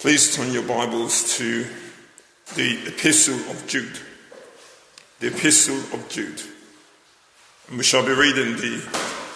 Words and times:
Please 0.00 0.36
turn 0.36 0.52
your 0.52 0.62
Bibles 0.62 1.36
to 1.38 1.66
the 2.54 2.86
Epistle 2.86 3.34
of 3.50 3.64
Jude. 3.66 3.98
The 5.18 5.26
Epistle 5.26 5.74
of 5.92 6.08
Jude. 6.08 6.40
And 7.66 7.78
we 7.78 7.82
shall 7.82 8.06
be 8.06 8.12
reading 8.12 8.54
the 8.58 8.80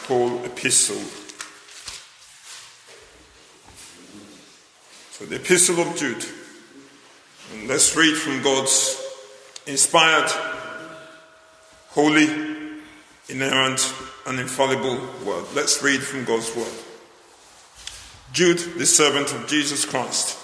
whole 0.06 0.44
epistle. 0.44 1.02
So, 5.10 5.24
the 5.24 5.34
Epistle 5.34 5.80
of 5.80 5.96
Jude. 5.96 6.24
And 7.52 7.66
let's 7.66 7.96
read 7.96 8.14
from 8.14 8.40
God's 8.44 9.02
inspired, 9.66 10.30
holy, 11.88 12.28
inerrant, 13.28 13.92
and 14.28 14.38
infallible 14.38 15.08
word. 15.26 15.44
Let's 15.56 15.82
read 15.82 16.04
from 16.04 16.24
God's 16.24 16.54
word. 16.54 16.72
Jude, 18.32 18.60
the 18.78 18.86
servant 18.86 19.34
of 19.34 19.48
Jesus 19.48 19.84
Christ, 19.84 20.38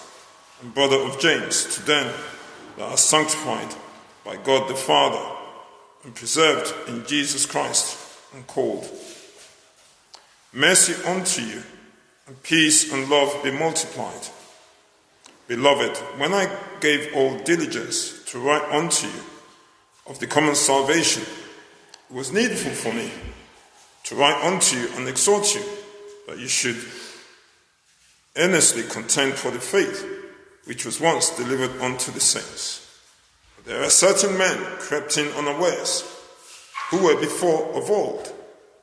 and 0.61 0.75
brother 0.75 0.97
of 0.97 1.21
James, 1.21 1.77
to 1.77 1.83
them 1.87 2.13
that 2.77 2.91
are 2.91 2.97
sanctified 2.97 3.75
by 4.25 4.37
God 4.37 4.69
the 4.69 4.75
Father 4.75 5.37
and 6.05 6.15
preserved 6.15 6.73
in 6.89 7.07
Jesus 7.07 7.47
Christ 7.47 7.99
and 8.35 8.47
called. 8.47 8.89
Mercy 10.53 10.95
unto 11.05 11.43
you, 11.43 11.63
and 12.27 12.43
peace 12.43 12.93
and 12.93 13.09
love 13.09 13.43
be 13.43 13.51
multiplied. 13.51 14.29
Beloved, 15.47 15.97
when 16.19 16.35
I 16.35 16.55
gave 16.81 17.15
all 17.15 17.39
diligence 17.39 18.23
to 18.27 18.39
write 18.39 18.71
unto 18.71 19.07
you 19.07 19.23
of 20.07 20.19
the 20.19 20.27
common 20.27 20.55
salvation, 20.55 21.23
it 21.23 22.15
was 22.15 22.33
needful 22.33 22.73
for 22.73 22.93
me 22.93 23.11
to 24.05 24.15
write 24.15 24.45
unto 24.45 24.77
you 24.77 24.89
and 24.97 25.09
exhort 25.09 25.55
you 25.55 25.63
that 26.27 26.39
you 26.39 26.49
should 26.49 26.77
earnestly 28.37 28.83
contend 28.83 29.35
for 29.35 29.51
the 29.51 29.59
faith 29.59 30.18
which 30.69 30.85
was 30.85 31.01
once 31.01 31.31
delivered 31.31 31.81
unto 31.81 32.13
the 32.13 32.21
saints. 32.21 33.01
There 33.65 33.83
are 33.83 33.89
certain 33.89 34.37
men 34.37 34.59
crept 34.79 35.17
in 35.17 35.27
unawares, 35.29 36.05
who 36.91 37.05
were 37.05 37.19
before 37.19 37.73
of 37.75 37.91
old 37.91 38.31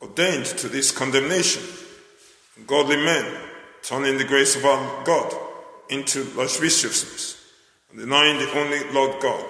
ordained 0.01 0.47
to 0.47 0.67
this 0.67 0.91
condemnation, 0.91 1.61
godly 2.65 2.97
men 2.97 3.39
turning 3.83 4.17
the 4.17 4.23
grace 4.23 4.55
of 4.55 4.65
our 4.65 5.03
God 5.05 5.31
into 5.89 6.23
lasciviousness, 6.35 7.39
and 7.91 7.99
denying 7.99 8.39
the 8.39 8.51
only 8.59 8.83
Lord 8.91 9.21
God 9.21 9.45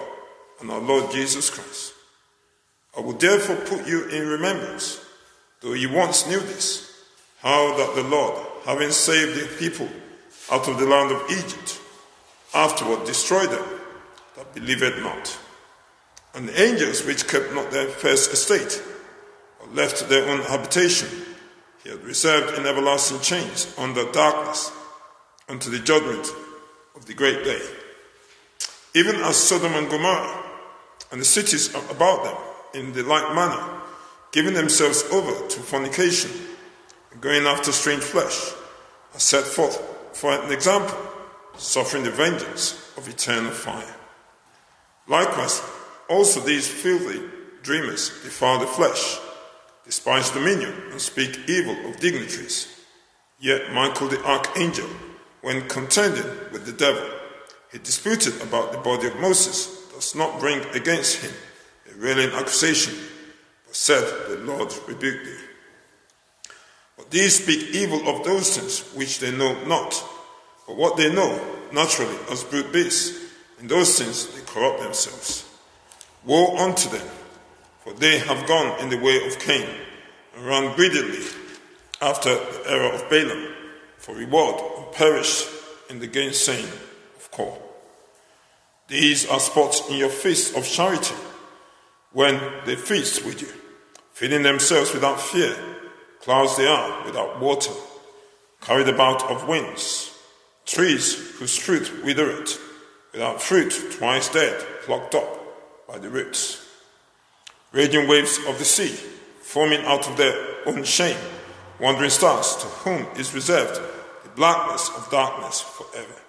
and 0.60 0.70
our 0.70 0.80
Lord 0.80 1.10
Jesus 1.10 1.48
Christ. 1.48 1.94
I 2.94 3.00
will 3.00 3.14
therefore 3.14 3.56
put 3.56 3.88
you 3.88 4.10
in 4.10 4.28
remembrance, 4.28 5.02
though 5.62 5.72
you 5.72 5.90
once 5.90 6.26
knew 6.26 6.40
this, 6.40 7.02
how 7.40 7.78
that 7.78 7.94
the 7.94 8.06
Lord, 8.06 8.46
having 8.66 8.90
saved 8.90 9.40
the 9.40 9.56
people 9.56 9.88
out 10.52 10.68
of 10.68 10.78
the 10.78 10.86
land 10.86 11.12
of 11.12 11.30
Egypt, 11.30 11.80
afterward 12.54 13.06
destroyed 13.06 13.50
them 13.50 13.64
that 14.36 14.54
believed 14.54 15.02
not. 15.02 15.38
And 16.34 16.48
the 16.48 16.60
angels 16.60 17.04
which 17.04 17.26
kept 17.26 17.52
not 17.54 17.70
their 17.70 17.88
first 17.88 18.32
estate, 18.32 18.82
left 19.72 20.08
their 20.08 20.28
own 20.28 20.42
habitation, 20.42 21.08
he 21.82 21.90
had 21.90 22.04
reserved 22.04 22.58
in 22.58 22.66
everlasting 22.66 23.20
chains 23.20 23.74
under 23.78 24.10
darkness 24.12 24.72
unto 25.48 25.70
the 25.70 25.78
judgment 25.78 26.26
of 26.94 27.06
the 27.06 27.14
great 27.14 27.44
day. 27.44 27.60
Even 28.94 29.16
as 29.16 29.36
Sodom 29.36 29.74
and 29.74 29.88
Gomorrah 29.90 30.44
and 31.12 31.20
the 31.20 31.24
cities 31.24 31.74
about 31.74 32.24
them, 32.24 32.36
in 32.74 32.92
the 32.92 33.02
like 33.02 33.34
manner, 33.34 33.80
giving 34.32 34.54
themselves 34.54 35.04
over 35.12 35.48
to 35.48 35.60
fornication 35.60 36.30
and 37.10 37.20
going 37.20 37.46
after 37.46 37.72
strange 37.72 38.02
flesh, 38.02 38.52
are 39.14 39.20
set 39.20 39.44
forth 39.44 39.80
for 40.12 40.32
an 40.32 40.50
example, 40.52 40.96
suffering 41.58 42.04
the 42.04 42.10
vengeance 42.10 42.92
of 42.96 43.08
eternal 43.08 43.50
fire. 43.50 43.94
Likewise, 45.08 45.62
also 46.08 46.40
these 46.40 46.68
filthy 46.68 47.22
dreamers 47.62 48.10
defile 48.22 48.58
the 48.58 48.66
flesh, 48.66 49.18
despise 49.84 50.30
dominion, 50.30 50.72
and 50.90 51.00
speak 51.00 51.48
evil 51.48 51.76
of 51.88 51.98
dignitaries. 52.00 52.84
Yet 53.38 53.72
Michael 53.72 54.08
the 54.08 54.24
archangel, 54.24 54.88
when 55.42 55.68
contending 55.68 56.26
with 56.52 56.66
the 56.66 56.72
devil, 56.72 57.06
he 57.72 57.78
disputed 57.78 58.40
about 58.42 58.72
the 58.72 58.78
body 58.78 59.08
of 59.08 59.20
Moses, 59.20 59.90
does 59.92 60.14
not 60.14 60.40
bring 60.40 60.64
against 60.74 61.22
him 61.22 61.32
a 61.90 61.94
railing 61.98 62.30
accusation, 62.30 62.94
but 63.66 63.74
said, 63.74 64.04
The 64.28 64.38
Lord 64.38 64.72
rebuked 64.86 65.24
thee. 65.24 65.38
But 66.96 67.10
these 67.10 67.42
speak 67.42 67.74
evil 67.74 68.08
of 68.08 68.24
those 68.24 68.56
things 68.56 68.80
which 68.94 69.20
they 69.20 69.36
know 69.36 69.64
not. 69.64 70.02
But 70.66 70.76
what 70.76 70.96
they 70.96 71.12
know, 71.12 71.40
naturally, 71.72 72.16
as 72.30 72.44
brute 72.44 72.72
beasts, 72.72 73.24
in 73.60 73.68
those 73.68 73.98
things 73.98 74.26
they 74.34 74.42
corrupt 74.42 74.82
themselves. 74.82 75.48
Woe 76.24 76.56
unto 76.56 76.88
them, 76.88 77.06
for 77.82 77.92
they 77.92 78.18
have 78.18 78.46
gone 78.46 78.80
in 78.80 78.90
the 78.90 78.98
way 78.98 79.26
of 79.26 79.38
Cain, 79.38 79.68
and 80.34 80.46
run 80.46 80.74
greedily 80.74 81.24
after 82.02 82.34
the 82.34 82.62
error 82.66 82.92
of 82.92 83.08
Balaam, 83.08 83.54
for 83.98 84.14
reward, 84.14 84.60
and 84.78 84.92
perished 84.92 85.48
in 85.88 85.98
the 86.00 86.06
gainsaying 86.06 86.68
of 87.16 87.30
Core. 87.30 87.58
These 88.88 89.28
are 89.28 89.40
spots 89.40 89.88
in 89.88 89.96
your 89.96 90.10
feast 90.10 90.56
of 90.56 90.66
charity, 90.66 91.14
when 92.12 92.40
they 92.64 92.76
feast 92.76 93.24
with 93.24 93.40
you, 93.40 93.48
feeding 94.12 94.42
themselves 94.42 94.92
without 94.92 95.20
fear 95.20 95.56
Clouds 96.26 96.56
they 96.56 96.66
are 96.66 97.04
without 97.04 97.38
water, 97.38 97.70
carried 98.60 98.88
about 98.88 99.22
of 99.30 99.46
winds, 99.46 100.12
trees 100.66 101.38
whose 101.38 101.56
fruit 101.56 102.04
withereth, 102.04 102.60
without 103.12 103.40
fruit, 103.40 103.72
twice 103.92 104.28
dead, 104.28 104.60
plucked 104.82 105.14
up 105.14 105.86
by 105.86 105.98
the 105.98 106.10
roots. 106.10 106.66
Raging 107.72 108.08
waves 108.08 108.38
of 108.46 108.58
the 108.58 108.64
sea, 108.64 108.94
foaming 109.40 109.84
out 109.86 110.08
of 110.08 110.16
their 110.16 110.34
own 110.66 110.84
shame, 110.84 111.16
wandering 111.80 112.10
stars 112.10 112.56
to 112.56 112.66
whom 112.66 113.06
is 113.16 113.34
reserved 113.34 113.80
the 114.22 114.28
blackness 114.30 114.90
of 114.96 115.10
darkness 115.10 115.60
forever. 115.60 116.20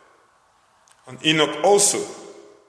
And 1.07 1.25
Enoch 1.25 1.63
also, 1.63 1.99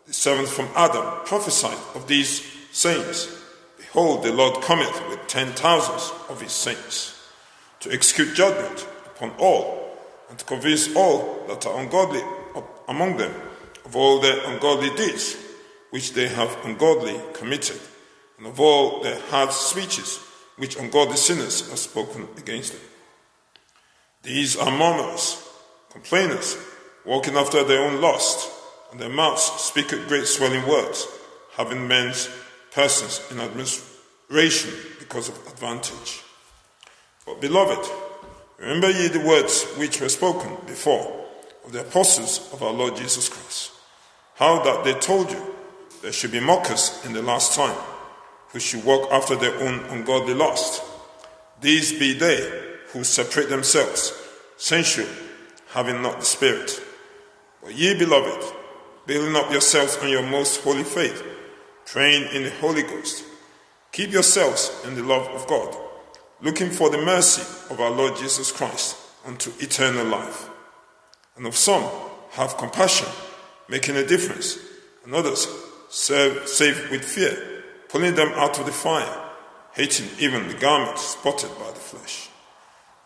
the 0.06 0.12
seventh 0.12 0.50
from 0.50 0.69
Adam, 0.75 1.05
prophesied 1.27 1.79
of 1.95 2.06
these 2.06 2.45
saints. 2.73 3.29
Behold, 3.77 4.23
the 4.23 4.33
Lord 4.33 4.62
cometh 4.62 5.09
with 5.09 5.27
ten 5.27 5.49
thousands 5.53 6.12
of 6.29 6.41
his 6.41 6.53
saints 6.53 7.21
to 7.81 7.93
execute 7.93 8.35
judgment 8.35 8.87
upon 9.06 9.31
all, 9.39 9.88
and 10.28 10.39
to 10.39 10.44
convince 10.44 10.94
all 10.94 11.44
that 11.49 11.66
are 11.66 11.81
ungodly 11.81 12.22
among 12.89 13.16
them 13.16 13.34
of 13.84 13.97
all 13.97 14.21
their 14.21 14.44
ungodly 14.50 14.91
deeds 14.97 15.37
which 15.91 16.12
they 16.12 16.28
have 16.28 16.65
ungodly 16.65 17.19
committed, 17.33 17.81
and 18.37 18.47
of 18.47 18.61
all 18.61 19.03
their 19.03 19.19
hard 19.31 19.53
speeches 19.53 20.19
which 20.56 20.77
ungodly 20.77 21.17
sinners 21.17 21.69
have 21.71 21.78
spoken 21.78 22.28
against 22.37 22.72
them. 22.72 22.83
These 24.22 24.56
are 24.56 24.71
murmurers, 24.71 25.49
complainers, 25.91 26.56
walking 27.06 27.37
after 27.37 27.65
their 27.65 27.84
own 27.84 28.00
lust, 28.00 28.50
and 28.91 29.00
their 29.00 29.09
mouths 29.09 29.43
speak 29.43 29.88
great 30.09 30.27
swelling 30.27 30.67
words, 30.69 31.06
having 31.53 31.88
men's 31.88 32.28
persons 32.72 33.22
in 33.31 33.41
admiration 33.41 34.71
because 34.99 35.28
of 35.28 35.47
advantage. 35.47 36.22
But, 37.25 37.41
beloved, 37.41 37.91
remember 38.59 38.91
ye 38.91 39.09
the 39.09 39.21
words 39.21 39.65
which 39.77 40.01
were 40.01 40.09
spoken 40.09 40.57
before 40.67 41.27
of 41.65 41.73
the 41.73 41.81
apostles 41.81 42.51
of 42.53 42.63
our 42.63 42.73
Lord 42.73 42.97
Jesus 42.97 43.29
Christ, 43.29 43.73
how 44.35 44.63
that 44.63 44.85
they 44.85 44.95
told 44.95 45.31
you 45.31 45.55
there 46.03 46.13
should 46.13 46.33
be 46.33 46.41
mockers 46.41 47.03
in 47.05 47.13
the 47.13 47.23
last 47.23 47.55
time, 47.55 47.77
who 48.49 48.61
should 48.61 48.85
walk 48.85 49.11
after 49.13 49.37
their 49.37 49.55
own 49.61 49.81
ungodly 49.91 50.35
lust. 50.35 50.83
These 51.61 51.99
be 51.99 52.15
they 52.15 52.77
who 52.93 53.05
separate 53.05 53.49
themselves, 53.49 54.13
sensual, 54.57 55.09
having 55.69 56.01
not 56.03 56.21
the 56.21 56.25
Spirit. 56.25 56.81
But 57.63 57.75
ye, 57.75 57.99
beloved, 57.99 58.55
building 59.06 59.37
up 59.37 59.50
yourselves 59.50 59.97
on 59.99 60.09
your 60.09 60.23
most 60.23 60.62
holy 60.62 60.85
faith, 60.85 61.23
praying 61.85 62.32
in 62.35 62.44
the 62.44 62.50
Holy 62.50 62.82
Ghost, 62.82 63.25
keep 63.93 64.12
yourselves 64.12 64.71
in 64.87 64.94
the 64.94 65.03
love 65.03 65.27
of 65.29 65.47
God 65.47 65.88
looking 66.40 66.70
for 66.70 66.90
the 66.90 66.99
mercy 66.99 67.43
of 67.73 67.81
our 67.81 67.90
Lord 67.90 68.17
Jesus 68.17 68.52
Christ 68.52 68.96
unto 69.26 69.50
eternal 69.58 70.06
life. 70.06 70.49
And 71.37 71.46
of 71.46 71.56
some, 71.56 71.85
have 72.32 72.56
compassion, 72.56 73.08
making 73.69 73.96
a 73.96 74.06
difference, 74.06 74.58
and 75.05 75.14
others, 75.14 75.49
serve, 75.88 76.49
save 76.49 76.90
with 76.90 77.05
fear, 77.05 77.62
pulling 77.88 78.14
them 78.14 78.29
out 78.35 78.58
of 78.58 78.67
the 78.67 78.73
fire, 78.73 79.31
hating 79.73 80.08
even 80.19 80.49
the 80.49 80.55
garment 80.55 80.99
spotted 80.99 81.50
by 81.58 81.70
the 81.70 81.81
flesh. 81.81 82.29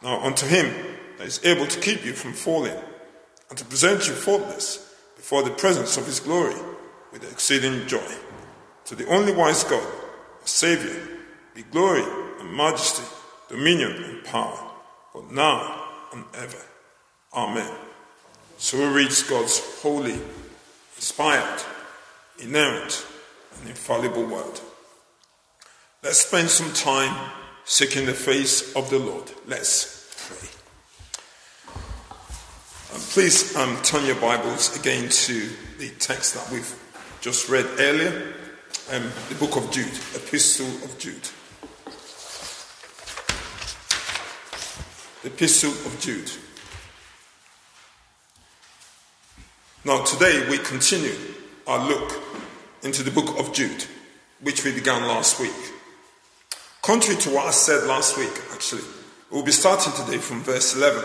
Now 0.02 0.20
unto 0.20 0.46
him 0.46 0.75
that 1.19 1.26
is 1.26 1.44
able 1.44 1.67
to 1.67 1.81
keep 1.81 2.05
you 2.05 2.12
from 2.12 2.32
falling, 2.32 2.76
and 3.49 3.58
to 3.58 3.64
present 3.64 4.08
you 4.08 4.14
faultless 4.14 4.94
before 5.17 5.43
the 5.43 5.50
presence 5.50 5.96
of 5.96 6.06
his 6.06 6.20
glory 6.20 6.56
with 7.12 7.31
exceeding 7.31 7.87
joy. 7.87 8.12
To 8.87 8.94
the 8.96 9.06
only 9.06 9.32
wise 9.32 9.62
God, 9.64 9.82
our 9.82 10.46
Saviour, 10.46 10.96
be 11.55 11.62
glory 11.62 12.02
and 12.40 12.56
majesty 12.56 13.05
dominion 13.52 13.93
and 14.04 14.25
power, 14.25 14.58
but 15.12 15.31
now 15.31 15.84
and 16.14 16.25
ever. 16.34 16.64
Amen. 17.34 17.70
So 18.56 18.78
we 18.78 18.87
read 18.87 19.12
God's 19.28 19.60
holy, 19.82 20.19
inspired, 20.96 21.60
inerrant, 22.38 23.06
and 23.58 23.69
infallible 23.69 24.25
word. 24.25 24.58
Let's 26.02 26.20
spend 26.20 26.49
some 26.49 26.72
time 26.72 27.31
seeking 27.66 28.06
the 28.06 28.14
face 28.14 28.75
of 28.75 28.88
the 28.88 28.99
Lord. 28.99 29.31
Let's 29.46 30.16
pray. 30.26 30.49
Um, 32.94 33.00
please 33.10 33.54
um, 33.54 33.76
turn 33.82 34.06
your 34.06 34.16
Bibles 34.16 34.75
again 34.81 35.10
to 35.10 35.50
the 35.78 35.90
text 35.99 36.34
that 36.34 36.50
we've 36.50 36.75
just 37.20 37.50
read 37.50 37.66
earlier, 37.78 38.32
um, 38.93 39.12
the 39.28 39.34
book 39.34 39.56
of 39.56 39.70
Jude, 39.70 39.93
Epistle 40.14 40.66
of 40.84 40.99
Jude. 40.99 41.28
The 45.23 45.29
Epistle 45.29 45.71
of 45.71 46.01
Jude. 46.01 46.33
Now, 49.85 50.03
today 50.03 50.49
we 50.51 50.59
continue 50.59 51.15
our 51.65 51.87
look 51.87 52.21
into 52.83 53.05
the 53.05 53.13
book 53.13 53.39
of 53.39 53.53
Jude, 53.53 53.85
which 54.41 54.65
we 54.65 54.73
began 54.73 55.07
last 55.07 55.39
week. 55.39 55.55
Contrary 56.83 57.21
to 57.21 57.31
what 57.31 57.47
I 57.47 57.53
said 57.53 57.85
last 57.85 58.19
week, 58.19 58.33
actually, 58.53 58.83
we'll 59.31 59.45
be 59.45 59.53
starting 59.53 59.93
today 59.93 60.19
from 60.19 60.43
verse 60.43 60.75
11. 60.75 61.05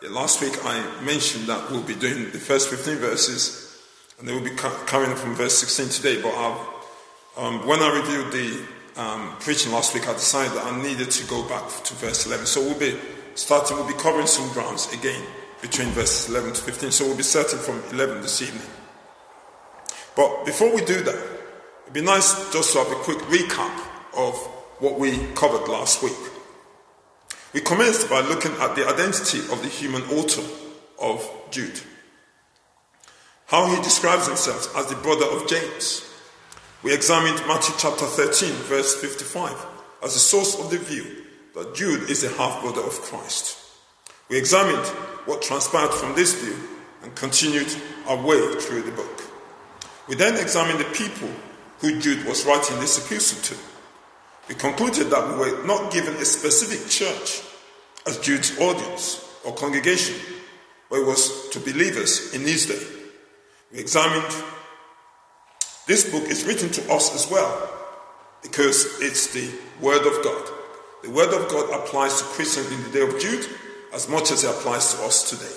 Yeah, 0.00 0.08
last 0.08 0.40
week 0.40 0.54
I 0.64 1.02
mentioned 1.02 1.44
that 1.48 1.70
we'll 1.70 1.82
be 1.82 1.94
doing 1.94 2.30
the 2.30 2.38
first 2.38 2.70
15 2.70 2.96
verses, 2.96 3.82
and 4.18 4.26
then 4.26 4.34
we'll 4.34 4.50
be 4.50 4.56
coming 4.56 5.14
from 5.14 5.34
verse 5.34 5.58
16 5.58 5.90
today. 5.90 6.22
But 6.22 6.34
um, 7.36 7.66
when 7.66 7.80
I 7.80 8.00
reviewed 8.00 8.32
the 8.32 9.02
um, 9.02 9.36
preaching 9.40 9.72
last 9.72 9.92
week, 9.92 10.08
I 10.08 10.14
decided 10.14 10.56
that 10.56 10.64
I 10.64 10.82
needed 10.82 11.10
to 11.10 11.26
go 11.26 11.46
back 11.46 11.68
to 11.84 11.94
verse 11.96 12.24
11. 12.24 12.46
So 12.46 12.62
we'll 12.62 12.78
be 12.78 12.96
starting, 13.34 13.76
we'll 13.76 13.86
be 13.86 13.94
covering 13.94 14.26
some 14.26 14.48
grounds 14.52 14.92
again 14.92 15.22
between 15.60 15.88
verses 15.88 16.28
11 16.28 16.54
to 16.54 16.62
15. 16.62 16.90
So 16.90 17.06
we'll 17.06 17.16
be 17.16 17.22
starting 17.22 17.58
from 17.58 17.82
11 17.90 18.22
this 18.22 18.42
evening. 18.42 18.66
But 20.14 20.44
before 20.44 20.74
we 20.74 20.84
do 20.84 21.02
that, 21.02 21.14
it'd 21.82 21.94
be 21.94 22.02
nice 22.02 22.52
just 22.52 22.72
to 22.72 22.78
have 22.78 22.92
a 22.92 22.96
quick 22.96 23.18
recap 23.18 23.86
of 24.14 24.36
what 24.78 24.98
we 24.98 25.16
covered 25.34 25.68
last 25.68 26.02
week. 26.02 26.12
We 27.54 27.60
commenced 27.60 28.10
by 28.10 28.20
looking 28.20 28.52
at 28.52 28.74
the 28.74 28.86
identity 28.88 29.38
of 29.52 29.62
the 29.62 29.68
human 29.68 30.02
author 30.02 30.42
of 31.00 31.28
Jude, 31.50 31.80
how 33.46 33.66
he 33.74 33.80
describes 33.82 34.26
himself 34.26 34.74
as 34.76 34.86
the 34.86 34.96
brother 34.96 35.26
of 35.26 35.46
James. 35.48 36.08
We 36.82 36.94
examined 36.94 37.46
Matthew 37.46 37.74
chapter 37.78 38.06
13, 38.06 38.52
verse 38.52 38.94
55, 39.00 39.66
as 40.02 40.14
the 40.14 40.18
source 40.18 40.58
of 40.58 40.70
the 40.70 40.78
view 40.78 41.21
that 41.54 41.74
Jude 41.74 42.08
is 42.08 42.24
a 42.24 42.30
half 42.30 42.62
brother 42.62 42.80
of 42.80 43.00
Christ. 43.02 43.58
We 44.28 44.38
examined 44.38 44.86
what 45.26 45.42
transpired 45.42 45.92
from 45.92 46.14
this 46.14 46.34
view 46.42 46.56
and 47.02 47.14
continued 47.14 47.68
our 48.06 48.16
way 48.16 48.54
through 48.60 48.82
the 48.82 48.92
book. 48.92 49.22
We 50.08 50.14
then 50.14 50.36
examined 50.40 50.80
the 50.80 50.90
people 50.96 51.28
who 51.80 52.00
Jude 52.00 52.24
was 52.26 52.46
writing 52.46 52.78
this 52.78 53.04
epistle 53.04 53.42
to. 53.42 53.62
We 54.48 54.54
concluded 54.54 55.10
that 55.10 55.28
we 55.28 55.36
were 55.36 55.66
not 55.66 55.92
given 55.92 56.14
a 56.14 56.24
specific 56.24 56.88
church 56.88 57.42
as 58.06 58.18
Jude's 58.18 58.58
audience 58.58 59.28
or 59.44 59.54
congregation, 59.54 60.16
but 60.90 61.00
it 61.00 61.06
was 61.06 61.48
to 61.50 61.60
believers 61.60 62.34
in 62.34 62.42
his 62.42 62.66
day. 62.66 62.82
We 63.72 63.78
examined 63.78 64.34
this 65.86 66.10
book 66.10 66.24
is 66.24 66.44
written 66.44 66.70
to 66.70 66.92
us 66.92 67.14
as 67.14 67.30
well 67.30 67.68
because 68.42 69.00
it's 69.00 69.32
the 69.32 69.50
Word 69.80 70.06
of 70.06 70.24
God. 70.24 70.61
The 71.02 71.10
Word 71.10 71.34
of 71.34 71.50
God 71.50 71.68
applies 71.80 72.18
to 72.18 72.24
Christians 72.24 72.70
in 72.70 72.82
the 72.84 72.90
day 72.90 73.02
of 73.02 73.20
Jude 73.20 73.46
as 73.92 74.08
much 74.08 74.30
as 74.30 74.44
it 74.44 74.50
applies 74.50 74.94
to 74.94 75.02
us 75.02 75.28
today. 75.30 75.52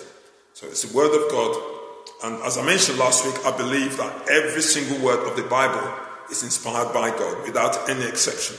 So 0.54 0.66
it's 0.68 0.82
the 0.82 0.98
Word 0.98 1.14
of 1.14 1.30
God. 1.30 1.76
And 2.24 2.42
as 2.44 2.58
I 2.58 2.66
mentioned 2.66 2.98
last 2.98 3.26
week, 3.26 3.46
I 3.46 3.56
believe 3.56 3.98
that 3.98 4.28
every 4.30 4.62
single 4.62 4.98
word 5.06 5.28
of 5.28 5.36
the 5.36 5.44
Bible 5.44 5.94
is 6.32 6.44
inspired 6.44 6.94
by 6.94 7.12
God 7.12 7.44
without 7.46 7.88
any 7.90 8.06
exception. 8.06 8.56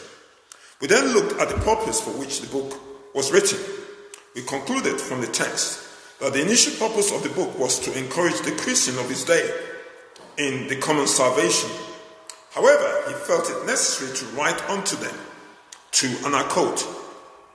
We 0.80 0.86
then 0.86 1.12
looked 1.12 1.40
at 1.40 1.48
the 1.48 1.56
purpose 1.56 2.00
for 2.00 2.10
which 2.10 2.40
the 2.40 2.46
book 2.48 2.78
was 3.14 3.32
written. 3.32 3.58
We 4.34 4.42
concluded 4.42 5.00
from 5.00 5.22
the 5.22 5.26
text 5.26 5.82
that 6.20 6.34
the 6.34 6.42
initial 6.42 6.74
purpose 6.88 7.12
of 7.12 7.22
the 7.22 7.30
book 7.30 7.58
was 7.58 7.80
to 7.80 7.98
encourage 7.98 8.40
the 8.42 8.52
Christian 8.52 8.98
of 8.98 9.08
his 9.08 9.24
day 9.24 9.50
in 10.36 10.68
the 10.68 10.76
common 10.76 11.06
salvation. 11.06 11.70
However, 12.52 13.02
he 13.08 13.14
felt 13.14 13.50
it 13.50 13.66
necessary 13.66 14.16
to 14.16 14.36
write 14.36 14.62
unto 14.68 14.96
them 14.96 15.14
to, 15.92 16.06
and 16.24 16.34
I 16.34 16.42
quote, 16.44 16.86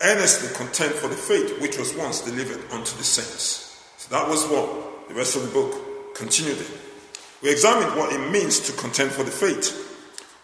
earnestly 0.01 0.49
contend 0.55 0.93
for 0.95 1.07
the 1.07 1.15
faith 1.15 1.61
which 1.61 1.77
was 1.77 1.95
once 1.95 2.21
delivered 2.21 2.61
unto 2.71 2.97
the 2.97 3.03
saints. 3.03 3.83
So 3.97 4.15
that 4.15 4.27
was 4.27 4.45
what 4.45 5.07
the 5.07 5.13
rest 5.13 5.35
of 5.35 5.43
the 5.43 5.49
book 5.49 6.15
continued 6.15 6.57
in. 6.57 6.65
We 7.41 7.51
examined 7.51 7.97
what 7.97 8.13
it 8.13 8.31
means 8.31 8.59
to 8.61 8.73
contend 8.73 9.11
for 9.11 9.23
the 9.23 9.31
faith, 9.31 9.77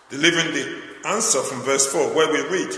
delivering 0.09 0.53
the 0.53 0.81
answer 1.07 1.41
from 1.41 1.61
verse 1.61 1.91
4, 1.91 2.13
where 2.15 2.31
we 2.31 2.41
read, 2.49 2.73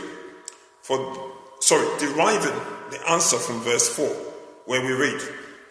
for 0.82 1.32
sorry, 1.60 1.88
deriving 2.00 2.60
the 2.92 3.02
answer 3.10 3.38
from 3.38 3.62
verse 3.62 3.88
4, 3.96 4.08
where 4.66 4.82
we 4.82 4.92
read, 4.94 5.22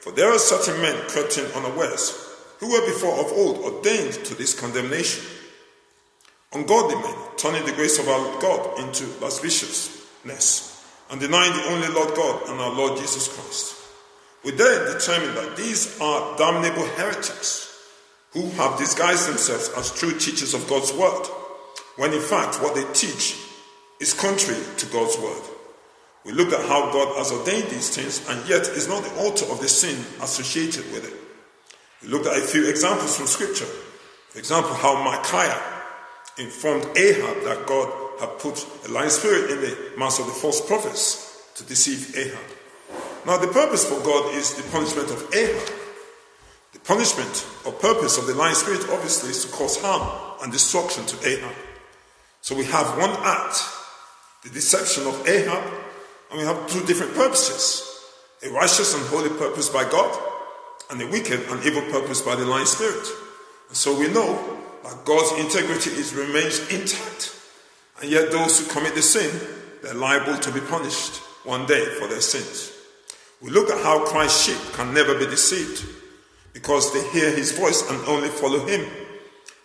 For 0.00 0.12
there 0.12 0.30
are 0.32 0.38
certain 0.38 0.80
men 0.80 0.96
crept 1.08 1.38
in 1.38 1.46
unawares, 1.52 2.26
who 2.58 2.72
were 2.72 2.86
before 2.86 3.18
of 3.20 3.32
old 3.32 3.58
ordained 3.58 4.14
to 4.24 4.34
this 4.34 4.58
condemnation. 4.58 5.24
Ungodly 6.52 6.96
men, 6.96 7.14
turning 7.36 7.64
the 7.66 7.72
grace 7.72 7.98
of 7.98 8.08
our 8.08 8.40
God 8.40 8.80
into 8.80 9.04
lasciviousness 9.20 10.86
and 11.10 11.20
denying 11.20 11.52
the 11.52 11.68
only 11.70 11.88
Lord 11.88 12.14
God 12.14 12.48
and 12.48 12.60
our 12.60 12.72
Lord 12.72 12.98
Jesus 12.98 13.28
Christ. 13.28 13.74
We 14.44 14.52
then 14.52 14.92
determine 14.92 15.34
that 15.34 15.56
these 15.56 16.00
are 16.00 16.38
damnable 16.38 16.86
heretics 16.96 17.76
who 18.32 18.48
have 18.52 18.78
disguised 18.78 19.28
themselves 19.28 19.70
as 19.76 19.92
true 19.92 20.18
teachers 20.18 20.54
of 20.54 20.68
God's 20.68 20.92
word, 20.92 21.26
when 21.96 22.12
in 22.12 22.20
fact 22.20 22.62
what 22.62 22.74
they 22.74 22.84
teach 22.92 23.36
is 24.00 24.14
contrary 24.14 24.62
to 24.76 24.86
God's 24.86 25.18
word. 25.18 25.42
We 26.24 26.32
looked 26.32 26.52
at 26.52 26.66
how 26.66 26.92
God 26.92 27.16
has 27.16 27.32
ordained 27.32 27.68
these 27.68 27.94
things 27.94 28.28
and 28.28 28.48
yet 28.48 28.62
is 28.62 28.88
not 28.88 29.02
the 29.02 29.14
author 29.20 29.50
of 29.52 29.60
the 29.60 29.68
sin 29.68 29.98
associated 30.22 30.84
with 30.92 31.06
it. 31.06 31.14
We 32.02 32.08
looked 32.08 32.26
at 32.26 32.36
a 32.36 32.40
few 32.40 32.68
examples 32.68 33.16
from 33.16 33.26
scripture. 33.26 33.68
For 34.30 34.38
example, 34.38 34.74
how 34.74 35.02
Micaiah 35.02 35.77
informed 36.38 36.84
Ahab 36.96 37.42
that 37.44 37.66
God 37.66 37.92
had 38.20 38.38
put 38.38 38.66
a 38.86 38.90
lying 38.90 39.10
spirit 39.10 39.50
in 39.50 39.60
the 39.60 39.92
mouths 39.96 40.18
of 40.18 40.26
the 40.26 40.32
false 40.32 40.64
prophets 40.66 41.42
to 41.56 41.64
deceive 41.64 42.16
Ahab. 42.16 42.44
Now, 43.26 43.36
the 43.36 43.48
purpose 43.48 43.84
for 43.84 44.00
God 44.02 44.34
is 44.34 44.54
the 44.54 44.62
punishment 44.70 45.10
of 45.10 45.34
Ahab. 45.34 45.68
The 46.72 46.78
punishment 46.80 47.46
or 47.64 47.72
purpose 47.72 48.18
of 48.18 48.26
the 48.26 48.34
lying 48.34 48.54
spirit, 48.54 48.86
obviously, 48.90 49.30
is 49.30 49.44
to 49.44 49.52
cause 49.52 49.76
harm 49.80 50.38
and 50.42 50.52
destruction 50.52 51.04
to 51.06 51.28
Ahab. 51.28 51.54
So 52.40 52.54
we 52.54 52.64
have 52.64 52.96
one 52.96 53.10
act, 53.10 53.62
the 54.44 54.50
deception 54.50 55.06
of 55.06 55.26
Ahab, 55.28 55.64
and 56.30 56.40
we 56.40 56.44
have 56.46 56.68
two 56.68 56.84
different 56.86 57.14
purposes 57.14 57.84
a 58.42 58.50
righteous 58.50 58.94
and 58.94 59.04
holy 59.06 59.30
purpose 59.30 59.68
by 59.68 59.82
God, 59.90 60.16
and 60.90 61.02
a 61.02 61.06
wicked 61.08 61.40
and 61.48 61.64
evil 61.64 61.82
purpose 61.90 62.22
by 62.22 62.36
the 62.36 62.44
lying 62.46 62.66
spirit. 62.66 63.04
And 63.68 63.76
so 63.76 63.98
we 63.98 64.08
know 64.08 64.58
that 64.84 65.04
God's 65.04 65.32
integrity 65.44 65.90
is, 65.90 66.14
remains 66.14 66.60
intact. 66.72 67.34
And 68.00 68.10
yet, 68.10 68.30
those 68.30 68.60
who 68.60 68.72
commit 68.72 68.94
the 68.94 69.02
sin, 69.02 69.30
they're 69.82 69.94
liable 69.94 70.36
to 70.36 70.52
be 70.52 70.60
punished 70.60 71.16
one 71.44 71.66
day 71.66 71.84
for 71.98 72.06
their 72.06 72.20
sins. 72.20 72.72
We 73.40 73.50
look 73.50 73.70
at 73.70 73.82
how 73.82 74.04
Christ's 74.04 74.46
sheep 74.46 74.72
can 74.74 74.92
never 74.92 75.18
be 75.18 75.26
deceived 75.26 75.84
because 76.52 76.92
they 76.92 77.08
hear 77.10 77.30
his 77.30 77.52
voice 77.52 77.88
and 77.90 78.00
only 78.08 78.28
follow 78.28 78.66
him. 78.66 78.86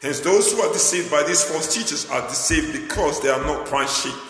Hence, 0.02 0.20
those 0.20 0.52
who 0.52 0.62
are 0.62 0.72
deceived 0.74 1.10
by 1.10 1.24
these 1.24 1.44
false 1.44 1.74
teachers 1.74 2.10
are 2.10 2.28
deceived 2.28 2.74
because 2.74 3.22
they 3.22 3.30
are 3.30 3.42
not 3.46 3.66
Christ's 3.66 4.04
sheep. 4.04 4.22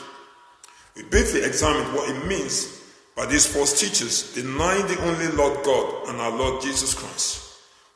We 0.96 1.04
briefly 1.04 1.44
examined 1.44 1.94
what 1.94 2.10
it 2.10 2.26
means 2.28 2.82
by 3.16 3.26
these 3.26 3.46
false 3.46 3.80
teachers 3.80 4.34
denying 4.34 4.86
the 4.88 5.02
only 5.04 5.28
Lord 5.30 5.64
God 5.64 6.10
and 6.10 6.22
our 6.22 6.32
Lord 6.32 6.62
Jesus 6.62 6.94
Christ. 6.94 7.43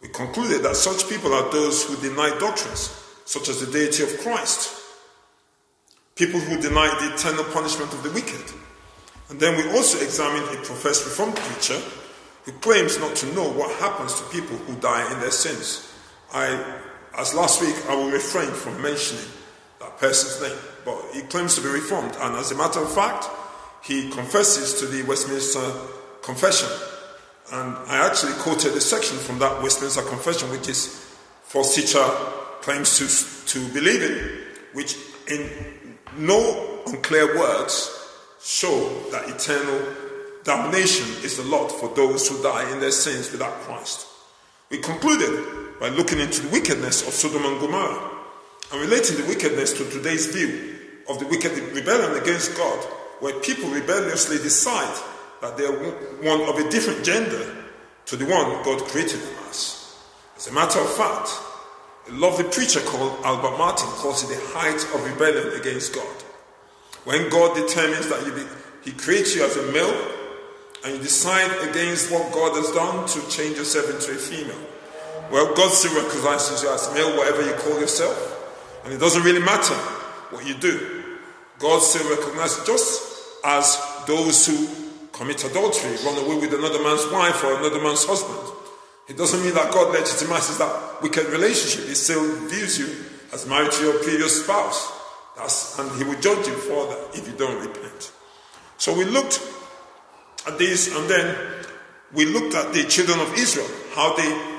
We 0.01 0.09
concluded 0.09 0.63
that 0.63 0.75
such 0.75 1.09
people 1.09 1.33
are 1.33 1.51
those 1.51 1.83
who 1.83 1.95
deny 1.97 2.29
doctrines 2.39 3.03
such 3.25 3.49
as 3.49 3.59
the 3.59 3.71
deity 3.71 4.03
of 4.03 4.19
Christ, 4.19 4.73
people 6.15 6.39
who 6.39 6.61
deny 6.61 6.87
the 6.99 7.13
eternal 7.13 7.43
punishment 7.45 7.91
of 7.93 8.03
the 8.03 8.11
wicked. 8.11 8.53
And 9.29 9.39
then 9.39 9.57
we 9.57 9.69
also 9.75 9.99
examined 9.99 10.45
a 10.45 10.61
professed 10.61 11.05
Reformed 11.05 11.35
preacher 11.35 11.81
who 12.45 12.53
claims 12.53 12.97
not 12.97 13.15
to 13.17 13.33
know 13.33 13.51
what 13.51 13.75
happens 13.79 14.13
to 14.13 14.23
people 14.29 14.55
who 14.55 14.75
die 14.79 15.11
in 15.11 15.19
their 15.19 15.31
sins. 15.31 15.91
I, 16.33 16.79
as 17.17 17.33
last 17.33 17.61
week, 17.61 17.75
I 17.89 17.95
will 17.95 18.09
refrain 18.09 18.51
from 18.51 18.81
mentioning 18.81 19.25
that 19.79 19.97
person's 19.97 20.41
name, 20.41 20.57
but 20.85 21.03
he 21.13 21.21
claims 21.23 21.55
to 21.55 21.61
be 21.61 21.67
Reformed, 21.67 22.15
and 22.21 22.37
as 22.37 22.51
a 22.51 22.55
matter 22.55 22.79
of 22.79 22.93
fact, 22.93 23.27
he 23.83 24.09
confesses 24.11 24.79
to 24.79 24.85
the 24.85 25.03
Westminster 25.03 25.71
Confession. 26.21 26.69
And 27.51 27.75
I 27.87 28.05
actually 28.05 28.33
quoted 28.33 28.73
a 28.73 28.81
section 28.81 29.17
from 29.17 29.39
that 29.39 29.61
Westminster 29.61 30.01
Confession, 30.01 30.49
which 30.49 30.67
is 30.67 30.87
false 31.43 31.75
teacher 31.75 32.03
claims 32.61 32.97
to, 32.97 33.53
to 33.53 33.73
believe 33.73 34.03
in, 34.03 34.41
which 34.73 34.97
in 35.29 35.97
no 36.17 36.81
unclear 36.87 37.37
words 37.37 37.93
show 38.41 39.01
that 39.11 39.29
eternal 39.29 39.81
damnation 40.43 41.07
is 41.23 41.37
the 41.37 41.43
lot 41.43 41.69
for 41.69 41.93
those 41.95 42.27
who 42.27 42.41
die 42.43 42.69
in 42.71 42.79
their 42.79 42.91
sins 42.91 43.31
without 43.31 43.53
Christ. 43.61 44.07
We 44.69 44.79
concluded 44.79 45.79
by 45.79 45.89
looking 45.89 46.19
into 46.19 46.41
the 46.41 46.49
wickedness 46.49 47.07
of 47.07 47.13
Sodom 47.13 47.45
and 47.45 47.61
Gomorrah 47.61 48.11
and 48.71 48.81
relating 48.81 49.17
the 49.17 49.27
wickedness 49.27 49.73
to 49.73 49.89
today's 49.89 50.27
view 50.27 50.75
of 51.09 51.19
the 51.19 51.27
wicked 51.27 51.51
rebellion 51.73 52.21
against 52.21 52.57
God, 52.57 52.83
where 53.21 53.39
people 53.39 53.69
rebelliously 53.69 54.37
decide 54.37 54.97
that 55.41 55.57
they 55.57 55.65
are 55.65 55.77
one 56.21 56.41
of 56.49 56.57
a 56.57 56.69
different 56.69 57.03
gender 57.03 57.55
to 58.05 58.15
the 58.15 58.25
one 58.25 58.63
God 58.63 58.81
created 58.87 59.19
them 59.19 59.35
as. 59.49 59.95
As 60.35 60.47
a 60.47 60.53
matter 60.53 60.79
of 60.79 60.89
fact, 60.89 61.29
a 62.07 62.11
lovely 62.13 62.45
preacher 62.45 62.79
called 62.81 63.19
Albert 63.25 63.57
Martin 63.57 63.89
calls 63.89 64.23
it 64.23 64.33
the 64.33 64.41
height 64.53 64.81
of 64.95 65.03
rebellion 65.03 65.59
against 65.59 65.93
God. 65.93 66.23
When 67.03 67.29
God 67.29 67.55
determines 67.55 68.07
that 68.09 68.23
be, 68.35 68.89
He 68.89 68.97
creates 68.97 69.35
you 69.35 69.43
as 69.43 69.57
a 69.57 69.71
male 69.71 70.11
and 70.85 70.95
you 70.95 71.01
decide 71.01 71.69
against 71.69 72.11
what 72.11 72.31
God 72.31 72.55
has 72.55 72.71
done 72.71 73.07
to 73.07 73.29
change 73.29 73.57
yourself 73.57 73.89
into 73.89 74.11
a 74.11 74.15
female, 74.15 74.67
well, 75.31 75.53
God 75.55 75.71
still 75.71 76.01
recognizes 76.01 76.63
you 76.63 76.69
as 76.69 76.93
male, 76.93 77.17
whatever 77.17 77.45
you 77.45 77.53
call 77.53 77.79
yourself. 77.79 78.15
And 78.85 78.93
it 78.93 78.99
doesn't 78.99 79.23
really 79.23 79.43
matter 79.43 79.75
what 80.31 80.47
you 80.47 80.53
do. 80.55 81.03
God 81.59 81.81
still 81.81 82.09
recognizes 82.09 82.65
just 82.65 83.17
as 83.43 83.77
those 84.05 84.45
who 84.45 84.76
commit 85.17 85.43
adultery, 85.43 85.95
run 86.05 86.17
away 86.23 86.37
with 86.39 86.53
another 86.53 86.81
man's 86.83 87.05
wife 87.11 87.43
or 87.43 87.57
another 87.57 87.81
man's 87.81 88.05
husband. 88.05 88.53
It 89.07 89.17
doesn't 89.17 89.41
mean 89.41 89.53
that 89.55 89.71
God 89.71 89.95
legitimizes 89.95 90.59
that 90.59 91.01
wicked 91.01 91.25
relationship. 91.27 91.87
He 91.87 91.95
still 91.95 92.23
views 92.47 92.77
you 92.77 93.05
as 93.33 93.47
married 93.47 93.71
to 93.71 93.83
your 93.83 94.03
previous 94.03 94.43
spouse. 94.43 94.91
That's, 95.35 95.79
and 95.79 95.91
he 95.97 96.03
will 96.03 96.19
judge 96.19 96.45
you 96.47 96.53
for 96.53 96.87
that 96.87 97.17
if 97.17 97.27
you 97.27 97.33
don't 97.35 97.59
repent. 97.65 98.11
So 98.77 98.95
we 98.95 99.05
looked 99.05 99.41
at 100.45 100.57
this 100.57 100.95
and 100.95 101.09
then 101.09 101.35
we 102.13 102.25
looked 102.25 102.55
at 102.55 102.73
the 102.73 102.83
children 102.83 103.19
of 103.19 103.33
Israel, 103.35 103.67
how 103.93 104.15
they 104.15 104.57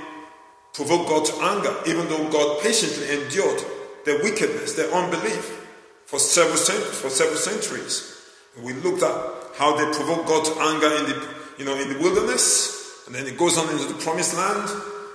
provoked 0.74 1.08
God 1.08 1.24
to 1.26 1.34
anger, 1.42 1.74
even 1.86 2.08
though 2.08 2.28
God 2.30 2.62
patiently 2.62 3.22
endured 3.22 3.62
their 4.04 4.22
wickedness, 4.22 4.74
their 4.74 4.92
unbelief 4.92 5.66
for 6.06 6.18
several, 6.18 6.56
for 6.56 7.10
several 7.10 7.36
centuries. 7.36 8.17
We 8.62 8.72
looked 8.74 9.02
at 9.02 9.14
how 9.56 9.76
they 9.76 9.84
provoked 9.96 10.28
God 10.28 10.44
to 10.46 10.60
anger 10.60 10.86
in 10.86 11.04
the, 11.04 11.28
you 11.58 11.64
know, 11.64 11.74
in 11.74 11.92
the 11.92 11.98
wilderness, 11.98 13.04
and 13.06 13.14
then 13.14 13.26
it 13.26 13.36
goes 13.38 13.58
on 13.58 13.68
into 13.70 13.92
the 13.92 14.00
promised 14.00 14.36
land, 14.36 14.68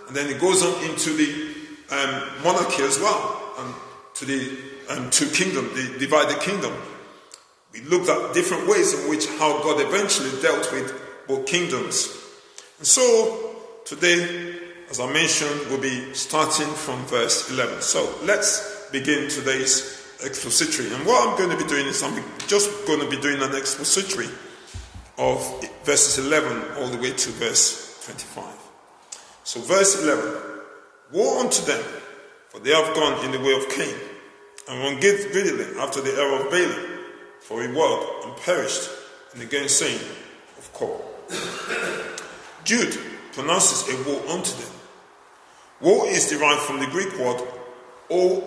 and 0.07 0.15
then 0.15 0.29
it 0.29 0.39
goes 0.39 0.63
on 0.63 0.83
into 0.89 1.11
the 1.13 1.53
um, 1.91 2.43
monarchy 2.43 2.83
as 2.83 2.99
well, 2.99 3.53
and 3.59 3.73
to 4.15 4.25
the 4.25 4.57
um, 4.89 5.09
two 5.09 5.27
kingdom, 5.27 5.69
the 5.73 5.97
divided 5.99 6.39
kingdom. 6.41 6.73
We 7.71 7.81
looked 7.81 8.09
at 8.09 8.33
different 8.33 8.67
ways 8.67 8.93
in 8.93 9.09
which 9.09 9.27
how 9.39 9.63
God 9.63 9.81
eventually 9.81 10.29
dealt 10.41 10.71
with 10.71 10.93
both 11.27 11.45
kingdoms. 11.45 12.15
And 12.77 12.85
so 12.85 13.55
today, 13.85 14.55
as 14.89 14.99
I 14.99 15.11
mentioned, 15.11 15.69
we'll 15.69 15.81
be 15.81 16.13
starting 16.13 16.67
from 16.67 17.03
verse 17.05 17.49
11. 17.49 17.81
So 17.81 18.13
let's 18.23 18.89
begin 18.91 19.29
today's 19.29 20.02
expository. 20.23 20.93
And 20.93 21.05
what 21.05 21.27
I'm 21.27 21.37
going 21.37 21.57
to 21.57 21.63
be 21.63 21.69
doing 21.69 21.85
is 21.85 22.01
I'm 22.03 22.23
just 22.47 22.69
going 22.87 22.99
to 22.99 23.09
be 23.09 23.19
doing 23.21 23.41
an 23.41 23.55
expository 23.55 24.29
of 25.17 25.39
verses 25.83 26.25
11 26.25 26.77
all 26.77 26.87
the 26.87 26.97
way 26.97 27.13
to 27.13 27.29
verse 27.31 28.03
25. 28.05 28.45
So, 29.43 29.59
verse 29.61 30.01
11 30.01 30.51
Woe 31.11 31.41
unto 31.41 31.63
them, 31.65 31.83
for 32.49 32.59
they 32.59 32.71
have 32.71 32.95
gone 32.95 33.23
in 33.25 33.31
the 33.31 33.39
way 33.39 33.53
of 33.55 33.69
Cain, 33.69 33.95
and 34.67 34.81
one 34.81 34.93
run 34.93 35.01
greedily 35.01 35.77
after 35.79 36.01
the 36.01 36.11
error 36.11 36.43
of 36.43 36.49
Balaam, 36.49 36.99
for 37.41 37.61
he 37.61 37.67
worked 37.67 38.25
and 38.25 38.35
perished 38.37 38.89
in 39.33 39.39
the 39.39 39.45
gainsaying 39.45 40.01
of 40.57 40.73
Core. 40.73 41.03
Jude 42.63 42.97
pronounces 43.33 43.87
a 43.89 44.09
woe 44.09 44.33
unto 44.33 44.51
them. 44.59 44.71
Woe 45.81 46.05
is 46.05 46.29
derived 46.29 46.61
from 46.61 46.79
the 46.79 46.87
Greek 46.87 47.11
word 47.19 47.41
O 48.09 48.41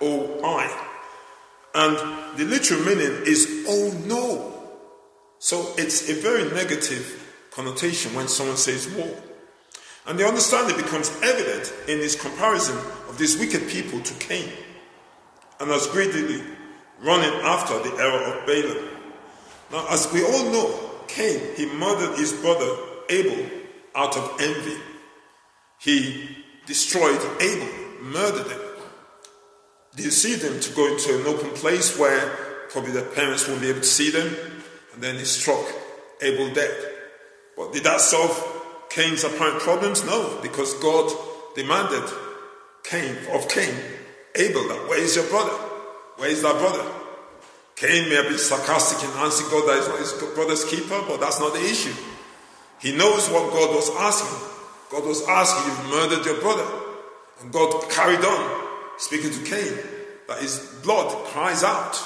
I. 0.00 0.04
O 0.04 0.40
I. 0.44 0.86
And 1.74 2.38
the 2.38 2.44
literal 2.44 2.80
meaning 2.80 3.22
is 3.26 3.64
oh 3.68 3.92
no. 4.06 4.52
So 5.38 5.72
it's 5.78 6.08
a 6.10 6.14
very 6.14 6.50
negative 6.50 7.48
connotation 7.50 8.14
when 8.14 8.28
someone 8.28 8.56
says 8.56 8.88
woe. 8.88 9.16
And 10.06 10.18
the 10.18 10.26
understanding 10.26 10.76
becomes 10.76 11.10
evident 11.22 11.72
in 11.88 11.98
this 11.98 12.20
comparison 12.20 12.76
of 13.08 13.18
these 13.18 13.38
wicked 13.38 13.68
people 13.68 14.00
to 14.00 14.14
Cain 14.14 14.50
and 15.60 15.70
as 15.70 15.86
greedily 15.88 16.42
running 17.02 17.32
after 17.42 17.78
the 17.78 17.94
error 17.96 18.34
of 18.34 18.46
Balaam. 18.46 18.88
Now, 19.70 19.86
as 19.90 20.10
we 20.12 20.24
all 20.24 20.50
know, 20.50 20.90
Cain, 21.06 21.54
he 21.56 21.66
murdered 21.66 22.18
his 22.18 22.32
brother 22.32 22.76
Abel 23.08 23.46
out 23.94 24.16
of 24.16 24.40
envy. 24.40 24.76
He 25.78 26.44
destroyed 26.66 27.20
Abel 27.40 27.68
murdered 28.02 28.69
them. 29.96 30.10
see 30.10 30.34
them 30.36 30.60
to 30.60 30.72
go 30.74 30.92
into 30.92 31.20
an 31.20 31.26
open 31.26 31.50
place 31.50 31.98
where 31.98 32.28
probably 32.70 32.92
their 32.92 33.04
parents 33.04 33.48
won't 33.48 33.60
be 33.60 33.68
able 33.68 33.80
to 33.80 33.86
see 33.86 34.10
them, 34.10 34.34
and 34.94 35.02
then 35.02 35.16
he 35.16 35.24
struck 35.24 35.64
Abel 36.22 36.52
dead. 36.54 36.74
But 37.56 37.72
did 37.72 37.84
that 37.84 38.00
solve 38.00 38.32
Cain's 38.90 39.24
apparent 39.24 39.60
problems? 39.60 40.04
No, 40.04 40.38
because 40.42 40.74
God 40.74 41.12
demanded 41.54 42.04
Cain 42.84 43.16
of 43.32 43.48
Cain, 43.48 43.74
Abel, 44.34 44.68
that 44.68 44.88
where 44.88 45.00
is 45.00 45.16
your 45.16 45.26
brother? 45.26 45.52
Where 46.16 46.30
is 46.30 46.42
that 46.42 46.58
brother? 46.58 46.84
Cain 47.76 48.08
may 48.08 48.16
have 48.16 48.28
been 48.28 48.38
sarcastic 48.38 49.08
in 49.08 49.16
answering 49.18 49.50
God 49.50 49.68
that 49.68 49.78
is 49.78 49.88
not 49.88 49.98
his 49.98 50.12
brother's 50.34 50.64
keeper, 50.64 51.00
but 51.08 51.18
that's 51.18 51.40
not 51.40 51.54
the 51.54 51.64
issue. 51.64 51.94
He 52.78 52.96
knows 52.96 53.28
what 53.28 53.52
God 53.52 53.74
was 53.74 53.90
asking. 53.96 54.38
God 54.90 55.06
was 55.06 55.26
asking, 55.26 55.70
You've 55.70 55.90
murdered 55.90 56.26
your 56.26 56.40
brother. 56.40 56.66
And 57.40 57.52
God 57.52 57.90
carried 57.90 58.24
on 58.24 58.69
speaking 59.00 59.30
to 59.30 59.42
Cain 59.44 59.72
that 60.28 60.38
his 60.38 60.58
blood 60.84 61.08
cries 61.26 61.64
out. 61.64 61.98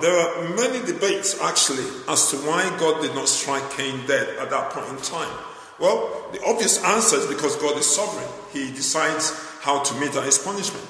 There 0.00 0.12
are 0.12 0.48
many 0.54 0.84
debates 0.86 1.40
actually 1.40 1.86
as 2.06 2.30
to 2.30 2.36
why 2.36 2.62
God 2.78 3.00
did 3.00 3.14
not 3.14 3.28
strike 3.28 3.68
Cain 3.72 4.06
dead 4.06 4.28
at 4.38 4.50
that 4.50 4.70
point 4.70 4.88
in 4.90 4.96
time. 4.98 5.34
Well, 5.80 6.28
the 6.32 6.44
obvious 6.44 6.84
answer 6.84 7.16
is 7.16 7.26
because 7.26 7.56
God 7.56 7.78
is 7.78 7.86
sovereign. 7.86 8.28
He 8.52 8.70
decides 8.70 9.32
how 9.62 9.82
to 9.82 9.94
meet 9.98 10.12
his 10.12 10.36
punishment. 10.36 10.86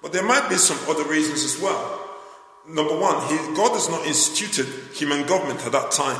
But 0.00 0.12
there 0.12 0.24
might 0.24 0.48
be 0.48 0.56
some 0.56 0.78
other 0.88 1.04
reasons 1.04 1.44
as 1.44 1.60
well. 1.60 2.00
Number 2.66 2.98
one, 2.98 3.20
he, 3.28 3.36
God 3.54 3.72
has 3.72 3.90
not 3.90 4.06
instituted 4.06 4.66
human 4.94 5.26
government 5.26 5.64
at 5.66 5.72
that 5.72 5.90
time. 5.90 6.18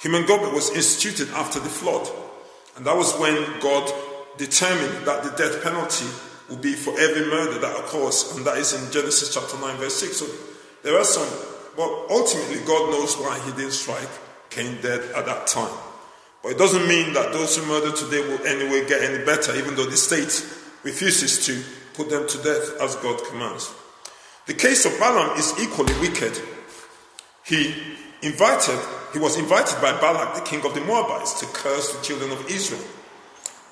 Human 0.00 0.24
government 0.26 0.54
was 0.54 0.70
instituted 0.70 1.28
after 1.34 1.58
the 1.58 1.68
flood. 1.68 2.08
And 2.76 2.86
that 2.86 2.96
was 2.96 3.18
when 3.18 3.34
God 3.58 3.92
determined 4.36 5.04
that 5.06 5.24
the 5.24 5.30
death 5.30 5.62
penalty 5.64 6.06
will 6.48 6.56
be 6.56 6.74
for 6.74 6.98
every 6.98 7.26
murder 7.26 7.58
that 7.58 7.76
occurs, 7.76 8.34
and 8.36 8.44
that 8.46 8.58
is 8.58 8.72
in 8.72 8.90
Genesis 8.90 9.34
chapter 9.34 9.58
9, 9.58 9.76
verse 9.76 9.96
6. 9.96 10.16
So 10.16 10.26
there 10.82 10.98
are 10.98 11.04
some, 11.04 11.28
but 11.76 11.90
ultimately, 12.10 12.64
God 12.64 12.90
knows 12.90 13.16
why 13.16 13.38
He 13.44 13.52
didn't 13.52 13.72
strike 13.72 14.08
Cain 14.50 14.78
dead 14.80 15.00
at 15.14 15.26
that 15.26 15.46
time. 15.46 15.76
But 16.42 16.52
it 16.52 16.58
doesn't 16.58 16.86
mean 16.86 17.12
that 17.14 17.32
those 17.32 17.56
who 17.56 17.66
murder 17.66 17.92
today 17.92 18.20
will 18.20 18.46
anyway 18.46 18.88
get 18.88 19.02
any 19.02 19.24
better, 19.24 19.54
even 19.56 19.74
though 19.74 19.86
the 19.86 19.96
state 19.96 20.44
refuses 20.82 21.44
to 21.46 21.62
put 21.94 22.08
them 22.08 22.26
to 22.28 22.38
death 22.38 22.80
as 22.80 22.94
God 22.96 23.20
commands. 23.28 23.74
The 24.46 24.54
case 24.54 24.86
of 24.86 24.98
Balaam 24.98 25.36
is 25.36 25.52
equally 25.60 25.92
wicked. 26.00 26.40
He 27.44 27.74
invited, 28.22 28.78
he 29.12 29.18
was 29.18 29.36
invited 29.36 29.80
by 29.82 29.92
Balak, 30.00 30.36
the 30.36 30.40
king 30.42 30.64
of 30.64 30.74
the 30.74 30.80
Moabites, 30.80 31.40
to 31.40 31.46
curse 31.46 31.92
the 31.92 32.02
children 32.02 32.30
of 32.30 32.48
Israel. 32.48 32.82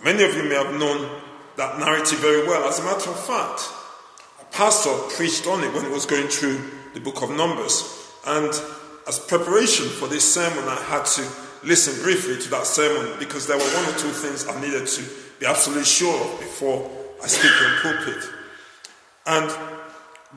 Many 0.04 0.25
of 0.25 0.35
you 0.35 0.42
may 0.42 0.56
have 0.56 0.78
known 0.78 1.09
that 1.56 1.78
narrative 1.78 2.18
very 2.18 2.46
well. 2.46 2.68
As 2.68 2.78
a 2.78 2.84
matter 2.84 3.10
of 3.10 3.18
fact, 3.26 3.68
a 4.40 4.44
pastor 4.52 4.92
preached 5.16 5.46
on 5.46 5.64
it 5.64 5.72
when 5.72 5.84
he 5.84 5.90
was 5.90 6.06
going 6.06 6.28
through 6.28 6.60
the 6.94 7.00
book 7.00 7.22
of 7.22 7.30
Numbers. 7.30 8.12
And 8.26 8.52
as 9.06 9.18
preparation 9.18 9.88
for 9.88 10.08
this 10.08 10.25
sermon, 10.34 10.64
I 10.64 10.76
had 10.82 11.04
to 11.06 11.26
listen 11.64 12.02
briefly 12.02 12.40
to 12.42 12.50
that 12.50 12.66
sermon 12.66 13.18
because 13.18 13.46
there 13.46 13.56
were 13.56 13.64
one 13.64 13.84
or 13.84 13.98
two 13.98 14.10
things 14.10 14.46
I 14.46 14.60
needed 14.60 14.86
to 14.86 15.04
be 15.40 15.46
absolutely 15.46 15.84
sure 15.84 16.14
of 16.14 16.40
before 16.40 16.90
I 17.22 17.26
speak 17.26 17.52
in 17.52 17.80
pulpit. 17.82 18.30
And 19.26 19.76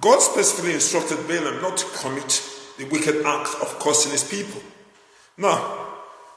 God 0.01 0.19
specifically 0.21 0.73
instructed 0.73 1.27
Balaam 1.27 1.61
not 1.61 1.77
to 1.77 1.85
commit 1.97 2.41
the 2.77 2.85
wicked 2.85 3.25
act 3.25 3.49
of 3.61 3.77
cursing 3.79 4.11
his 4.11 4.23
people. 4.23 4.61
Now, 5.37 5.87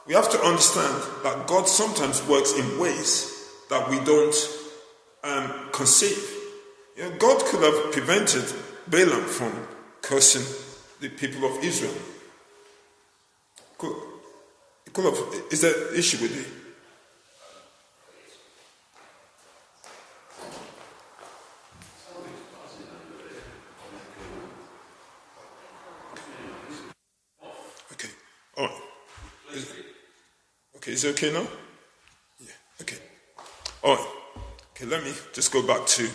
we 0.07 0.15
have 0.15 0.31
to 0.31 0.41
understand 0.43 1.03
that 1.23 1.47
God 1.47 1.69
sometimes 1.69 2.27
works 2.27 2.53
in 2.59 2.79
ways 2.79 3.49
that 3.71 3.89
we 3.89 4.01
don't 4.01 4.35
um, 5.23 5.53
conceive. 5.73 6.19
You 6.97 7.05
know, 7.05 7.17
God 7.17 7.43
could 7.45 7.63
have 7.63 7.93
prevented 7.93 8.45
Balaam 8.87 9.25
from 9.25 9.53
cursing 10.01 10.43
the 11.01 11.09
people 11.09 11.45
of 11.45 11.63
Israel. 11.65 11.95
Could, 13.79 13.97
could 14.93 15.05
have, 15.05 15.19
is 15.51 15.61
there 15.63 15.95
issue 15.95 16.19
with 16.23 16.39
it? 16.39 16.47
Okay, 27.93 28.09
all 28.57 28.67
right. 28.67 28.83
Okay, 30.77 30.93
is 30.93 31.05
it 31.05 31.11
okay 31.11 31.33
now? 31.33 31.47
Yeah, 32.41 32.53
okay. 32.81 32.99
All 33.83 33.97
right. 33.97 34.12
Okay, 34.83 34.91
let 34.91 35.05
me 35.05 35.13
just 35.33 35.53
go 35.53 35.65
back 35.65 35.87
to 35.87 36.09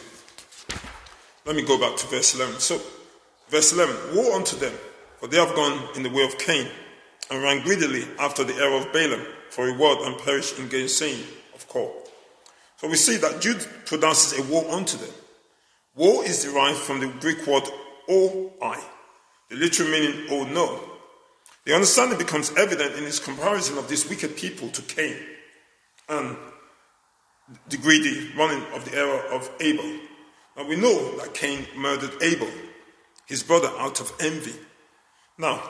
let 1.46 1.56
me 1.56 1.62
go 1.62 1.80
back 1.80 1.96
to 1.96 2.08
verse 2.08 2.36
11. 2.36 2.60
So, 2.60 2.82
verse 3.48 3.72
11 3.72 4.14
Woe 4.14 4.36
unto 4.36 4.58
them, 4.58 4.74
for 5.20 5.28
they 5.28 5.38
have 5.38 5.56
gone 5.56 5.88
in 5.96 6.04
the 6.04 6.10
way 6.10 6.26
of 6.26 6.38
Cain, 6.38 6.68
and 7.32 7.42
ran 7.42 7.64
greedily 7.64 8.06
after 8.20 8.44
the 8.44 8.56
error 8.56 8.76
of 8.76 8.92
Balaam 8.92 9.26
for 9.52 9.66
reward, 9.66 10.00
and 10.00 10.20
perished 10.20 10.60
in 10.60 10.68
gainsaying 10.68 11.24
of 11.56 11.66
Core. 11.70 11.94
So 12.76 12.90
we 12.90 12.98
see 12.98 13.16
that 13.16 13.40
Jude 13.40 13.66
pronounces 13.86 14.38
a 14.38 14.44
woe 14.52 14.70
unto 14.70 14.98
them. 14.98 15.14
Woe 15.96 16.24
is 16.24 16.44
derived 16.44 16.80
from 16.80 17.00
the 17.00 17.08
Greek 17.08 17.48
word 17.48 17.64
o-I, 18.10 18.84
the 19.50 19.56
literal 19.56 19.90
meaning 19.90 20.26
oh 20.30 20.44
no. 20.44 20.78
The 21.64 21.74
understanding 21.74 22.18
becomes 22.18 22.52
evident 22.58 22.96
in 22.96 23.06
his 23.06 23.20
comparison 23.22 23.78
of 23.78 23.88
these 23.88 24.10
wicked 24.10 24.36
people 24.36 24.68
to 24.70 24.82
Cain 24.82 25.16
and 26.10 26.36
the 27.70 27.78
greedy 27.78 28.32
running 28.36 28.64
of 28.74 28.86
the 28.86 28.98
error 28.98 29.22
of 29.32 29.50
Abel. 29.60 30.00
Now 30.56 30.68
we 30.68 30.76
know 30.76 31.18
that 31.18 31.34
Cain 31.34 31.66
murdered 31.76 32.22
Abel, 32.22 32.50
his 33.26 33.44
brother, 33.44 33.70
out 33.78 34.00
of 34.00 34.12
envy. 34.20 34.56
Now, 35.38 35.62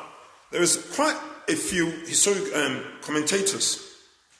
there 0.51 0.61
is 0.61 0.77
quite 0.95 1.19
a 1.49 1.55
few 1.55 1.85
historic 1.85 2.55
um, 2.55 2.83
commentators 3.01 3.95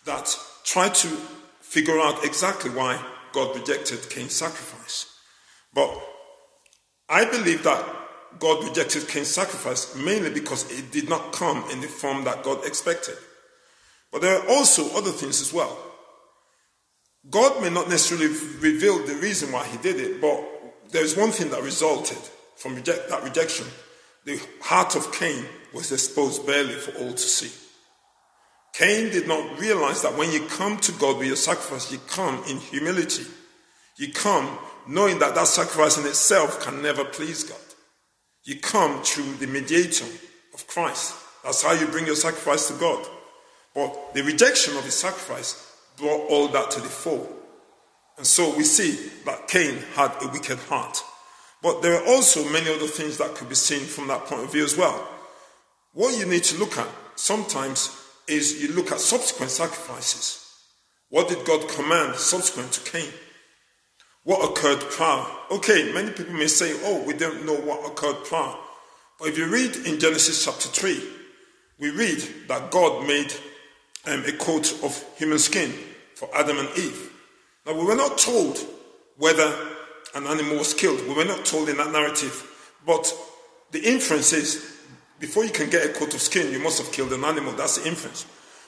that 0.06 0.38
try 0.64 0.90
to 0.90 1.08
figure 1.60 2.00
out 2.00 2.24
exactly 2.24 2.72
why 2.72 3.04
God 3.34 3.56
rejected 3.56 4.10
Cain's 4.10 4.34
sacrifice. 4.34 5.06
But 5.74 5.90
I 7.10 7.26
believe 7.26 7.64
that 7.64 7.86
God 8.40 8.64
rejected 8.64 9.08
Cain's 9.08 9.28
sacrifice 9.28 9.96
mainly 9.96 10.30
because 10.30 10.70
it 10.72 10.92
did 10.92 11.10
not 11.10 11.34
come 11.34 11.64
in 11.72 11.82
the 11.82 11.88
form 11.88 12.24
that 12.24 12.44
God 12.44 12.66
expected. 12.66 13.16
But 14.12 14.22
there 14.22 14.40
are 14.40 14.50
also 14.50 14.96
other 14.98 15.12
things 15.12 15.42
as 15.42 15.54
well. 15.54 15.78
God 17.30 17.62
may 17.62 17.70
not 17.70 17.90
necessarily 17.90 18.28
reveal 18.60 19.06
the 19.06 19.16
reason 19.16 19.52
why 19.52 19.66
he 19.66 19.78
did 19.80 20.00
it, 20.00 20.22
but 20.22 20.44
there's 20.92 21.18
one 21.18 21.32
thing 21.32 21.50
that 21.52 21.62
resulted 21.62 22.18
from 22.56 22.76
reject, 22.76 23.10
that 23.10 23.24
rejection. 23.24 23.68
The 24.26 24.40
heart 24.62 24.96
of 24.96 25.12
Cain 25.14 25.46
was 25.74 25.92
exposed 25.92 26.46
barely 26.46 26.74
for 26.74 26.92
all 27.00 27.12
to 27.12 27.18
see. 27.18 27.52
Cain 28.74 29.12
did 29.12 29.28
not 29.28 29.60
realize 29.60 30.02
that 30.04 30.18
when 30.18 30.32
you 30.32 30.46
come 30.48 30.78
to 30.78 30.92
God 30.94 31.18
with 31.18 31.28
your 31.28 31.36
sacrifice, 31.36 31.92
you 31.92 32.00
come 32.08 32.44
in 32.48 32.58
humility. 32.58 33.26
You 33.98 34.14
come 34.14 34.58
knowing 34.88 35.20
that 35.20 35.36
that 35.36 35.48
sacrifice 35.48 35.98
in 35.98 36.06
itself 36.06 36.62
can 36.62 36.82
never 36.82 37.04
please 37.04 37.44
God. 37.44 37.58
You 38.44 38.60
come 38.60 39.04
through 39.04 39.34
the 39.36 39.48
mediator 39.48 40.06
of 40.54 40.68
Christ. 40.68 41.16
That's 41.44 41.64
how 41.64 41.74
you 41.74 41.88
bring 41.88 42.06
your 42.06 42.16
sacrifice 42.16 42.68
to 42.68 42.74
God. 42.76 43.06
But 43.74 44.14
the 44.14 44.24
rejection 44.24 44.78
of 44.78 44.86
his 44.86 44.96
sacrifice 44.96 45.67
brought 45.98 46.30
all 46.30 46.48
that 46.50 46.72
to 46.72 46.80
the 46.80 46.88
fore. 46.88 47.28
And 48.18 48.26
so 48.26 48.56
we 48.56 48.64
see 48.64 49.12
that 49.26 49.48
Cain 49.48 49.78
had 49.94 50.12
a 50.22 50.28
wicked 50.28 50.58
heart. 50.60 51.04
But 51.62 51.82
there 51.82 51.94
are 51.94 52.08
also 52.08 52.48
many 52.50 52.70
other 52.70 52.88
things 52.88 53.18
that 53.18 53.36
could 53.36 53.50
be 53.50 53.56
seen 53.56 53.82
from 53.82 54.08
that 54.08 54.26
point 54.26 54.44
of 54.44 54.52
view 54.52 54.64
as 54.64 54.78
well. 54.78 55.08
What 55.94 56.18
you 56.18 56.26
need 56.26 56.44
to 56.46 56.58
look 56.58 56.78
at 56.78 56.88
sometimes 57.16 57.96
is 58.28 58.62
you 58.62 58.74
look 58.74 58.92
at 58.92 59.00
subsequent 59.00 59.52
sacrifices. 59.52 60.44
What 61.10 61.30
did 61.30 61.46
God 61.46 61.68
command 61.70 62.16
subsequent 62.16 62.74
to 62.74 62.92
Cain? 62.92 63.12
What 64.24 64.44
occurred 64.44 64.82
prior? 64.82 65.26
Okay, 65.52 65.94
many 65.94 66.12
people 66.12 66.34
may 66.34 66.48
say, 66.48 66.78
oh, 66.84 67.04
we 67.04 67.14
don't 67.14 67.46
know 67.46 67.56
what 67.56 67.90
occurred 67.90 68.26
prior. 68.26 68.56
But 69.20 69.30
if 69.30 69.38
you 69.38 69.48
read 69.48 69.76
in 69.88 70.00
Genesis 70.00 70.44
chapter 70.44 70.68
3, 70.68 71.02
we 71.80 71.92
read 71.92 72.22
that 72.48 72.70
God 72.70 73.08
made 73.08 73.34
um, 74.08 74.24
a 74.26 74.32
coat 74.34 74.74
of 74.84 75.04
human 75.18 75.40
skin 75.40 75.72
for 76.16 76.30
Adam 76.36 76.58
and 76.58 76.70
Eve. 76.78 77.12
Now, 77.66 77.74
we 77.78 77.86
were 77.86 77.96
not 77.96 78.18
told 78.18 78.58
whether 79.18 79.54
an 80.16 80.26
animal 80.26 80.58
was 80.58 80.74
killed. 80.74 81.06
We 81.08 81.14
were 81.14 81.26
not 81.26 81.46
told 81.46 81.70
in 81.70 81.78
that 81.78 81.92
narrative. 81.92 82.76
But 82.86 83.14
the 83.72 83.82
inference 83.82 84.34
is 84.34 84.78
before 85.20 85.44
you 85.44 85.52
can 85.52 85.70
get 85.70 85.86
a 85.86 85.94
coat 85.94 86.14
of 86.14 86.22
skin, 86.22 86.52
you 86.52 86.60
must 86.60 86.82
have 86.82 86.92
killed 86.92 87.12
an 87.14 87.24
animal. 87.24 87.54
That's 87.54 87.80
the 87.80 87.88
inference. 87.88 88.26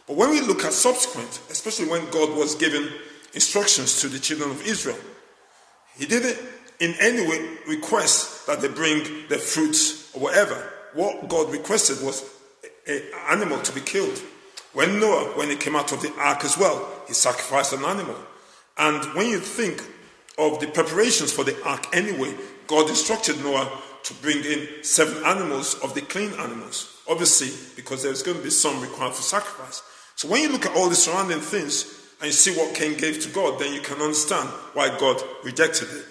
But 0.07 0.17
when 0.17 0.31
we 0.31 0.41
look 0.41 0.63
at 0.63 0.73
subsequent, 0.73 1.39
especially 1.49 1.87
when 1.87 2.09
God 2.09 2.35
was 2.35 2.55
giving 2.55 2.87
instructions 3.33 4.01
to 4.01 4.07
the 4.07 4.19
children 4.19 4.49
of 4.49 4.65
Israel, 4.65 4.97
He 5.95 6.05
didn't 6.05 6.37
in 6.79 6.95
any 6.99 7.27
way 7.27 7.57
request 7.67 8.47
that 8.47 8.61
they 8.61 8.67
bring 8.67 9.27
their 9.27 9.37
fruits 9.37 10.13
or 10.15 10.21
whatever. 10.21 10.73
What 10.93 11.27
God 11.29 11.51
requested 11.51 12.03
was 12.03 12.23
an 12.87 13.03
animal 13.29 13.61
to 13.61 13.71
be 13.71 13.81
killed. 13.81 14.19
When 14.73 14.99
Noah, 14.99 15.37
when 15.37 15.49
he 15.49 15.55
came 15.55 15.75
out 15.75 15.91
of 15.91 16.01
the 16.01 16.13
ark 16.17 16.43
as 16.43 16.57
well, 16.57 16.87
he 17.07 17.13
sacrificed 17.13 17.73
an 17.73 17.83
animal. 17.83 18.15
And 18.77 19.03
when 19.15 19.27
you 19.27 19.39
think 19.39 19.83
of 20.37 20.59
the 20.59 20.67
preparations 20.67 21.33
for 21.33 21.43
the 21.43 21.61
ark 21.65 21.87
anyway, 21.93 22.33
God 22.67 22.87
instructed 22.87 23.43
Noah 23.43 23.69
to 24.03 24.13
bring 24.15 24.43
in 24.43 24.83
seven 24.83 25.23
animals 25.25 25.75
of 25.83 25.93
the 25.95 26.01
clean 26.01 26.31
animals. 26.33 27.01
Obviously, 27.09 27.49
because 27.75 28.03
there's 28.03 28.23
going 28.23 28.37
to 28.37 28.43
be 28.43 28.49
some 28.49 28.81
required 28.81 29.13
for 29.13 29.21
sacrifice. 29.21 29.81
So 30.15 30.27
when 30.27 30.43
you 30.43 30.49
look 30.49 30.65
at 30.65 30.75
all 30.75 30.87
the 30.89 30.95
surrounding 30.95 31.39
things 31.39 32.07
and 32.19 32.27
you 32.27 32.31
see 32.31 32.55
what 32.55 32.75
Cain 32.75 32.97
gave 32.97 33.21
to 33.21 33.29
God, 33.29 33.59
then 33.59 33.73
you 33.73 33.81
can 33.81 33.99
understand 34.01 34.47
why 34.73 34.95
God 34.99 35.21
rejected 35.43 35.89
it. 35.91 36.05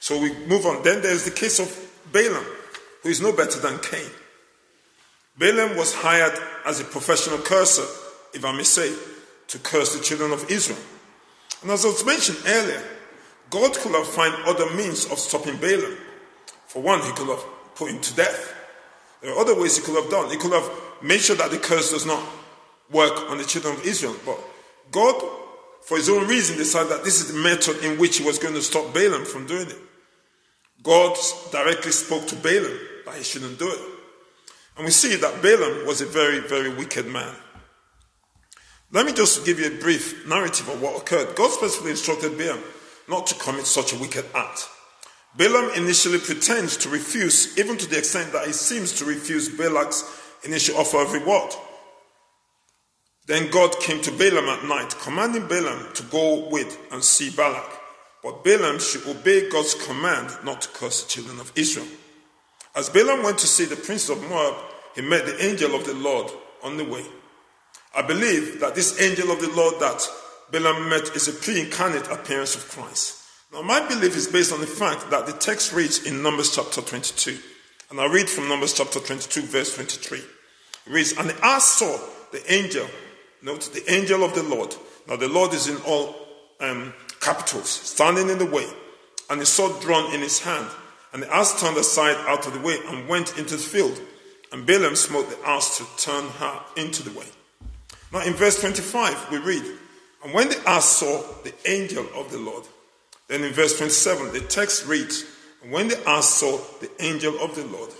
So 0.00 0.20
we 0.20 0.34
move 0.46 0.66
on. 0.66 0.82
Then 0.82 1.02
there's 1.02 1.24
the 1.24 1.30
case 1.30 1.60
of 1.60 1.68
Balaam, 2.10 2.44
who 3.02 3.08
is 3.08 3.20
no 3.20 3.32
better 3.32 3.60
than 3.60 3.78
Cain. 3.78 4.10
Balaam 5.38 5.76
was 5.76 5.94
hired 5.94 6.38
as 6.66 6.80
a 6.80 6.84
professional 6.84 7.38
curser, 7.38 7.86
if 8.34 8.44
I 8.44 8.52
may 8.56 8.64
say, 8.64 8.94
to 9.48 9.58
curse 9.58 9.96
the 9.96 10.02
children 10.02 10.32
of 10.32 10.50
Israel. 10.50 10.78
And 11.62 11.70
as 11.70 11.84
I 11.84 11.88
was 11.88 12.04
mentioned 12.04 12.38
earlier, 12.46 12.82
God 13.50 13.74
could 13.74 13.92
have 13.92 14.06
found 14.06 14.34
other 14.44 14.74
means 14.74 15.06
of 15.10 15.18
stopping 15.18 15.56
Balaam. 15.58 15.96
For 16.66 16.82
one, 16.82 17.00
he 17.02 17.12
could 17.12 17.28
have 17.28 17.44
put 17.74 17.90
him 17.90 18.00
to 18.00 18.16
death. 18.16 18.54
There 19.20 19.32
are 19.32 19.38
other 19.38 19.58
ways 19.58 19.76
he 19.76 19.82
could 19.82 20.00
have 20.02 20.10
done. 20.10 20.30
He 20.30 20.36
could 20.36 20.52
have 20.52 20.70
made 21.02 21.20
sure 21.20 21.36
that 21.36 21.50
the 21.50 21.58
curse 21.58 21.90
does 21.92 22.06
not 22.06 22.22
work 22.90 23.30
on 23.30 23.38
the 23.38 23.44
children 23.44 23.74
of 23.74 23.84
Israel. 23.84 24.16
But 24.26 24.38
God, 24.90 25.22
for 25.82 25.96
his 25.96 26.08
own 26.08 26.26
reason, 26.28 26.56
decided 26.56 26.90
that 26.90 27.04
this 27.04 27.20
is 27.20 27.32
the 27.32 27.38
method 27.38 27.82
in 27.84 27.98
which 27.98 28.18
he 28.18 28.24
was 28.24 28.38
going 28.38 28.54
to 28.54 28.62
stop 28.62 28.92
Balaam 28.92 29.24
from 29.24 29.46
doing 29.46 29.68
it. 29.68 29.78
God 30.82 31.16
directly 31.50 31.92
spoke 31.92 32.26
to 32.28 32.36
Balaam 32.36 32.78
that 33.06 33.14
he 33.16 33.22
shouldn't 33.22 33.58
do 33.58 33.68
it. 33.68 33.91
And 34.82 34.88
we 34.88 34.90
see 34.90 35.14
that 35.14 35.42
Balaam 35.42 35.86
was 35.86 36.00
a 36.00 36.06
very, 36.06 36.40
very 36.40 36.68
wicked 36.74 37.06
man. 37.06 37.32
Let 38.90 39.06
me 39.06 39.12
just 39.12 39.46
give 39.46 39.60
you 39.60 39.68
a 39.68 39.80
brief 39.80 40.26
narrative 40.26 40.68
of 40.68 40.82
what 40.82 41.00
occurred. 41.00 41.36
God 41.36 41.52
specifically 41.52 41.92
instructed 41.92 42.36
Balaam 42.36 42.64
not 43.08 43.28
to 43.28 43.36
commit 43.36 43.66
such 43.66 43.92
a 43.92 43.96
wicked 43.96 44.24
act. 44.34 44.68
Balaam 45.36 45.70
initially 45.76 46.18
pretends 46.18 46.76
to 46.78 46.88
refuse, 46.88 47.56
even 47.56 47.78
to 47.78 47.88
the 47.88 47.96
extent 47.96 48.32
that 48.32 48.44
he 48.44 48.52
seems 48.52 48.90
to 48.94 49.04
refuse 49.04 49.48
Balak's 49.48 50.02
initial 50.42 50.76
offer 50.76 51.00
of 51.00 51.12
reward. 51.12 51.54
Then 53.28 53.52
God 53.52 53.78
came 53.78 54.02
to 54.02 54.10
Balaam 54.10 54.46
at 54.46 54.64
night, 54.64 54.96
commanding 55.00 55.46
Balaam 55.46 55.92
to 55.94 56.02
go 56.02 56.48
with 56.48 56.76
and 56.90 57.04
see 57.04 57.30
Balak. 57.30 57.70
But 58.20 58.42
Balaam 58.42 58.80
should 58.80 59.06
obey 59.06 59.48
God's 59.48 59.74
command 59.74 60.36
not 60.42 60.62
to 60.62 60.68
curse 60.70 61.04
the 61.04 61.08
children 61.08 61.38
of 61.38 61.52
Israel. 61.54 61.86
As 62.74 62.88
Balaam 62.88 63.22
went 63.22 63.38
to 63.38 63.46
see 63.46 63.64
the 63.64 63.76
prince 63.76 64.08
of 64.08 64.20
Moab, 64.28 64.56
he 64.94 65.02
met 65.02 65.26
the 65.26 65.44
angel 65.44 65.74
of 65.74 65.84
the 65.86 65.94
Lord 65.94 66.30
on 66.62 66.76
the 66.76 66.84
way. 66.84 67.04
I 67.94 68.02
believe 68.02 68.60
that 68.60 68.74
this 68.74 69.00
angel 69.00 69.30
of 69.30 69.40
the 69.40 69.50
Lord 69.50 69.74
that 69.80 70.06
Balaam 70.50 70.88
met 70.88 71.14
is 71.16 71.28
a 71.28 71.32
pre 71.32 71.60
incarnate 71.60 72.08
appearance 72.08 72.54
of 72.54 72.68
Christ. 72.68 73.18
Now, 73.52 73.62
my 73.62 73.86
belief 73.86 74.16
is 74.16 74.28
based 74.28 74.52
on 74.52 74.60
the 74.60 74.66
fact 74.66 75.10
that 75.10 75.26
the 75.26 75.32
text 75.32 75.72
reads 75.72 76.04
in 76.04 76.22
Numbers 76.22 76.54
chapter 76.54 76.80
22. 76.80 77.38
And 77.90 78.00
I 78.00 78.06
read 78.06 78.28
from 78.28 78.48
Numbers 78.48 78.72
chapter 78.72 78.98
22, 78.98 79.42
verse 79.42 79.74
23. 79.74 80.18
It 80.18 80.26
reads, 80.86 81.12
And 81.18 81.30
ass 81.42 81.64
saw 81.64 81.98
the 82.32 82.52
angel, 82.52 82.86
note 83.42 83.70
the 83.74 83.92
angel 83.92 84.24
of 84.24 84.34
the 84.34 84.42
Lord. 84.42 84.74
Now, 85.06 85.16
the 85.16 85.28
Lord 85.28 85.52
is 85.52 85.68
in 85.68 85.76
all 85.82 86.14
um, 86.60 86.94
capitals, 87.20 87.68
standing 87.68 88.30
in 88.30 88.38
the 88.38 88.46
way, 88.46 88.66
and 89.28 89.40
a 89.40 89.46
sword 89.46 89.82
drawn 89.82 90.14
in 90.14 90.20
his 90.20 90.40
hand. 90.40 90.66
And 91.12 91.22
the 91.22 91.34
ass 91.34 91.60
turned 91.60 91.76
aside 91.76 92.16
out 92.26 92.46
of 92.46 92.54
the 92.54 92.60
way 92.60 92.78
and 92.88 93.06
went 93.06 93.36
into 93.36 93.56
the 93.56 93.62
field. 93.62 94.00
And 94.52 94.66
Balaam 94.66 94.96
smote 94.96 95.30
the 95.30 95.48
ass 95.48 95.78
to 95.78 95.86
turn 95.96 96.28
her 96.28 96.60
into 96.76 97.02
the 97.02 97.18
way. 97.18 97.26
Now 98.12 98.22
in 98.22 98.34
verse 98.34 98.60
25, 98.60 99.30
we 99.30 99.38
read, 99.38 99.64
And 100.22 100.34
when 100.34 100.50
the 100.50 100.62
ass 100.68 100.84
saw 100.84 101.22
the 101.42 101.54
angel 101.66 102.06
of 102.14 102.30
the 102.30 102.38
Lord, 102.38 102.64
then 103.28 103.42
in 103.42 103.52
verse 103.52 103.78
27, 103.78 104.32
the 104.32 104.40
text 104.40 104.86
reads, 104.86 105.24
And 105.62 105.72
when 105.72 105.88
the 105.88 106.08
ass 106.08 106.28
saw 106.28 106.58
the 106.80 106.90
angel 107.00 107.40
of 107.40 107.54
the 107.54 107.64
Lord, 107.64 107.90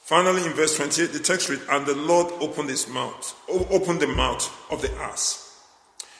finally 0.00 0.44
in 0.44 0.52
verse 0.52 0.76
28, 0.76 1.12
the 1.12 1.20
text 1.20 1.48
reads, 1.48 1.62
And 1.70 1.86
the 1.86 1.94
Lord 1.94 2.32
opened 2.40 2.68
his 2.68 2.88
mouth, 2.88 3.40
opened 3.48 4.00
the 4.00 4.08
mouth 4.08 4.50
of 4.72 4.82
the 4.82 4.92
ass. 4.94 5.56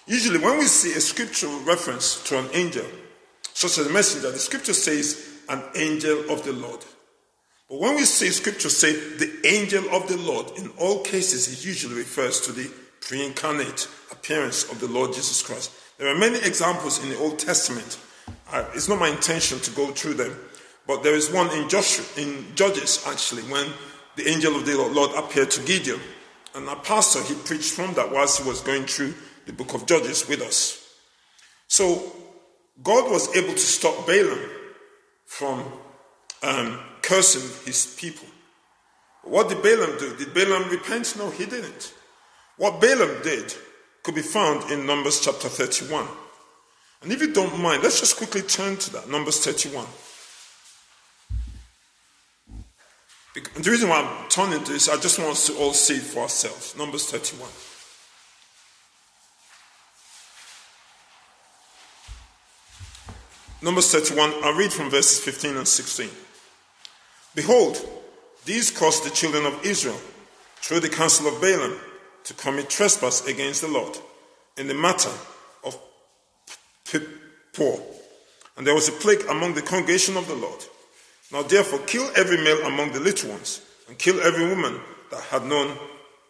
Usually, 0.07 0.39
when 0.39 0.59
we 0.59 0.67
see 0.67 0.93
a 0.95 1.01
scriptural 1.01 1.59
reference 1.61 2.23
to 2.25 2.39
an 2.39 2.49
angel, 2.53 2.87
such 3.55 3.79
as 3.79 3.87
a 3.87 3.91
messenger, 3.91 4.31
the 4.31 4.39
scripture 4.39 4.75
says 4.75 5.41
an 5.49 5.63
angel 5.75 6.31
of 6.31 6.45
the 6.45 6.53
Lord. 6.53 6.85
But 7.73 7.81
when 7.81 7.97
we 7.97 8.05
see 8.05 8.29
scripture 8.29 8.69
say 8.69 8.93
the 8.93 9.47
angel 9.47 9.89
of 9.95 10.07
the 10.07 10.19
Lord, 10.19 10.59
in 10.59 10.69
all 10.79 11.03
cases 11.03 11.51
it 11.51 11.65
usually 11.65 11.95
refers 11.95 12.39
to 12.43 12.53
the 12.53 12.71
pre 13.01 13.25
incarnate 13.25 13.89
appearance 14.11 14.71
of 14.71 14.79
the 14.79 14.89
Lord 14.89 15.15
Jesus 15.15 15.41
Christ. 15.41 15.73
There 15.97 16.15
are 16.15 16.19
many 16.19 16.37
examples 16.37 17.03
in 17.03 17.09
the 17.09 17.19
Old 17.19 17.39
Testament. 17.39 17.99
Uh, 18.53 18.67
it's 18.75 18.91
not 18.91 19.01
my 19.01 19.09
intention 19.09 19.59
to 19.61 19.71
go 19.71 19.91
through 19.91 20.15
them, 20.15 20.39
but 20.87 21.03
there 21.03 21.15
is 21.15 21.33
one 21.33 21.49
in 21.57 21.67
Joshua, 21.71 22.05
in 22.19 22.45
Judges 22.55 23.03
actually, 23.07 23.41
when 23.45 23.67
the 24.17 24.29
angel 24.29 24.55
of 24.55 24.67
the 24.67 24.77
Lord 24.77 25.13
appeared 25.17 25.51
to 25.53 25.63
Gideon, 25.63 26.01
and 26.55 26.69
our 26.69 26.77
pastor 26.77 27.23
he 27.23 27.35
preached 27.37 27.73
from 27.73 27.95
that 27.95 28.13
whilst 28.13 28.43
he 28.43 28.47
was 28.47 28.61
going 28.61 28.85
through 28.85 29.15
the 29.47 29.53
book 29.55 29.73
of 29.73 29.87
Judges 29.87 30.29
with 30.29 30.43
us. 30.43 30.95
So 31.69 32.13
God 32.83 33.11
was 33.11 33.35
able 33.35 33.55
to 33.55 33.59
stop 33.59 34.07
Balaam 34.07 34.51
from 35.25 35.65
um, 36.43 36.79
cursing 37.03 37.43
his 37.67 37.95
people. 37.99 38.27
What 39.23 39.49
did 39.49 39.63
Balaam 39.63 39.99
do? 39.99 40.17
Did 40.17 40.35
Balaam 40.35 40.69
repent? 40.71 41.15
No, 41.17 41.31
he 41.31 41.47
didn't. 41.47 41.95
What 42.57 42.81
Balaam 42.81 43.23
did 43.23 43.55
could 44.03 44.15
be 44.15 44.23
found 44.23 44.71
in 44.71 44.87
Numbers 44.87 45.21
chapter 45.21 45.49
31. 45.49 46.07
And 47.03 47.13
if 47.13 47.21
you 47.21 47.33
don't 47.33 47.59
mind, 47.61 47.83
let's 47.83 48.01
just 48.01 48.17
quickly 48.17 48.43
turn 48.43 48.77
to 48.77 48.93
that, 48.93 49.09
Numbers 49.09 49.45
31. 49.45 49.87
The 53.35 53.71
reason 53.71 53.89
why 53.89 54.03
I'm 54.03 54.29
turning 54.29 54.63
to 54.63 54.73
this, 54.73 54.89
I 54.89 54.97
just 54.99 55.19
want 55.19 55.33
us 55.33 55.47
to 55.47 55.55
all 55.57 55.73
see 55.73 55.97
it 55.97 56.03
for 56.03 56.21
ourselves. 56.21 56.77
Numbers 56.77 57.11
31. 57.11 57.49
Numbers 63.63 63.93
31, 63.93 64.35
I'll 64.43 64.55
read 64.55 64.73
from 64.73 64.91
verses 64.91 65.21
15 65.21 65.57
and 65.57 65.69
16. 65.69 66.11
Behold, 67.35 67.81
these 68.45 68.71
caused 68.71 69.05
the 69.05 69.11
children 69.11 69.47
of 69.47 69.65
Israel, 69.65 69.99
through 70.57 70.81
the 70.81 70.89
counsel 70.89 71.27
of 71.27 71.41
Balaam, 71.41 71.79
to 72.25 72.35
commit 72.35 72.71
trespass 72.71 73.27
against 73.27 73.63
the 73.63 73.69
Lord 73.69 73.97
in 74.57 74.69
the 74.69 74.75
matter 74.75 75.11
of 75.65 75.79
Peor. 77.53 77.81
And 78.57 78.67
there 78.67 78.75
was 78.75 78.89
a 78.89 78.93
plague 78.93 79.25
among 79.29 79.55
the 79.55 79.63
congregation 79.63 80.17
of 80.17 80.29
the 80.29 80.35
Lord. 80.35 80.65
Now 81.33 81.43
therefore 81.43 81.81
kill 81.81 82.11
every 82.15 82.37
male 82.37 82.67
among 82.67 82.93
the 82.93 83.01
little 83.01 83.31
ones, 83.31 83.63
and 83.89 83.99
kill 83.99 84.21
every 84.21 84.47
woman 84.47 84.81
that 85.11 85.23
had 85.25 85.45
known 85.45 85.77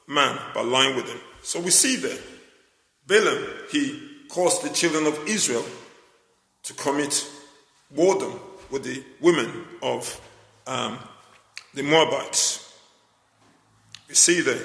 man 0.07 0.39
by 0.55 0.63
lying 0.63 0.97
with 0.97 1.09
him. 1.09 1.21
So 1.43 1.61
we 1.61 1.71
see 1.71 1.97
there, 1.97 2.19
Balaam, 3.07 3.45
he 3.71 4.27
caused 4.29 4.63
the 4.63 4.71
children 4.71 5.07
of 5.07 5.29
Israel 5.29 5.65
to 6.63 6.75
commit 6.75 7.29
whoredom 7.95 8.39
with 8.71 8.85
the 8.85 9.03
women 9.21 9.65
of 9.83 10.21
um, 10.67 10.99
the 11.75 11.83
Moabites. 11.83 12.79
We 14.09 14.15
see 14.15 14.41
the 14.41 14.61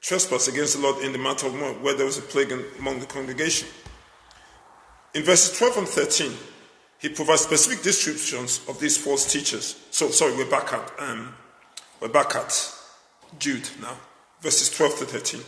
trespass 0.00 0.48
against 0.48 0.76
the 0.76 0.82
Lord 0.82 1.02
in 1.04 1.12
the 1.12 1.18
matter 1.18 1.46
of 1.46 1.54
Moab, 1.54 1.82
where 1.82 1.94
there 1.94 2.06
was 2.06 2.18
a 2.18 2.22
plague 2.22 2.52
among 2.78 3.00
the 3.00 3.06
congregation. 3.06 3.68
In 5.14 5.22
verses 5.22 5.58
12 5.58 5.76
and 5.78 5.88
13, 5.88 6.32
he 6.98 7.08
provides 7.08 7.42
specific 7.42 7.82
descriptions 7.82 8.60
of 8.68 8.78
these 8.80 8.96
false 8.96 9.30
teachers. 9.30 9.76
So, 9.90 10.08
sorry, 10.10 10.36
we're 10.36 10.50
back 10.50 10.72
at 10.72 10.92
um, 10.98 11.34
we're 12.00 12.08
back 12.08 12.34
at 12.36 12.72
Jude 13.38 13.68
now, 13.80 13.96
verses 14.40 14.70
12 14.76 14.98
to 14.98 15.04
13. 15.06 15.40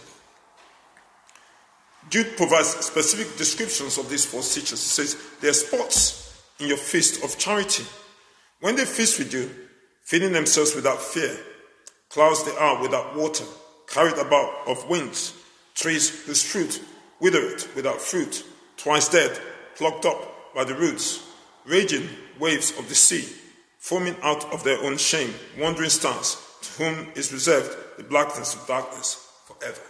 Jude 2.11 2.37
provides 2.37 2.69
specific 2.69 3.37
descriptions 3.37 3.99
of 3.99 4.09
these 4.09 4.25
false 4.25 4.55
teachers. 4.55 4.83
He 4.83 4.89
says, 4.89 5.17
There 5.41 5.51
are 5.51 5.55
spots 5.55 6.43
in 6.59 6.69
your 6.69 6.79
feast 6.79 7.23
of 7.23 7.37
charity. 7.39 7.85
When 8.61 8.77
they 8.77 8.85
feast 8.85 9.19
with 9.19 9.33
you, 9.33 9.51
feeding 10.09 10.33
themselves 10.33 10.75
without 10.75 11.03
fear, 11.03 11.37
clouds 12.09 12.43
they 12.45 12.57
are 12.57 12.81
without 12.81 13.15
water, 13.15 13.45
carried 13.87 14.17
about 14.17 14.67
of 14.67 14.89
winds, 14.89 15.35
trees 15.75 16.25
whose 16.25 16.43
fruit 16.43 16.83
withereth 17.21 17.77
without 17.77 18.01
fruit, 18.01 18.43
twice 18.79 19.07
dead, 19.11 19.39
plucked 19.77 20.07
up 20.07 20.55
by 20.55 20.65
the 20.65 20.75
roots, 20.75 21.23
raging 21.67 22.09
waves 22.41 22.71
of 22.79 22.89
the 22.89 22.95
sea, 22.95 23.29
foaming 23.77 24.17
out 24.23 24.51
of 24.51 24.65
their 24.65 24.83
own 24.83 24.97
shame, 24.97 25.35
wandering 25.59 25.91
stars, 25.91 26.43
to 26.63 26.83
whom 26.83 27.13
is 27.15 27.31
reserved 27.31 27.77
the 27.99 28.03
blackness 28.03 28.55
of 28.55 28.67
darkness 28.67 29.31
forever. 29.45 29.83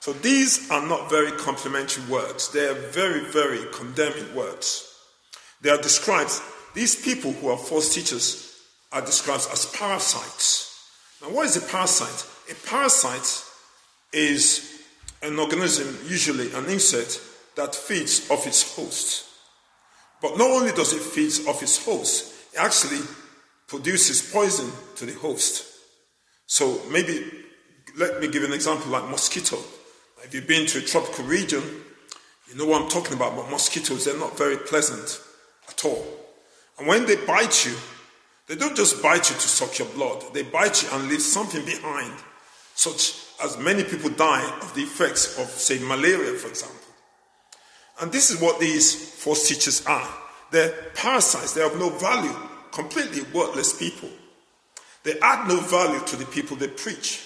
So 0.00 0.14
these 0.14 0.70
are 0.70 0.86
not 0.86 1.10
very 1.10 1.32
complimentary 1.32 2.04
words. 2.04 2.50
They 2.50 2.66
are 2.66 2.72
very, 2.72 3.30
very 3.30 3.60
condemning 3.74 4.34
words. 4.34 4.90
They 5.60 5.68
are 5.68 5.82
described, 5.82 6.32
these 6.72 6.96
people 6.96 7.32
who 7.32 7.50
are 7.50 7.58
false 7.58 7.94
teachers 7.94 8.49
are 8.92 9.00
described 9.00 9.48
as 9.52 9.66
parasites. 9.66 10.88
Now, 11.22 11.28
what 11.28 11.46
is 11.46 11.56
a 11.56 11.60
parasite? 11.60 12.26
A 12.50 12.54
parasite 12.66 13.44
is 14.12 14.82
an 15.22 15.38
organism, 15.38 15.98
usually 16.08 16.52
an 16.52 16.66
insect, 16.66 17.20
that 17.56 17.74
feeds 17.74 18.30
off 18.30 18.46
its 18.46 18.74
host. 18.74 19.26
But 20.22 20.36
not 20.38 20.50
only 20.50 20.72
does 20.72 20.92
it 20.92 21.00
feed 21.00 21.48
off 21.48 21.62
its 21.62 21.84
host, 21.84 22.34
it 22.52 22.58
actually 22.58 23.00
produces 23.68 24.32
poison 24.32 24.70
to 24.96 25.06
the 25.06 25.12
host. 25.12 25.66
So 26.46 26.80
maybe, 26.90 27.24
let 27.96 28.20
me 28.20 28.28
give 28.28 28.42
an 28.42 28.52
example 28.52 28.90
like 28.90 29.08
mosquito. 29.08 29.56
If 30.24 30.34
you've 30.34 30.48
been 30.48 30.66
to 30.66 30.78
a 30.78 30.82
tropical 30.82 31.24
region, 31.24 31.62
you 32.48 32.56
know 32.56 32.66
what 32.66 32.82
I'm 32.82 32.88
talking 32.88 33.14
about, 33.14 33.36
but 33.36 33.50
mosquitoes, 33.50 34.04
they're 34.04 34.18
not 34.18 34.36
very 34.36 34.56
pleasant 34.56 35.20
at 35.68 35.84
all. 35.84 36.04
And 36.78 36.88
when 36.88 37.06
they 37.06 37.16
bite 37.16 37.64
you, 37.64 37.74
they 38.50 38.56
don't 38.56 38.74
just 38.74 39.00
bite 39.00 39.30
you 39.30 39.36
to 39.36 39.48
suck 39.48 39.78
your 39.78 39.86
blood, 39.90 40.24
they 40.34 40.42
bite 40.42 40.82
you 40.82 40.88
and 40.90 41.08
leave 41.08 41.22
something 41.22 41.64
behind, 41.64 42.12
such 42.74 43.14
as 43.44 43.56
many 43.56 43.84
people 43.84 44.10
die 44.10 44.44
of 44.60 44.74
the 44.74 44.82
effects 44.82 45.38
of, 45.38 45.46
say, 45.46 45.78
malaria, 45.78 46.32
for 46.32 46.48
example. 46.48 46.76
And 48.00 48.10
this 48.10 48.32
is 48.32 48.40
what 48.40 48.58
these 48.58 49.14
false 49.22 49.46
teachers 49.48 49.86
are. 49.86 50.08
They're 50.50 50.72
parasites, 50.96 51.54
they 51.54 51.60
have 51.60 51.78
no 51.78 51.90
value, 51.90 52.34
completely 52.72 53.22
worthless 53.32 53.78
people. 53.78 54.08
They 55.04 55.16
add 55.20 55.46
no 55.46 55.60
value 55.60 56.04
to 56.06 56.16
the 56.16 56.26
people 56.26 56.56
they 56.56 56.66
preach. 56.66 57.24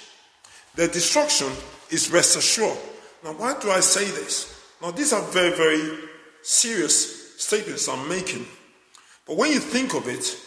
Their 0.74 0.88
destruction 0.88 1.48
is 1.88 2.10
rest 2.10 2.36
assured. 2.36 2.76
Now, 3.24 3.32
why 3.32 3.58
do 3.60 3.70
I 3.70 3.80
say 3.80 4.04
this? 4.04 4.62
Now, 4.82 4.90
these 4.90 5.14
are 5.14 5.22
very, 5.22 5.56
very 5.56 6.00
serious 6.42 7.42
statements 7.42 7.88
I'm 7.88 8.06
making. 8.10 8.44
But 9.26 9.38
when 9.38 9.52
you 9.52 9.58
think 9.58 9.94
of 9.94 10.06
it, 10.06 10.38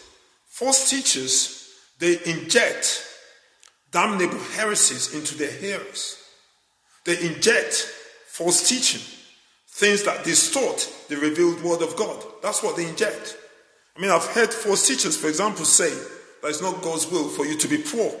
false 0.58 0.90
teachers, 0.90 1.72
they 2.00 2.18
inject 2.24 3.06
damnable 3.92 4.40
heresies 4.56 5.14
into 5.14 5.38
their 5.38 5.52
hearers. 5.52 6.20
They 7.04 7.16
inject 7.20 7.74
false 8.26 8.68
teaching, 8.68 9.00
things 9.68 10.02
that 10.02 10.24
distort 10.24 10.92
the 11.08 11.16
revealed 11.16 11.62
word 11.62 11.80
of 11.82 11.94
God. 11.94 12.24
That's 12.42 12.60
what 12.60 12.76
they 12.76 12.88
inject. 12.88 13.36
I 13.96 14.00
mean, 14.00 14.10
I've 14.10 14.26
heard 14.26 14.52
false 14.52 14.84
teachers, 14.84 15.16
for 15.16 15.28
example, 15.28 15.64
say 15.64 15.90
that 16.42 16.48
it's 16.48 16.60
not 16.60 16.82
God's 16.82 17.08
will 17.08 17.28
for 17.28 17.46
you 17.46 17.56
to 17.56 17.68
be 17.68 17.78
poor. 17.78 18.12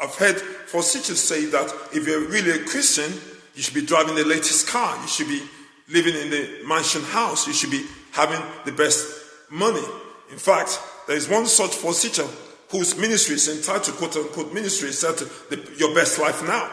I've 0.00 0.14
heard 0.14 0.40
false 0.40 0.90
teachers 0.90 1.20
say 1.20 1.44
that 1.46 1.70
if 1.92 2.06
you're 2.06 2.28
really 2.28 2.52
a 2.52 2.64
Christian, 2.64 3.12
you 3.54 3.62
should 3.62 3.74
be 3.74 3.84
driving 3.84 4.14
the 4.14 4.24
latest 4.24 4.68
car, 4.68 4.98
you 5.02 5.06
should 5.06 5.28
be 5.28 5.42
living 5.90 6.14
in 6.14 6.30
the 6.30 6.62
mansion 6.66 7.02
house, 7.02 7.46
you 7.46 7.52
should 7.52 7.70
be 7.70 7.84
having 8.12 8.40
the 8.64 8.72
best 8.72 9.06
money. 9.50 9.84
In 10.30 10.38
fact, 10.38 10.80
there 11.12 11.18
is 11.18 11.28
one 11.28 11.44
such 11.44 11.74
false 11.74 12.00
teacher 12.00 12.26
whose 12.70 12.96
ministry 12.96 13.34
is 13.34 13.46
entitled, 13.46 13.98
quote 13.98 14.16
unquote, 14.16 14.54
ministry 14.54 14.88
is 14.88 14.98
set 14.98 15.22
your 15.76 15.94
best 15.94 16.18
life 16.18 16.42
now. 16.42 16.70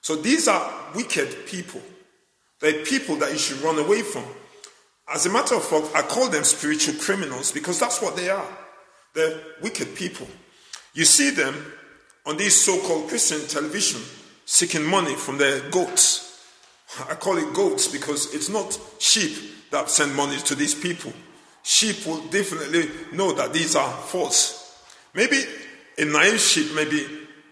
So 0.00 0.16
these 0.16 0.48
are 0.48 0.68
wicked 0.96 1.46
people. 1.46 1.80
They're 2.60 2.84
people 2.84 3.14
that 3.18 3.30
you 3.30 3.38
should 3.38 3.60
run 3.60 3.78
away 3.78 4.02
from. 4.02 4.24
As 5.14 5.26
a 5.26 5.30
matter 5.30 5.54
of 5.54 5.62
fact, 5.62 5.92
I 5.94 6.02
call 6.02 6.28
them 6.28 6.42
spiritual 6.42 6.96
criminals 6.96 7.52
because 7.52 7.78
that's 7.78 8.02
what 8.02 8.16
they 8.16 8.30
are. 8.30 8.48
They're 9.14 9.40
wicked 9.62 9.94
people. 9.94 10.26
You 10.92 11.04
see 11.04 11.30
them 11.30 11.54
on 12.26 12.38
this 12.38 12.60
so 12.60 12.76
called 12.80 13.08
Christian 13.08 13.46
television 13.46 14.00
seeking 14.44 14.84
money 14.84 15.14
from 15.14 15.38
their 15.38 15.60
goats. 15.70 16.42
I 17.08 17.14
call 17.14 17.38
it 17.38 17.54
goats 17.54 17.86
because 17.86 18.34
it's 18.34 18.48
not 18.48 18.76
sheep 18.98 19.70
that 19.70 19.88
send 19.88 20.16
money 20.16 20.38
to 20.38 20.56
these 20.56 20.74
people. 20.74 21.12
Sheep 21.68 22.06
will 22.06 22.20
definitely 22.28 22.88
know 23.10 23.32
that 23.32 23.52
these 23.52 23.74
are 23.74 23.90
false. 23.90 24.80
Maybe 25.12 25.42
a 25.98 26.04
naive 26.04 26.38
sheep 26.38 26.72
may 26.76 26.84
be 26.84 27.04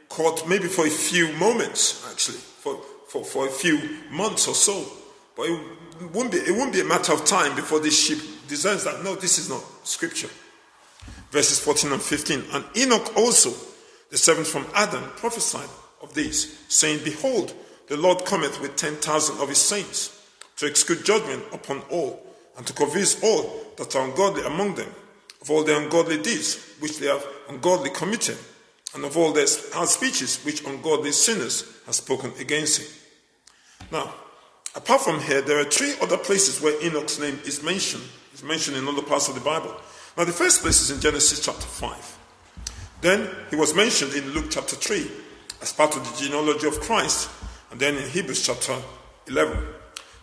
caught 0.09 0.49
maybe 0.49 0.69
for 0.69 0.87
a 0.87 0.91
few 0.91 1.33
moments, 1.33 2.09
actually, 2.09 2.39
for, 2.39 2.81
for, 3.09 3.25
for 3.25 3.49
a 3.49 3.51
few 3.51 3.77
months 4.13 4.47
or 4.47 4.55
so. 4.55 4.87
But 5.37 5.47
it 5.49 6.13
won't, 6.13 6.31
be, 6.31 6.39
it 6.39 6.57
won't 6.57 6.73
be 6.73 6.81
a 6.81 6.85
matter 6.85 7.13
of 7.13 7.25
time 7.25 7.57
before 7.57 7.81
this 7.81 7.99
sheep 7.99 8.21
discerns 8.47 8.85
that 8.85 9.03
no, 9.03 9.17
this 9.17 9.37
is 9.37 9.49
not 9.49 9.65
scripture. 9.83 10.31
Verses 11.33 11.59
14 11.59 11.91
and 11.91 12.01
15. 12.01 12.45
And 12.53 12.65
Enoch 12.77 13.17
also 13.17 13.53
the 14.11 14.17
seventh 14.17 14.47
from 14.47 14.65
Adam 14.77 15.03
prophesied 15.17 15.69
of 16.01 16.15
these, 16.15 16.57
saying, 16.69 17.01
Behold, 17.03 17.53
the 17.89 17.97
Lord 17.97 18.25
cometh 18.25 18.61
with 18.61 18.77
ten 18.77 18.95
thousand 18.95 19.41
of 19.41 19.49
his 19.49 19.59
saints 19.59 20.25
to 20.59 20.67
execute 20.67 21.05
judgment 21.05 21.43
upon 21.53 21.81
all, 21.91 22.24
and 22.57 22.67
to 22.67 22.73
convince 22.73 23.23
all 23.23 23.73
that 23.77 23.95
are 23.97 24.05
ungodly 24.05 24.45
among 24.45 24.75
them 24.75 24.93
of 25.41 25.51
all 25.51 25.65
their 25.65 25.81
ungodly 25.81 26.19
deeds 26.19 26.75
which 26.81 26.99
they 26.99 27.07
have 27.07 27.27
ungodly 27.49 27.91
committed, 27.91 28.39
and 28.95 29.05
of 29.05 29.17
all 29.17 29.33
their 29.33 29.47
hard 29.73 29.89
speeches 29.89 30.43
which 30.45 30.65
ungodly 30.65 31.13
sinners 31.13 31.65
have 31.87 31.95
spoken 31.95 32.33
against 32.39 32.81
him. 32.81 32.89
Now, 33.93 34.15
Apart 34.75 35.03
from 35.03 35.21
here, 35.21 35.41
there 35.41 35.61
are 35.61 35.65
three 35.65 35.95
other 36.03 36.19
places 36.19 36.61
where 36.61 36.75
Enoch's 36.85 37.21
name 37.21 37.39
is 37.45 37.63
mentioned. 37.63 38.03
It's 38.33 38.43
mentioned 38.43 38.77
in 38.77 38.89
other 38.89 39.03
parts 39.03 39.29
of 39.29 39.37
the 39.37 39.41
Bible. 39.41 39.75
Now, 40.17 40.25
the 40.25 40.33
first 40.33 40.63
place 40.63 40.81
is 40.81 40.91
in 40.91 41.01
Genesis 41.01 41.45
chapter 41.45 41.63
5. 41.63 42.19
Then 43.01 43.31
he 43.51 43.57
was 43.57 43.75
mentioned 43.75 44.15
in 44.15 44.31
Luke 44.31 44.47
chapter 44.51 44.75
3 44.75 45.11
as 45.63 45.73
part 45.73 45.97
of 45.97 46.05
the 46.05 46.25
genealogy 46.25 46.67
of 46.67 46.81
Christ, 46.81 47.31
and 47.71 47.79
then 47.79 47.97
in 47.97 48.09
Hebrews 48.09 48.45
chapter 48.45 48.77
11. 49.29 49.57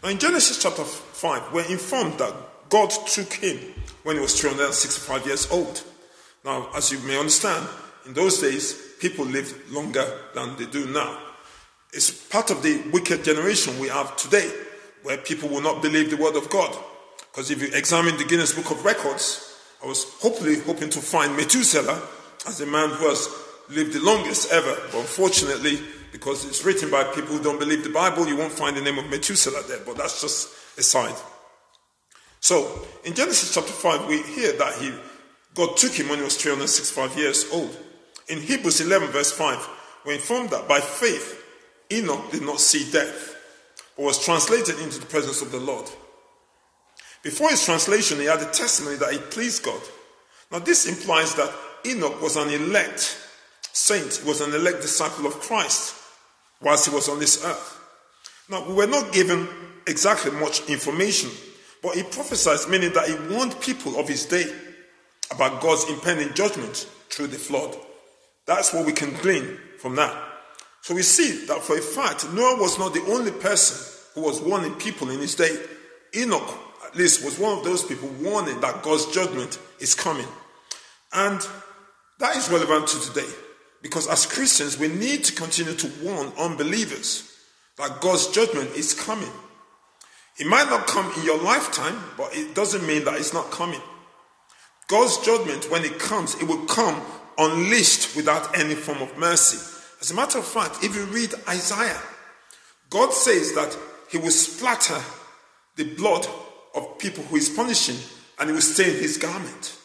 Now, 0.04 0.10
in 0.10 0.18
Genesis 0.18 0.62
chapter 0.62 0.84
5, 1.22 1.54
we're 1.54 1.70
informed 1.70 2.18
that 2.18 2.34
God 2.70 2.90
took 2.90 3.32
him 3.34 3.60
when 4.02 4.16
he 4.16 4.22
was 4.24 4.42
365 4.42 5.28
years 5.28 5.52
old. 5.52 5.84
Now, 6.44 6.68
as 6.76 6.92
you 6.92 6.98
may 7.08 7.16
understand, 7.16 7.68
in 8.08 8.14
those 8.14 8.42
days, 8.42 8.96
people 9.00 9.26
lived 9.26 9.70
longer 9.70 10.04
than 10.34 10.56
they 10.56 10.66
do 10.66 10.88
now. 10.88 11.16
It's 11.94 12.10
part 12.10 12.50
of 12.50 12.64
the 12.64 12.82
wicked 12.92 13.24
generation 13.24 13.78
we 13.80 13.90
have 13.90 14.18
today, 14.18 14.52
where 15.04 15.18
people 15.18 15.48
will 15.48 15.62
not 15.62 15.84
believe 15.84 16.10
the 16.10 16.18
word 16.18 16.36
of 16.36 16.50
God. 16.50 16.76
Because 17.32 17.52
if 17.52 17.62
you 17.62 17.68
examine 17.72 18.18
the 18.18 18.26
Guinness 18.26 18.56
Book 18.56 18.72
of 18.72 18.84
Records, 18.84 19.56
I 19.84 19.86
was 19.86 20.06
hopefully 20.22 20.60
hoping 20.62 20.90
to 20.90 21.02
find 21.02 21.38
Methuselah 21.38 22.02
as 22.48 22.58
the 22.58 22.66
man 22.66 22.90
who 22.90 23.08
has 23.08 23.30
lived 23.70 23.94
the 23.94 24.04
longest 24.04 24.52
ever. 24.52 24.76
But 24.92 25.02
unfortunately, 25.02 25.82
because 26.12 26.46
it's 26.46 26.66
written 26.66 26.90
by 26.90 27.04
people 27.04 27.38
who 27.38 27.44
don't 27.44 27.60
believe 27.60 27.84
the 27.84 27.92
Bible, 27.92 28.28
you 28.28 28.38
won't 28.38 28.52
find 28.52 28.76
the 28.76 28.82
name 28.82 28.98
of 28.98 29.08
Methuselah 29.08 29.62
there. 29.68 29.82
But 29.86 29.98
that's 29.98 30.20
just 30.20 30.58
a 30.82 30.84
side. 30.84 31.16
So, 32.42 32.86
in 33.06 33.14
Genesis 33.14 33.54
chapter 33.54 33.72
5, 33.72 34.08
we 34.08 34.22
hear 34.24 34.52
that 34.54 34.74
he, 34.76 34.92
God 35.54 35.78
took 35.78 35.94
him 35.94 36.10
when 36.10 36.18
he 36.18 36.26
was 36.26 36.36
365 36.36 37.18
years 37.18 37.46
old. 37.54 37.78
In 38.28 38.40
Hebrews 38.42 38.82
11, 38.82 39.10
verse 39.10 39.32
5, 39.32 39.70
we're 40.06 40.14
informed 40.14 40.50
that 40.50 40.68
by 40.68 40.80
faith, 40.80 41.38
Enoch 41.92 42.32
did 42.32 42.42
not 42.42 42.60
see 42.60 42.92
death, 42.92 43.36
but 43.96 44.06
was 44.06 44.24
translated 44.26 44.80
into 44.80 45.00
the 45.00 45.06
presence 45.06 45.42
of 45.42 45.52
the 45.52 45.60
Lord. 45.60 45.88
Before 47.24 47.50
his 47.50 47.64
translation, 47.64 48.18
he 48.18 48.26
had 48.26 48.42
a 48.42 48.52
testimony 48.52 48.98
that 48.98 49.14
he 49.14 49.20
pleased 49.20 49.64
God. 49.64 49.82
Now, 50.52 50.60
this 50.60 50.88
implies 50.88 51.36
that 51.36 51.54
Enoch 51.86 52.22
was 52.22 52.38
an 52.38 52.50
elect 52.50 53.18
saint, 53.72 54.16
he 54.16 54.28
was 54.28 54.42
an 54.42 54.54
elect 54.54 54.82
disciple 54.82 55.28
of 55.28 55.40
Christ 55.40 55.96
whilst 56.60 56.90
he 56.90 56.96
was 56.96 57.08
on 57.08 57.20
this 57.20 57.46
earth. 57.46 57.80
Now, 58.50 58.68
we 58.68 58.74
were 58.74 58.88
not 58.88 59.14
given 59.14 59.48
exactly 59.88 60.32
much 60.32 60.70
information, 60.70 61.30
but 61.82 61.96
he 61.96 62.04
prophesied, 62.04 62.70
meaning 62.70 62.94
that 62.94 63.08
he 63.08 63.34
warned 63.34 63.60
people 63.62 64.00
of 64.00 64.08
his 64.08 64.26
day 64.26 64.46
about 65.32 65.62
God's 65.62 65.90
impending 65.90 66.34
judgment 66.34 66.88
through 67.10 67.28
the 67.28 67.38
flood. 67.38 67.76
That's 68.46 68.74
what 68.74 68.86
we 68.86 68.94
can 68.94 69.14
glean 69.22 69.58
from 69.80 69.96
that. 69.96 70.16
So 70.82 70.96
we 70.96 71.04
see 71.04 71.46
that 71.46 71.62
for 71.62 71.78
a 71.78 71.82
fact, 71.82 72.32
Noah 72.34 72.60
was 72.60 72.80
not 72.80 72.94
the 72.94 73.04
only 73.12 73.32
person 73.32 73.78
who 74.14 74.22
was 74.22 74.42
warning 74.42 74.74
people 74.76 75.10
in 75.10 75.20
his 75.20 75.36
day. 75.36 75.56
Enoch, 76.16 76.58
at 76.86 76.96
least, 76.96 77.24
was 77.24 77.40
one 77.40 77.58
of 77.58 77.64
those 77.64 77.84
people 77.84 78.10
warning 78.22 78.60
that 78.62 78.84
God's 78.84 79.06
judgment 79.14 79.60
is 79.80 79.96
coming. 79.96 80.28
And 81.14 81.40
that 82.20 82.36
is 82.36 82.50
relevant 82.50 82.88
to 82.88 83.00
today. 83.00 83.30
Because 83.82 84.08
as 84.08 84.26
Christians, 84.26 84.78
we 84.78 84.88
need 84.88 85.24
to 85.24 85.34
continue 85.34 85.74
to 85.74 85.92
warn 86.04 86.32
unbelievers 86.38 87.32
that 87.78 88.02
God's 88.02 88.28
judgment 88.28 88.72
is 88.76 88.94
coming. 88.94 89.32
It 90.38 90.48
might 90.48 90.70
not 90.70 90.88
come 90.88 91.12
in 91.18 91.24
your 91.26 91.42
lifetime, 91.42 92.02
but 92.18 92.36
it 92.36 92.56
doesn't 92.56 92.86
mean 92.88 93.04
that 93.06 93.16
it's 93.16 93.34
not 93.34 93.52
coming. 93.52 93.82
God's 94.88 95.18
judgment, 95.20 95.70
when 95.70 95.84
it 95.84 96.00
comes, 96.00 96.36
it 96.36 96.48
will 96.48 96.66
come 96.66 97.02
unleashed 97.38 98.16
without 98.16 98.58
any 98.58 98.76
form 98.76 99.02
of 99.02 99.18
mercy. 99.18 99.58
As 100.02 100.12
a 100.12 100.16
matter 100.16 100.40
of 100.40 100.46
fact, 100.46 100.84
if 100.84 100.96
you 100.96 101.06
read 101.06 101.34
Isaiah, 101.48 102.02
God 102.90 103.14
says 103.14 103.54
that 103.54 103.78
He 104.10 104.18
will 104.18 104.32
splatter 104.32 105.00
the 105.76 105.96
blood 105.96 106.28
of 106.76 106.98
people 106.98 107.24
who 107.24 107.36
He's 107.36 107.50
punishing 107.50 107.98
and 108.40 108.50
He 108.50 108.54
will 108.54 108.62
stain 108.62 109.00
His 109.00 109.18
garment. 109.18 109.78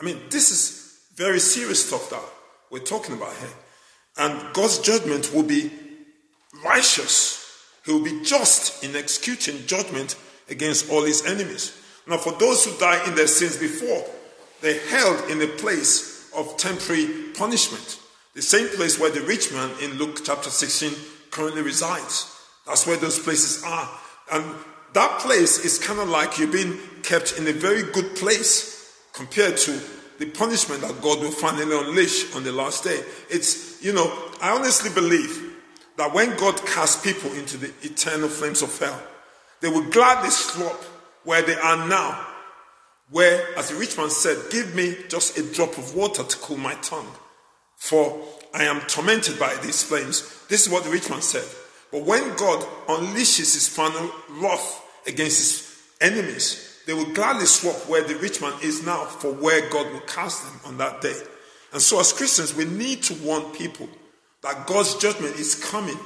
I 0.00 0.04
mean, 0.04 0.18
this 0.30 0.50
is 0.50 0.98
very 1.14 1.38
serious 1.38 1.86
stuff 1.86 2.10
that 2.10 2.22
we're 2.70 2.78
talking 2.80 3.14
about 3.14 3.36
here. 3.36 3.48
And 4.16 4.52
God's 4.52 4.78
judgment 4.78 5.32
will 5.32 5.42
be 5.42 5.70
righteous. 6.64 7.39
He 7.90 7.96
will 7.96 8.04
be 8.04 8.22
just 8.22 8.84
in 8.84 8.94
executing 8.94 9.66
judgment 9.66 10.14
against 10.48 10.88
all 10.90 11.02
his 11.02 11.26
enemies. 11.26 11.76
Now, 12.06 12.18
for 12.18 12.32
those 12.34 12.64
who 12.64 12.78
die 12.78 13.04
in 13.04 13.16
their 13.16 13.26
sins 13.26 13.56
before, 13.56 14.04
they 14.60 14.78
held 14.78 15.28
in 15.28 15.42
a 15.42 15.48
place 15.48 16.30
of 16.36 16.56
temporary 16.56 17.08
punishment. 17.34 17.98
The 18.34 18.42
same 18.42 18.68
place 18.68 19.00
where 19.00 19.10
the 19.10 19.22
rich 19.22 19.52
man 19.52 19.70
in 19.82 19.98
Luke 19.98 20.20
chapter 20.22 20.50
16 20.50 20.92
currently 21.32 21.62
resides. 21.62 22.32
That's 22.64 22.86
where 22.86 22.96
those 22.96 23.18
places 23.18 23.64
are. 23.64 23.90
And 24.30 24.44
that 24.92 25.18
place 25.18 25.64
is 25.64 25.80
kind 25.80 25.98
of 25.98 26.08
like 26.08 26.38
you're 26.38 26.46
being 26.46 26.78
kept 27.02 27.38
in 27.38 27.48
a 27.48 27.52
very 27.52 27.82
good 27.90 28.14
place 28.14 29.02
compared 29.14 29.56
to 29.56 29.80
the 30.20 30.26
punishment 30.26 30.82
that 30.82 31.02
God 31.02 31.18
will 31.18 31.32
finally 31.32 31.76
unleash 31.76 32.36
on 32.36 32.44
the 32.44 32.52
last 32.52 32.84
day. 32.84 33.02
It's, 33.28 33.82
you 33.82 33.92
know, 33.92 34.30
I 34.40 34.50
honestly 34.50 34.90
believe 34.90 35.49
that 36.00 36.14
when 36.14 36.34
God 36.38 36.56
casts 36.64 37.04
people 37.04 37.30
into 37.34 37.58
the 37.58 37.70
eternal 37.82 38.30
flames 38.30 38.62
of 38.62 38.76
hell, 38.78 38.98
they 39.60 39.68
will 39.68 39.84
gladly 39.90 40.30
stop 40.30 40.82
where 41.24 41.42
they 41.42 41.56
are 41.56 41.86
now. 41.86 42.26
Where, 43.10 43.46
as 43.58 43.68
the 43.68 43.74
rich 43.74 43.98
man 43.98 44.08
said, 44.08 44.38
give 44.50 44.74
me 44.74 44.96
just 45.08 45.36
a 45.36 45.52
drop 45.52 45.76
of 45.76 45.94
water 45.94 46.22
to 46.22 46.36
cool 46.38 46.56
my 46.56 46.72
tongue, 46.76 47.12
for 47.76 48.18
I 48.54 48.64
am 48.64 48.80
tormented 48.82 49.38
by 49.38 49.54
these 49.56 49.82
flames. 49.82 50.22
This 50.48 50.66
is 50.66 50.72
what 50.72 50.84
the 50.84 50.90
rich 50.90 51.10
man 51.10 51.20
said. 51.20 51.44
But 51.92 52.04
when 52.04 52.34
God 52.36 52.64
unleashes 52.86 53.52
his 53.52 53.68
final 53.68 54.10
wrath 54.30 54.82
against 55.06 55.38
his 55.38 55.82
enemies, 56.00 56.80
they 56.86 56.94
will 56.94 57.12
gladly 57.12 57.44
swap 57.44 57.76
where 57.90 58.04
the 58.04 58.16
rich 58.16 58.40
man 58.40 58.54
is 58.62 58.86
now 58.86 59.04
for 59.04 59.34
where 59.34 59.68
God 59.68 59.92
will 59.92 60.00
cast 60.00 60.46
them 60.46 60.60
on 60.64 60.78
that 60.78 61.02
day. 61.02 61.20
And 61.74 61.82
so, 61.82 62.00
as 62.00 62.14
Christians, 62.14 62.54
we 62.54 62.64
need 62.64 63.02
to 63.02 63.14
warn 63.16 63.42
people 63.52 63.86
that 64.42 64.66
God's 64.66 64.96
judgment 64.96 65.36
is 65.36 65.54
coming 65.54 65.98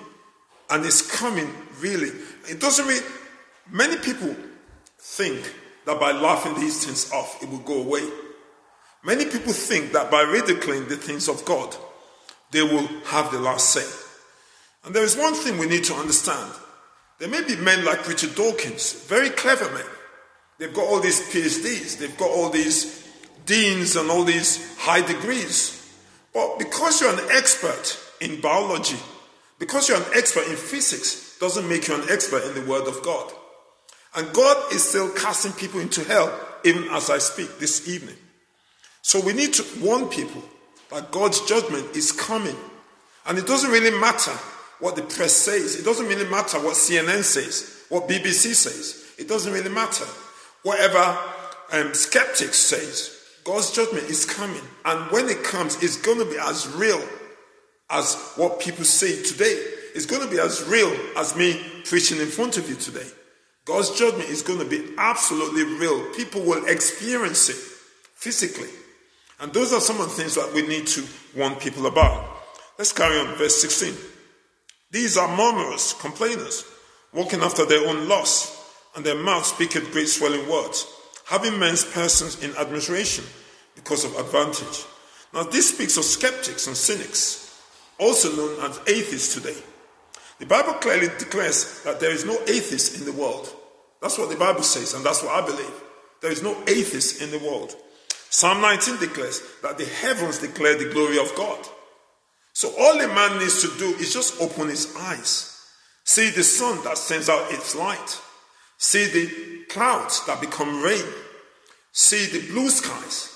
and 0.71 0.85
it's 0.85 1.03
coming 1.03 1.53
really. 1.81 2.11
It 2.49 2.61
doesn't 2.61 2.87
mean 2.87 3.03
many 3.71 3.97
people 3.97 4.35
think 4.99 5.55
that 5.87 6.01
by 6.01 6.13
laughing 6.13 6.55
these 6.55 6.85
things 6.85 7.13
off, 7.13 7.43
it 7.43 7.49
will 7.49 7.59
go 7.59 7.83
away. 7.83 8.09
Many 9.05 9.27
people 9.27 9.53
think 9.53 9.93
that 9.93 10.11
by 10.11 10.23
ridiculing 10.23 10.89
the 10.89 10.97
things 10.97 11.29
of 11.29 11.45
God, 11.45 11.77
they 12.51 12.63
will 12.63 12.87
have 13.07 13.31
the 13.31 13.39
last 13.39 13.71
say. 13.71 13.87
And 14.85 14.95
there 14.95 15.05
is 15.05 15.17
one 15.17 15.35
thing 15.35 15.59
we 15.59 15.67
need 15.67 15.85
to 15.85 15.95
understand. 15.95 16.53
There 17.19 17.29
may 17.29 17.45
be 17.45 17.57
men 17.57 17.85
like 17.85 18.09
Richard 18.09 18.35
Dawkins, 18.35 19.05
very 19.07 19.31
clever 19.31 19.71
men, 19.73 19.87
They've 20.59 20.73
got 20.73 20.87
all 20.87 21.01
these 21.01 21.21
PhDs, 21.21 21.99
they've 21.99 22.17
got 22.17 22.31
all 22.31 22.49
these 22.49 23.07
deans 23.45 23.97
and 23.97 24.11
all 24.11 24.25
these 24.25 24.77
high 24.79 25.05
degrees. 25.05 25.81
But 26.33 26.59
because 26.59 27.01
you're 27.01 27.13
an 27.13 27.29
expert 27.33 27.99
in 28.21 28.41
biology, 28.41 28.99
because 29.59 29.89
you're 29.89 29.99
an 29.99 30.05
expert 30.15 30.47
in 30.49 30.57
physics, 30.57 31.39
doesn't 31.39 31.69
make 31.69 31.89
you 31.89 31.95
an 31.95 32.09
expert 32.11 32.45
in 32.45 32.55
the 32.55 32.71
Word 32.71 32.87
of 32.87 33.03
God. 33.03 33.33
And 34.17 34.33
God 34.33 34.73
is 34.73 34.89
still 34.89 35.11
casting 35.11 35.53
people 35.53 35.81
into 35.81 36.05
hell, 36.05 36.33
even 36.65 36.85
as 36.91 37.11
I 37.11 37.19
speak 37.19 37.59
this 37.59 37.89
evening. 37.89 38.17
So 39.03 39.21
we 39.21 39.33
need 39.33 39.53
to 39.55 39.65
warn 39.81 40.09
people 40.09 40.43
that 40.91 41.11
God's 41.11 41.41
judgment 41.47 41.97
is 41.97 42.13
coming. 42.13 42.57
And 43.27 43.39
it 43.39 43.47
doesn't 43.47 43.71
really 43.71 43.99
matter 43.99 44.33
what 44.81 44.97
the 44.97 45.03
press 45.03 45.33
says, 45.33 45.77
it 45.77 45.85
doesn't 45.85 46.07
really 46.07 46.29
matter 46.29 46.59
what 46.59 46.75
CNN 46.75 47.23
says, 47.23 47.85
what 47.89 48.09
BBC 48.09 48.55
says. 48.55 49.05
It 49.19 49.29
doesn't 49.29 49.53
really 49.53 49.71
matter 49.71 50.05
whatever 50.63 51.19
um, 51.73 51.95
skeptics 51.95 52.59
says, 52.59 53.19
God's 53.45 53.73
judgment 53.73 54.05
is 54.05 54.25
coming. 54.25 54.63
And 54.85 55.11
when 55.11 55.29
it 55.29 55.45
comes, 55.45 55.83
it's 55.83 56.01
going 56.01 56.19
to 56.19 56.25
be 56.25 56.39
as 56.39 56.67
real 56.75 57.03
as 57.91 58.33
what 58.37 58.61
people 58.61 58.85
say 58.85 59.23
today. 59.23 59.55
It's 59.95 60.07
going 60.07 60.23
to 60.23 60.31
be 60.31 60.41
as 60.41 60.65
real 60.65 60.93
as 61.17 61.37
me 61.37 61.61
preaching 61.85 62.19
in 62.19 62.27
front 62.27 62.57
of 62.59 62.69
you 62.69 62.77
today. 62.77 63.07
God's 63.65 63.99
judgment 63.99 64.29
is 64.29 64.43
going 64.43 64.59
to 64.59 64.65
be 64.65 64.95
absolutely 64.99 65.65
real. 65.65 66.13
People 66.15 66.43
will 66.43 66.67
experience 66.67 67.49
it 67.49 67.57
physically. 68.15 68.69
And 69.41 69.53
those 69.53 69.73
are 69.73 69.81
some 69.81 70.01
of 70.01 70.09
the 70.09 70.15
things 70.15 70.35
that 70.35 70.53
we 70.53 70.67
need 70.67 70.87
to 70.89 71.05
warn 71.37 71.55
people 71.57 71.87
about. 71.87 72.29
Let's 72.79 72.93
carry 72.93 73.19
on, 73.19 73.35
verse 73.37 73.61
16. 73.61 73.95
These 74.91 75.17
are 75.17 75.37
murmurers, 75.37 75.95
complainers, 76.01 76.65
walking 77.13 77.41
after 77.41 77.65
their 77.65 77.89
own 77.89 78.09
lusts 78.09 78.61
and 78.95 79.05
their 79.05 79.17
mouth 79.17 79.45
speaketh 79.45 79.93
great 79.93 80.09
swelling 80.09 80.49
words, 80.49 80.87
having 81.27 81.59
men's 81.59 81.85
persons 81.85 82.43
in 82.43 82.55
admiration 82.57 83.25
because 83.75 84.05
of 84.05 84.17
advantage. 84.17 84.85
Now, 85.33 85.43
this 85.43 85.75
speaks 85.75 85.97
of 85.97 86.05
skeptics 86.05 86.67
and 86.67 86.77
cynics, 86.77 87.44
also 87.99 88.35
known 88.35 88.71
as 88.71 88.81
atheists 88.87 89.35
today. 89.35 89.57
The 90.39 90.47
Bible 90.47 90.75
clearly 90.75 91.09
declares 91.19 91.83
that 91.85 92.01
there 92.01 92.11
is 92.11 92.25
no 92.25 92.39
atheist 92.43 92.99
in 92.99 93.05
the 93.05 93.13
world. 93.13 93.53
That's 94.03 94.19
what 94.19 94.29
the 94.31 94.37
Bible 94.37 94.63
says, 94.63 94.95
and 94.95 95.05
that's 95.05 95.23
what 95.23 95.33
I 95.33 95.47
believe. 95.47 95.83
There 96.21 96.33
is 96.33 96.43
no 96.43 96.57
atheist 96.67 97.23
in 97.23 97.31
the 97.31 97.39
world. 97.39 97.75
Psalm 98.31 98.61
19 98.61 98.99
declares 98.99 99.43
that 99.63 99.79
the 99.79 99.85
heavens 99.85 100.39
declare 100.39 100.77
the 100.77 100.91
glory 100.91 101.19
of 101.19 101.35
God. 101.37 101.59
So 102.53 102.73
all 102.79 103.01
a 103.01 103.09
man 103.09 103.39
needs 103.39 103.63
to 103.63 103.79
do 103.79 103.95
is 103.97 104.13
just 104.13 104.41
open 104.41 104.69
his 104.69 104.95
eyes 104.97 105.55
See 106.05 106.31
the 106.31 106.45
sun 106.45 106.85
that 106.85 106.99
sends 106.99 107.29
out 107.29 107.51
its 107.51 107.75
light. 107.75 108.21
See 108.77 109.07
the 109.07 109.65
clouds 109.71 110.25
that 110.27 110.41
become 110.41 110.83
rain. 110.83 111.05
See 111.93 112.27
the 112.27 112.47
blue 112.53 112.69
skies. 112.69 113.31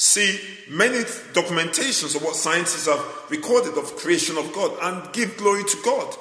See 0.00 0.38
many 0.68 0.98
documentations 1.34 2.14
of 2.14 2.22
what 2.22 2.36
scientists 2.36 2.86
have 2.86 3.04
recorded 3.30 3.76
of 3.76 3.96
creation 3.96 4.38
of 4.38 4.52
God 4.52 4.78
and 4.80 5.12
give 5.12 5.36
glory 5.36 5.64
to 5.64 5.76
God. 5.84 6.14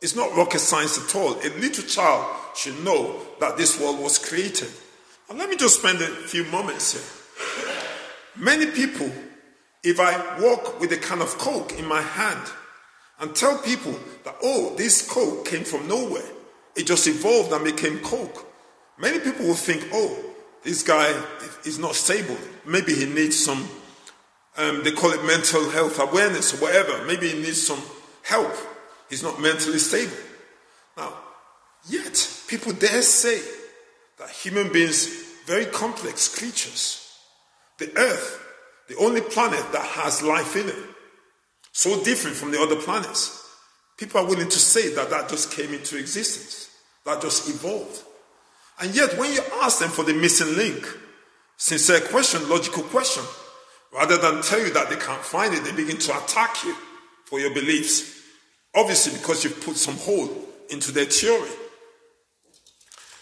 It's 0.00 0.14
not 0.14 0.36
rocket 0.36 0.60
science 0.60 0.96
at 0.96 1.16
all. 1.16 1.32
A 1.32 1.50
little 1.58 1.82
child 1.82 2.24
should 2.54 2.84
know 2.84 3.20
that 3.40 3.56
this 3.56 3.80
world 3.80 3.98
was 3.98 4.16
created. 4.16 4.68
And 5.28 5.40
let 5.40 5.50
me 5.50 5.56
just 5.56 5.80
spend 5.80 6.00
a 6.02 6.06
few 6.06 6.44
moments 6.44 6.92
here. 6.92 7.56
Many 8.36 8.66
people, 8.66 9.10
if 9.82 9.98
I 9.98 10.40
walk 10.40 10.78
with 10.78 10.92
a 10.92 10.96
can 10.96 11.20
of 11.20 11.36
Coke 11.36 11.76
in 11.76 11.84
my 11.84 12.02
hand 12.02 12.48
and 13.18 13.34
tell 13.34 13.58
people 13.58 13.98
that, 14.22 14.36
oh, 14.40 14.76
this 14.76 15.04
Coke 15.10 15.44
came 15.44 15.64
from 15.64 15.88
nowhere, 15.88 16.30
it 16.76 16.86
just 16.86 17.08
evolved 17.08 17.52
and 17.52 17.64
became 17.64 17.98
Coke, 18.04 18.46
many 19.00 19.18
people 19.18 19.46
will 19.46 19.54
think, 19.54 19.88
oh, 19.92 20.16
this 20.66 20.82
guy 20.82 21.08
is 21.64 21.78
not 21.78 21.94
stable. 21.94 22.36
Maybe 22.66 22.92
he 22.92 23.06
needs 23.06 23.38
some, 23.38 23.68
um, 24.56 24.82
they 24.82 24.90
call 24.90 25.12
it 25.12 25.24
mental 25.24 25.70
health 25.70 26.00
awareness 26.00 26.54
or 26.54 26.56
whatever. 26.64 27.04
Maybe 27.04 27.28
he 27.28 27.40
needs 27.40 27.64
some 27.64 27.80
help. 28.24 28.52
He's 29.08 29.22
not 29.22 29.40
mentally 29.40 29.78
stable. 29.78 30.16
Now, 30.96 31.14
yet, 31.88 32.28
people 32.48 32.72
dare 32.72 33.02
say 33.02 33.40
that 34.18 34.28
human 34.28 34.72
beings, 34.72 35.06
very 35.46 35.66
complex 35.66 36.36
creatures, 36.36 37.16
the 37.78 37.96
earth, 37.96 38.42
the 38.88 38.96
only 38.96 39.20
planet 39.20 39.64
that 39.70 39.86
has 39.86 40.20
life 40.20 40.56
in 40.56 40.68
it, 40.68 40.74
so 41.70 42.02
different 42.02 42.36
from 42.36 42.50
the 42.50 42.60
other 42.60 42.76
planets. 42.76 43.40
People 43.96 44.20
are 44.20 44.26
willing 44.26 44.48
to 44.48 44.58
say 44.58 44.92
that 44.94 45.10
that 45.10 45.28
just 45.28 45.52
came 45.52 45.72
into 45.72 45.96
existence, 45.96 46.70
that 47.04 47.22
just 47.22 47.48
evolved. 47.48 48.02
And 48.80 48.94
yet, 48.94 49.16
when 49.18 49.32
you 49.32 49.40
ask 49.62 49.78
them 49.78 49.90
for 49.90 50.04
the 50.04 50.12
missing 50.14 50.54
link, 50.56 50.86
sincere 51.56 52.00
question, 52.00 52.48
logical 52.48 52.82
question, 52.84 53.24
rather 53.92 54.18
than 54.18 54.42
tell 54.42 54.60
you 54.60 54.72
that 54.74 54.90
they 54.90 54.96
can't 54.96 55.22
find 55.22 55.54
it, 55.54 55.64
they 55.64 55.72
begin 55.72 55.98
to 55.98 56.24
attack 56.24 56.62
you 56.64 56.74
for 57.24 57.40
your 57.40 57.54
beliefs. 57.54 58.22
Obviously, 58.74 59.18
because 59.18 59.44
you've 59.44 59.64
put 59.64 59.76
some 59.76 59.96
hole 59.96 60.30
into 60.68 60.92
their 60.92 61.06
theory. 61.06 61.50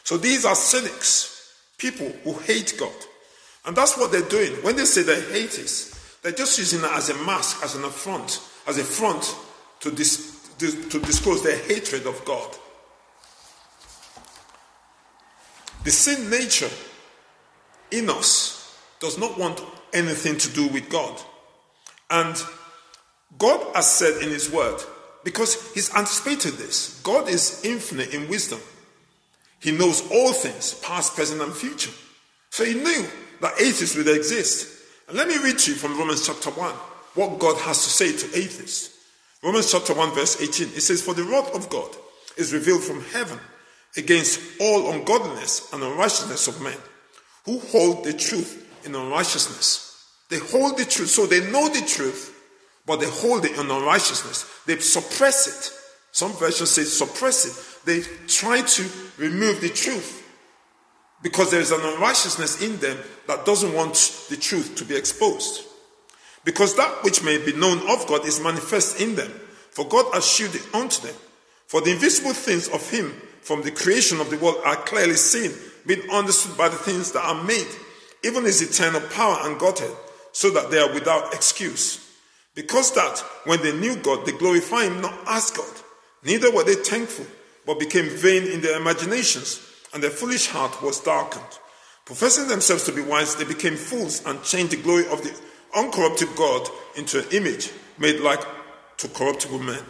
So 0.03 0.17
these 0.17 0.45
are 0.45 0.57
cynics, 0.57 1.55
people 1.79 2.09
who 2.25 2.33
hate 2.41 2.75
God. 2.79 2.93
And 3.65 3.77
that's 3.77 3.97
what 3.97 4.13
they're 4.13 4.23
doing. 4.23 4.53
When 4.63 4.77
they 4.77 4.85
say 4.85 5.03
they 5.03 5.21
hate 5.21 5.59
us, 5.59 6.19
they're 6.23 6.33
just 6.33 6.59
using 6.59 6.81
it 6.81 6.91
as 6.93 7.11
a 7.11 7.15
mask, 7.25 7.63
as 7.65 7.77
an 7.77 7.85
affront, 7.85 8.41
as 8.67 8.79
a 8.79 8.85
front 8.85 9.35
to, 9.81 9.91
dis- 9.91 10.49
to 10.59 10.99
disclose 11.01 11.43
their 11.43 11.59
hatred 11.59 12.07
of 12.07 12.23
God. 12.25 12.57
The 15.85 15.91
sin 15.91 16.31
nature 16.31 16.71
in 17.91 18.09
us 18.09 18.81
does 19.01 19.19
not 19.19 19.39
want 19.39 19.63
anything 19.93 20.39
to 20.39 20.51
do 20.51 20.67
with 20.69 20.89
God. 20.89 21.21
And 22.11 22.43
God 23.39 23.65
has 23.75 23.91
said 23.91 24.23
in 24.23 24.31
His 24.31 24.51
Word, 24.51 24.81
because 25.25 25.73
He's 25.75 25.95
anticipated 25.95 26.55
this, 26.55 27.01
God 27.03 27.29
is 27.29 27.65
infinite 27.65 28.15
in 28.15 28.29
wisdom. 28.29 28.61
He 29.61 29.73
knows 29.73 30.03
all 30.11 30.33
things, 30.33 30.75
past, 30.75 31.15
present, 31.15 31.43
and 31.43 31.53
future. 31.53 31.93
So 32.49 32.65
He 32.65 32.75
knew 32.75 33.07
that 33.43 33.61
atheists 33.61 33.97
would 33.97 34.09
exist. 34.09 34.83
And 35.09 35.19
let 35.19 35.29
me 35.29 35.37
read 35.37 35.59
to 35.59 35.73
you 35.73 35.77
from 35.77 35.99
Romans 35.99 36.27
chapter 36.27 36.51
1 36.51 36.75
what 37.15 37.39
God 37.39 37.59
has 37.61 37.85
to 37.85 37.91
say 37.91 38.17
to 38.17 38.39
atheists. 38.39 38.99
Romans 39.43 39.71
chapter 39.71 39.93
1, 39.93 40.15
verse 40.15 40.41
18, 40.41 40.69
it 40.69 40.81
says, 40.81 41.03
For 41.03 41.13
the 41.13 41.25
wrath 41.25 41.55
of 41.55 41.69
God 41.69 41.95
is 42.39 42.55
revealed 42.55 42.83
from 42.83 43.03
heaven 43.05 43.39
against 43.97 44.41
all 44.61 44.91
ungodliness 44.93 45.73
and 45.73 45.83
unrighteousness 45.83 46.49
of 46.49 46.61
men 46.63 46.77
who 47.45 47.59
hold 47.59 48.05
the 48.05 48.13
truth 48.13 48.67
in 48.85 48.95
unrighteousness. 48.95 49.91
They 50.31 50.39
hold 50.39 50.79
the 50.79 50.85
truth, 50.85 51.11
so 51.11 51.27
they 51.27 51.51
know 51.51 51.69
the 51.69 51.85
truth, 51.87 52.35
but 52.87 53.01
they 53.01 53.09
hold 53.09 53.45
it 53.45 53.53
in 53.53 53.71
unrighteousness. 53.71 54.63
They 54.67 54.79
suppress 54.79 55.47
it. 55.47 55.79
Some 56.13 56.33
versions 56.33 56.71
say 56.71 56.85
suppress 56.85 57.47
it. 57.47 57.87
They 57.87 58.03
try 58.27 58.63
to 58.63 58.83
remove 59.19 59.61
the 59.61 59.69
truth 59.69 60.23
because 61.23 61.51
there 61.51 61.61
is 61.61 61.71
an 61.71 61.81
unrighteousness 61.81 62.63
in 62.63 62.79
them 62.79 62.99
that 63.27 63.47
doesn't 63.47 63.73
want 63.75 63.95
the 64.29 64.37
truth 64.37 64.77
to 64.77 64.85
be 64.85 64.95
exposed. 64.95 65.65
Because 66.45 66.77
that 66.77 67.03
which 67.03 67.23
may 67.23 67.39
be 67.39 67.55
known 67.55 67.79
of 67.91 68.07
God 68.07 68.27
is 68.27 68.41
manifest 68.41 69.01
in 69.01 69.15
them, 69.15 69.31
for 69.71 69.89
God 69.89 70.13
has 70.13 70.27
shewed 70.27 70.55
it 70.55 70.75
unto 70.75 71.07
them. 71.07 71.17
For 71.67 71.81
the 71.81 71.93
invisible 71.93 72.35
things 72.35 72.69
of 72.69 72.89
Him 72.91 73.15
from 73.45 73.63
the 73.63 73.71
creation 73.71 74.21
of 74.21 74.31
the 74.31 74.39
world 74.39 74.57
are 74.65 74.77
clearly 74.77 75.15
seen, 75.15 75.53
being 75.87 76.11
understood 76.11 76.57
by 76.57 76.69
the 76.69 76.77
things 76.77 77.13
that 77.13 77.25
are 77.25 77.45
made, 77.45 77.69
even 78.25 78.45
his 78.45 78.63
eternal 78.63 79.03
power 79.09 79.37
and 79.43 79.61
Godhead, 79.61 79.95
so 80.33 80.51
that 80.51 80.71
they 80.71 80.79
are 80.79 80.93
without 80.93 81.35
excuse. 81.35 82.01
Because 82.55 82.93
that 82.95 83.19
when 83.45 83.61
they 83.63 83.79
knew 83.79 83.97
God, 83.97 84.25
they 84.25 84.33
glorified 84.33 84.91
him 84.91 85.03
not 85.03 85.15
as 85.27 85.51
God, 85.51 85.73
neither 86.25 86.51
were 86.51 86.65
they 86.65 86.75
thankful, 86.75 87.27
but 87.67 87.79
became 87.79 88.09
vain 88.09 88.45
in 88.45 88.63
their 88.63 88.81
imaginations, 88.81 89.61
and 89.93 90.03
their 90.03 90.11
foolish 90.11 90.47
heart 90.47 90.83
was 90.83 91.01
darkened. 91.01 91.59
Professing 92.07 92.49
themselves 92.49 92.85
to 92.85 92.93
be 92.93 93.03
wise, 93.03 93.37
they 93.37 93.45
became 93.45 93.77
fools 93.77 94.25
and 94.25 94.43
changed 94.43 94.73
the 94.73 94.83
glory 94.83 95.07
of 95.09 95.23
the 95.23 95.39
uncorrupted 95.77 96.29
God 96.37 96.67
into 96.97 97.19
an 97.19 97.27
image 97.33 97.71
made 97.99 98.21
like 98.21 98.45
to 98.99 99.09
corruptible 99.09 99.59
men 99.59 99.83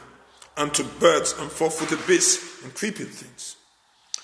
and 0.57 0.73
to 0.75 0.85
birds 0.85 1.35
and 1.39 1.51
four 1.51 1.71
footed 1.71 2.05
beasts 2.07 2.54
and 2.65 2.75
creeping 2.75 3.07
things. 3.07 3.57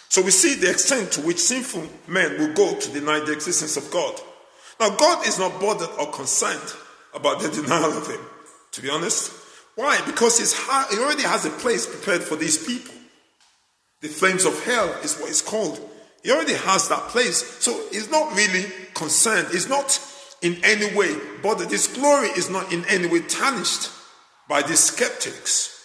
So 0.08 0.22
we 0.22 0.32
see 0.32 0.54
the 0.54 0.70
extent 0.70 1.12
to 1.12 1.20
which 1.20 1.38
sinful 1.38 1.86
men 2.08 2.36
will 2.38 2.52
go 2.52 2.76
to 2.76 2.92
deny 2.92 3.20
the 3.20 3.32
existence 3.32 3.76
of 3.76 3.90
God. 3.92 4.20
Now, 4.80 4.90
God 4.96 5.26
is 5.26 5.38
not 5.38 5.60
bothered 5.60 5.90
or 6.00 6.10
concerned 6.10 6.74
about 7.14 7.40
the 7.40 7.48
denial 7.62 7.96
of 7.96 8.06
Him, 8.08 8.20
to 8.72 8.82
be 8.82 8.90
honest. 8.90 9.32
Why? 9.76 10.00
Because 10.06 10.38
He 10.38 10.98
already 10.98 11.22
has 11.22 11.44
a 11.44 11.50
place 11.50 11.86
prepared 11.86 12.22
for 12.22 12.34
these 12.36 12.66
people. 12.66 12.94
The 14.00 14.08
flames 14.08 14.46
of 14.46 14.64
hell 14.64 14.88
is 15.04 15.16
what 15.18 15.30
it's 15.30 15.42
called. 15.42 15.78
He 16.24 16.32
already 16.32 16.54
has 16.54 16.88
that 16.88 17.08
place. 17.08 17.46
So 17.62 17.80
He's 17.92 18.10
not 18.10 18.34
really 18.34 18.66
concerned. 18.94 19.48
He's 19.52 19.68
not 19.68 20.00
in 20.42 20.58
any 20.64 20.94
way 20.96 21.14
bothered. 21.42 21.70
His 21.70 21.86
glory 21.86 22.28
is 22.28 22.50
not 22.50 22.72
in 22.72 22.84
any 22.86 23.06
way 23.06 23.20
tarnished 23.20 23.90
by 24.48 24.62
these 24.62 24.80
skeptics. 24.80 25.76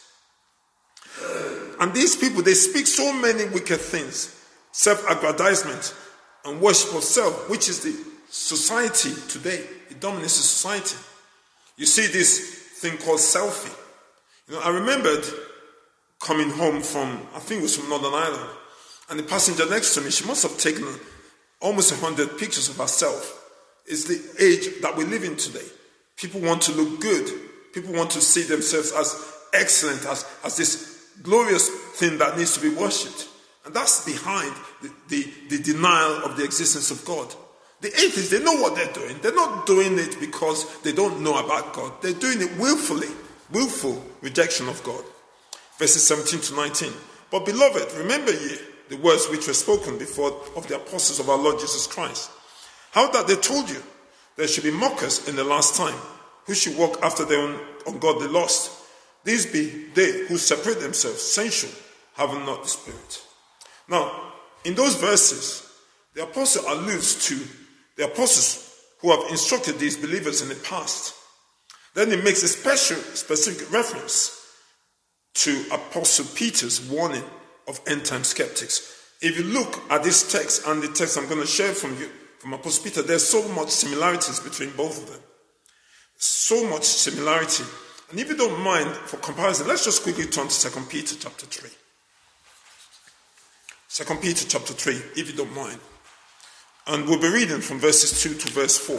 And 1.80 1.94
these 1.94 2.16
people, 2.16 2.42
they 2.42 2.54
speak 2.54 2.88
so 2.88 3.14
many 3.14 3.46
wicked 3.46 3.80
things 3.80 4.32
self 4.72 5.10
aggrandizement 5.10 5.96
and 6.44 6.62
worship 6.62 6.94
of 6.94 7.04
self, 7.04 7.50
which 7.50 7.70
is 7.70 7.82
the 7.82 7.96
society 8.30 9.14
today. 9.30 9.64
It 9.90 10.00
dominates 10.00 10.38
the 10.38 10.44
society. 10.44 10.98
You 11.78 11.86
see 11.86 12.08
this 12.08 12.40
thing 12.80 12.98
called 12.98 13.20
selfie. 13.20 13.74
You 14.48 14.56
know, 14.56 14.62
I 14.62 14.70
remembered 14.70 15.24
coming 16.20 16.50
home 16.50 16.82
from, 16.82 17.22
I 17.34 17.40
think 17.40 17.60
it 17.60 17.64
was 17.64 17.78
from 17.78 17.90
Northern 17.90 18.14
Ireland, 18.14 18.50
and 19.10 19.20
the 19.20 19.24
passenger 19.24 19.70
next 19.70 19.94
to 19.96 20.02
me, 20.02 20.10
she 20.12 20.26
must 20.26 20.44
have 20.44 20.58
taken 20.58 20.88
almost 21.62 21.92
100 21.92 22.38
pictures 22.38 22.70
of 22.70 22.78
herself. 22.78 23.44
It's 23.86 24.06
the 24.06 24.44
age 24.44 24.82
that 24.82 24.96
we 24.98 25.06
live 25.06 25.24
in 25.24 25.36
today. 25.36 25.66
People 26.18 26.42
want 26.42 26.64
to 26.64 26.72
look 26.72 27.00
good. 27.02 27.30
People 27.74 27.94
want 27.94 28.12
to 28.12 28.22
see 28.22 28.44
themselves 28.44 28.92
as 28.94 29.34
excellent, 29.54 30.06
as, 30.06 30.26
as 30.44 30.58
this 30.58 30.95
glorious 31.22 31.70
thing 31.70 32.18
that 32.18 32.38
needs 32.38 32.56
to 32.56 32.62
be 32.62 32.76
worshipped. 32.76 33.28
And 33.66 33.74
that's 33.74 34.06
behind 34.06 34.54
the, 34.82 34.92
the, 35.08 35.34
the, 35.50 35.64
denial 35.64 36.24
of 36.24 36.38
the 36.38 36.44
existence 36.44 36.92
of 36.92 37.04
God. 37.04 37.34
The 37.82 37.90
atheists, 37.90 38.30
they 38.30 38.44
know 38.44 38.56
what 38.62 38.76
they're 38.76 38.94
doing. 38.94 39.18
They're 39.22 39.34
not 39.34 39.66
doing 39.66 39.98
it 39.98 40.20
because 40.20 40.82
they 40.82 40.92
don't 40.92 41.22
know 41.22 41.44
about 41.44 41.74
God. 41.74 41.94
They're 42.02 42.14
doing 42.14 42.42
it 42.42 42.58
willfully, 42.58 43.10
willful 43.52 44.04
rejection 44.22 44.68
of 44.68 44.84
God. 44.84 45.04
Verses 45.78 46.06
17 46.08 46.42
to 46.42 46.56
19. 46.56 46.94
But 47.32 47.46
beloved, 47.46 47.92
remember 47.98 48.32
ye 48.32 48.58
the 48.90 48.98
words 48.98 49.28
which 49.30 49.48
were 49.48 49.54
spoken 49.54 49.98
before 49.98 50.44
of 50.56 50.68
the 50.68 50.76
apostles 50.76 51.20
of 51.20 51.30
our 51.30 51.38
Lord 51.38 51.60
Jesus 51.60 51.88
Christ. 51.88 52.30
How 52.92 53.12
that 53.12 53.28
they 53.28 53.36
told 53.36 53.70
you 53.70 53.82
there 54.38 54.48
should 54.48 54.64
be 54.64 54.72
mockers 54.72 55.28
in 55.28 55.36
the 55.36 55.44
last 55.44 55.76
time, 55.76 56.00
who 56.46 56.54
should 56.54 56.78
walk 56.78 57.02
after 57.02 57.26
their 57.26 57.40
own 57.40 57.60
ungodly 57.88 58.28
lust 58.28 58.72
these 59.26 59.46
be 59.48 59.88
they 59.94 60.26
who 60.28 60.38
separate 60.38 60.80
themselves 60.80 61.22
sensual, 61.22 61.72
having 62.14 62.46
not 62.46 62.64
the 62.64 62.70
Spirit. 62.70 63.22
Now, 63.90 64.34
in 64.64 64.76
those 64.76 64.96
verses, 64.96 65.70
the 66.14 66.24
apostle 66.24 66.64
alludes 66.68 67.28
to 67.28 67.40
the 67.98 68.06
apostles 68.06 68.80
who 69.02 69.12
have 69.12 69.30
instructed 69.30 69.78
these 69.78 69.98
believers 69.98 70.42
in 70.42 70.50
the 70.50 70.56
past. 70.56 71.14
Then 71.94 72.12
he 72.12 72.18
makes 72.18 72.44
a 72.44 72.48
special, 72.48 72.98
specific 72.98 73.72
reference 73.72 74.42
to 75.36 75.66
Apostle 75.72 76.26
Peter's 76.36 76.90
warning 76.90 77.24
of 77.68 77.82
end 77.88 78.06
time 78.06 78.24
skeptics. 78.24 79.12
If 79.22 79.38
you 79.38 79.44
look 79.44 79.82
at 79.92 80.04
this 80.04 80.32
text 80.32 80.68
and 80.68 80.82
the 80.82 80.88
text 80.88 81.18
I'm 81.18 81.28
going 81.28 81.42
to 81.42 81.48
share 81.48 81.74
from 81.74 81.98
you, 81.98 82.10
from 82.40 82.54
Apostle 82.54 82.84
Peter, 82.84 83.02
there's 83.02 83.28
so 83.28 83.48
much 83.50 83.70
similarities 83.70 84.40
between 84.40 84.70
both 84.72 85.02
of 85.02 85.12
them. 85.12 85.22
So 86.18 86.70
much 86.70 86.84
similarity 86.84 87.64
and 88.12 88.20
if 88.20 88.30
you 88.30 88.38
don't 88.38 88.62
mind, 88.62 88.90
for 88.92 89.18
comparison, 89.18 89.68
let's 89.68 89.86
just 89.86 90.04
quickly 90.04 90.26
turn 90.26 90.48
to 90.48 90.70
2 90.70 90.82
Peter 90.90 91.16
chapter 91.20 91.46
3. 91.46 91.70
2 93.90 94.16
Peter 94.22 94.46
chapter 94.48 94.74
3, 94.74 94.94
if 95.16 95.30
you 95.30 95.36
don't 95.36 95.56
mind. 95.56 95.80
And 96.88 97.08
we'll 97.08 97.20
be 97.20 97.30
reading 97.30 97.62
from 97.62 97.80
verses 97.80 98.22
2 98.22 98.36
to 98.36 98.52
verse 98.52 98.78
4. 98.78 98.98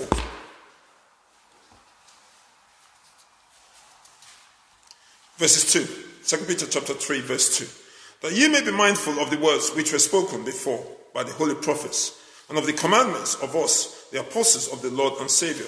Verses 5.36 5.72
2. 5.72 6.36
2 6.38 6.44
Peter 6.46 6.66
chapter 6.66 6.94
3, 6.94 7.20
verse 7.20 7.58
2. 7.58 8.26
That 8.26 8.36
ye 8.36 8.48
may 8.48 8.64
be 8.64 8.72
mindful 8.72 9.20
of 9.20 9.30
the 9.30 9.38
words 9.38 9.70
which 9.70 9.92
were 9.92 9.98
spoken 9.98 10.44
before 10.44 10.84
by 11.14 11.22
the 11.22 11.32
holy 11.32 11.54
prophets, 11.54 12.20
and 12.48 12.58
of 12.58 12.66
the 12.66 12.72
commandments 12.72 13.36
of 13.42 13.54
us, 13.54 14.08
the 14.10 14.20
apostles 14.20 14.72
of 14.72 14.82
the 14.82 14.90
Lord 14.90 15.20
and 15.20 15.30
Savior. 15.30 15.66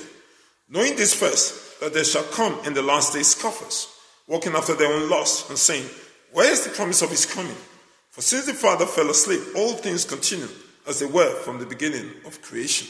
Knowing 0.70 0.96
this 0.96 1.14
first, 1.14 1.80
that 1.80 1.94
there 1.94 2.04
shall 2.04 2.24
come 2.24 2.58
in 2.64 2.74
the 2.74 2.82
last 2.82 3.12
days 3.14 3.28
scoffers, 3.28 3.88
walking 4.26 4.52
after 4.54 4.74
their 4.74 4.92
own 4.92 5.08
lusts, 5.08 5.48
and 5.48 5.58
saying, 5.58 5.86
Where 6.32 6.50
is 6.50 6.64
the 6.64 6.70
promise 6.70 7.02
of 7.02 7.10
his 7.10 7.24
coming? 7.24 7.56
For 8.10 8.22
since 8.22 8.46
the 8.46 8.54
Father 8.54 8.84
fell 8.84 9.10
asleep, 9.10 9.40
all 9.56 9.74
things 9.74 10.04
continue 10.04 10.48
as 10.86 10.98
they 10.98 11.06
were 11.06 11.34
from 11.42 11.58
the 11.58 11.66
beginning 11.66 12.10
of 12.26 12.42
creation. 12.42 12.88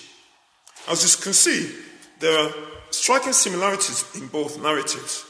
As 0.89 1.03
you 1.03 1.23
can 1.23 1.33
see, 1.33 1.75
there 2.21 2.47
are 2.47 2.53
striking 2.91 3.33
similarities 3.33 4.05
in 4.17 4.29
both 4.29 4.61
narratives. 4.63 5.25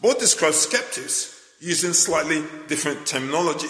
Both 0.00 0.20
describe 0.20 0.54
skeptics 0.54 1.36
using 1.60 1.92
slightly 1.92 2.42
different 2.68 3.06
terminology. 3.06 3.68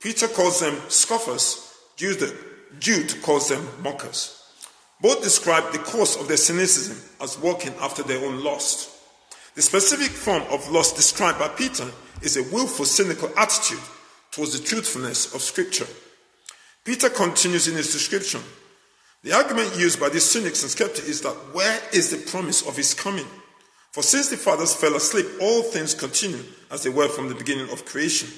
Peter 0.00 0.26
calls 0.26 0.60
them 0.60 0.76
scoffers, 0.88 1.74
Jude, 1.96 2.34
Jude 2.78 3.20
calls 3.22 3.48
them 3.48 3.66
mockers. 3.82 4.39
Both 5.00 5.22
describe 5.22 5.72
the 5.72 5.78
course 5.78 6.16
of 6.16 6.28
their 6.28 6.36
cynicism 6.36 6.98
as 7.20 7.38
walking 7.38 7.72
after 7.80 8.02
their 8.02 8.24
own 8.24 8.44
lust. 8.44 8.90
The 9.54 9.62
specific 9.62 10.10
form 10.10 10.42
of 10.50 10.70
lust 10.70 10.96
described 10.96 11.38
by 11.38 11.48
Peter 11.48 11.90
is 12.22 12.36
a 12.36 12.42
willful, 12.54 12.84
cynical 12.84 13.30
attitude 13.36 13.80
towards 14.30 14.58
the 14.58 14.64
truthfulness 14.64 15.34
of 15.34 15.40
Scripture. 15.40 15.86
Peter 16.84 17.08
continues 17.08 17.66
in 17.68 17.76
his 17.76 17.92
description. 17.92 18.40
The 19.22 19.32
argument 19.32 19.76
used 19.76 20.00
by 20.00 20.08
these 20.08 20.24
cynics 20.24 20.62
and 20.62 20.70
skeptics 20.70 21.08
is 21.08 21.20
that 21.22 21.34
where 21.52 21.80
is 21.92 22.10
the 22.10 22.30
promise 22.30 22.66
of 22.66 22.76
his 22.76 22.94
coming? 22.94 23.26
For 23.92 24.02
since 24.02 24.28
the 24.28 24.36
fathers 24.36 24.74
fell 24.74 24.94
asleep, 24.94 25.26
all 25.40 25.62
things 25.62 25.94
continue 25.94 26.42
as 26.70 26.82
they 26.82 26.90
were 26.90 27.08
from 27.08 27.28
the 27.28 27.34
beginning 27.34 27.70
of 27.70 27.84
creation. 27.84 28.28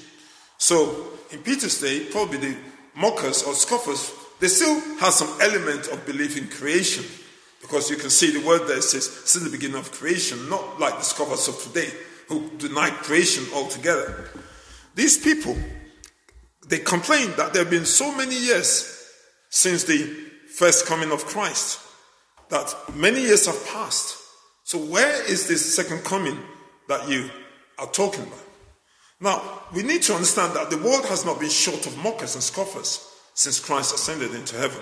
So, 0.57 1.09
in 1.31 1.39
Peter's 1.39 1.79
day, 1.79 2.05
probably 2.05 2.37
the 2.37 2.57
mockers 2.95 3.43
or 3.43 3.53
scoffers, 3.53 4.11
they 4.39 4.47
still 4.47 4.79
have 4.97 5.13
some 5.13 5.41
element 5.41 5.87
of 5.87 6.05
belief 6.05 6.37
in 6.37 6.47
creation. 6.47 7.05
Because 7.61 7.89
you 7.89 7.95
can 7.95 8.09
see 8.09 8.31
the 8.31 8.45
word 8.45 8.67
there 8.67 8.81
says, 8.81 9.09
since 9.09 9.43
the 9.43 9.49
beginning 9.49 9.77
of 9.77 9.91
creation, 9.91 10.49
not 10.49 10.79
like 10.79 10.97
the 10.97 11.03
scoffers 11.03 11.47
of 11.47 11.61
today 11.61 11.89
who 12.27 12.49
deny 12.57 12.89
creation 12.89 13.45
altogether. 13.53 14.29
These 14.95 15.23
people, 15.23 15.55
they 16.67 16.79
complain 16.79 17.31
that 17.37 17.53
there 17.53 17.63
have 17.63 17.71
been 17.71 17.85
so 17.85 18.15
many 18.15 18.37
years 18.37 19.09
since 19.49 19.85
the 19.85 19.99
first 20.53 20.85
coming 20.85 21.11
of 21.11 21.25
Christ, 21.25 21.79
that 22.49 22.75
many 22.95 23.21
years 23.21 23.45
have 23.45 23.67
passed. 23.67 24.17
So, 24.65 24.77
where 24.77 25.23
is 25.23 25.47
this 25.47 25.75
second 25.75 26.03
coming 26.03 26.37
that 26.89 27.07
you 27.07 27.29
are 27.79 27.87
talking 27.87 28.23
about? 28.23 28.39
Now, 29.19 29.61
we 29.73 29.83
need 29.83 30.01
to 30.03 30.13
understand 30.13 30.53
that 30.55 30.69
the 30.69 30.77
world 30.77 31.05
has 31.05 31.25
not 31.25 31.39
been 31.39 31.49
short 31.49 31.85
of 31.87 31.97
mockers 31.97 32.35
and 32.35 32.43
scoffers 32.43 33.09
since 33.33 33.59
Christ 33.59 33.95
ascended 33.95 34.33
into 34.33 34.57
heaven. 34.57 34.81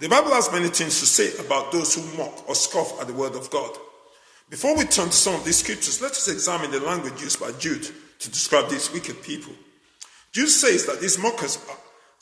The 0.00 0.08
Bible 0.08 0.32
has 0.32 0.50
many 0.50 0.68
things 0.68 0.98
to 1.00 1.06
say 1.06 1.36
about 1.44 1.70
those 1.70 1.94
who 1.94 2.16
mock 2.16 2.48
or 2.48 2.54
scoff 2.54 3.00
at 3.00 3.06
the 3.06 3.14
word 3.14 3.34
of 3.34 3.50
God. 3.50 3.76
Before 4.50 4.76
we 4.76 4.84
turn 4.84 5.06
to 5.06 5.12
some 5.12 5.34
of 5.34 5.44
these 5.44 5.58
scriptures, 5.58 6.02
let 6.02 6.12
us 6.12 6.28
examine 6.28 6.70
the 6.70 6.80
language 6.80 7.20
used 7.22 7.40
by 7.40 7.52
Jude 7.52 7.88
to 8.18 8.30
describe 8.30 8.68
these 8.68 8.92
wicked 8.92 9.22
people. 9.22 9.52
Jude 10.32 10.48
says 10.48 10.84
that 10.86 11.00
these 11.00 11.18
mockers 11.18 11.58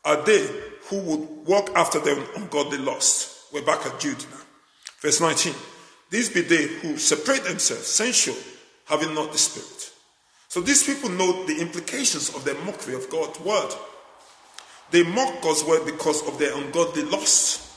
are, 0.05 0.17
are 0.17 0.23
they 0.25 0.47
who 0.85 0.99
would 0.99 1.47
walk 1.47 1.71
after 1.75 1.99
their 1.99 2.19
ungodly 2.37 2.79
lust. 2.79 3.47
We're 3.53 3.63
back 3.63 3.87
at 3.87 3.99
Jude 3.99 4.25
now. 4.31 4.41
Verse 5.01 5.21
19. 5.21 5.55
These 6.11 6.29
be 6.29 6.43
they 6.43 6.67
who 6.67 6.99
separate 6.99 7.45
themselves, 7.45 7.87
sensual, 7.87 8.37
having 8.85 9.15
not 9.15 9.33
the 9.33 9.39
Spirit. 9.39 9.91
So 10.49 10.61
these 10.61 10.85
people 10.85 11.09
know 11.09 11.47
the 11.47 11.59
implications 11.59 12.35
of 12.35 12.45
their 12.45 12.63
mockery 12.65 12.95
of 12.95 13.09
God's 13.09 13.41
word. 13.41 13.71
They 14.93 15.03
mock 15.03 15.43
God's 15.43 15.65
word 15.65 15.85
because 15.85 16.27
of 16.29 16.39
their 16.39 16.57
ungodly 16.57 17.03
lust, 17.03 17.69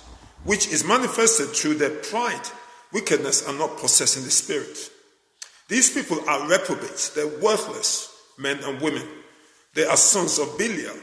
which 0.43 0.68
is 0.68 0.86
manifested 0.86 1.47
through 1.49 1.76
their 1.76 1.89
pride, 1.89 2.47
wickedness, 2.93 3.47
and 3.47 3.57
not 3.57 3.78
possessing 3.78 4.24
the 4.24 4.32
Spirit. 4.32 4.91
These 5.68 5.91
people 5.93 6.20
are 6.30 6.47
reprobates, 6.47 7.09
they're 7.09 7.39
worthless 7.41 8.11
men 8.38 8.59
and 8.63 8.82
women. 8.82 9.07
They 9.74 9.86
are 9.86 9.97
sons 9.97 10.39
of 10.39 10.57
Belial. 10.57 10.95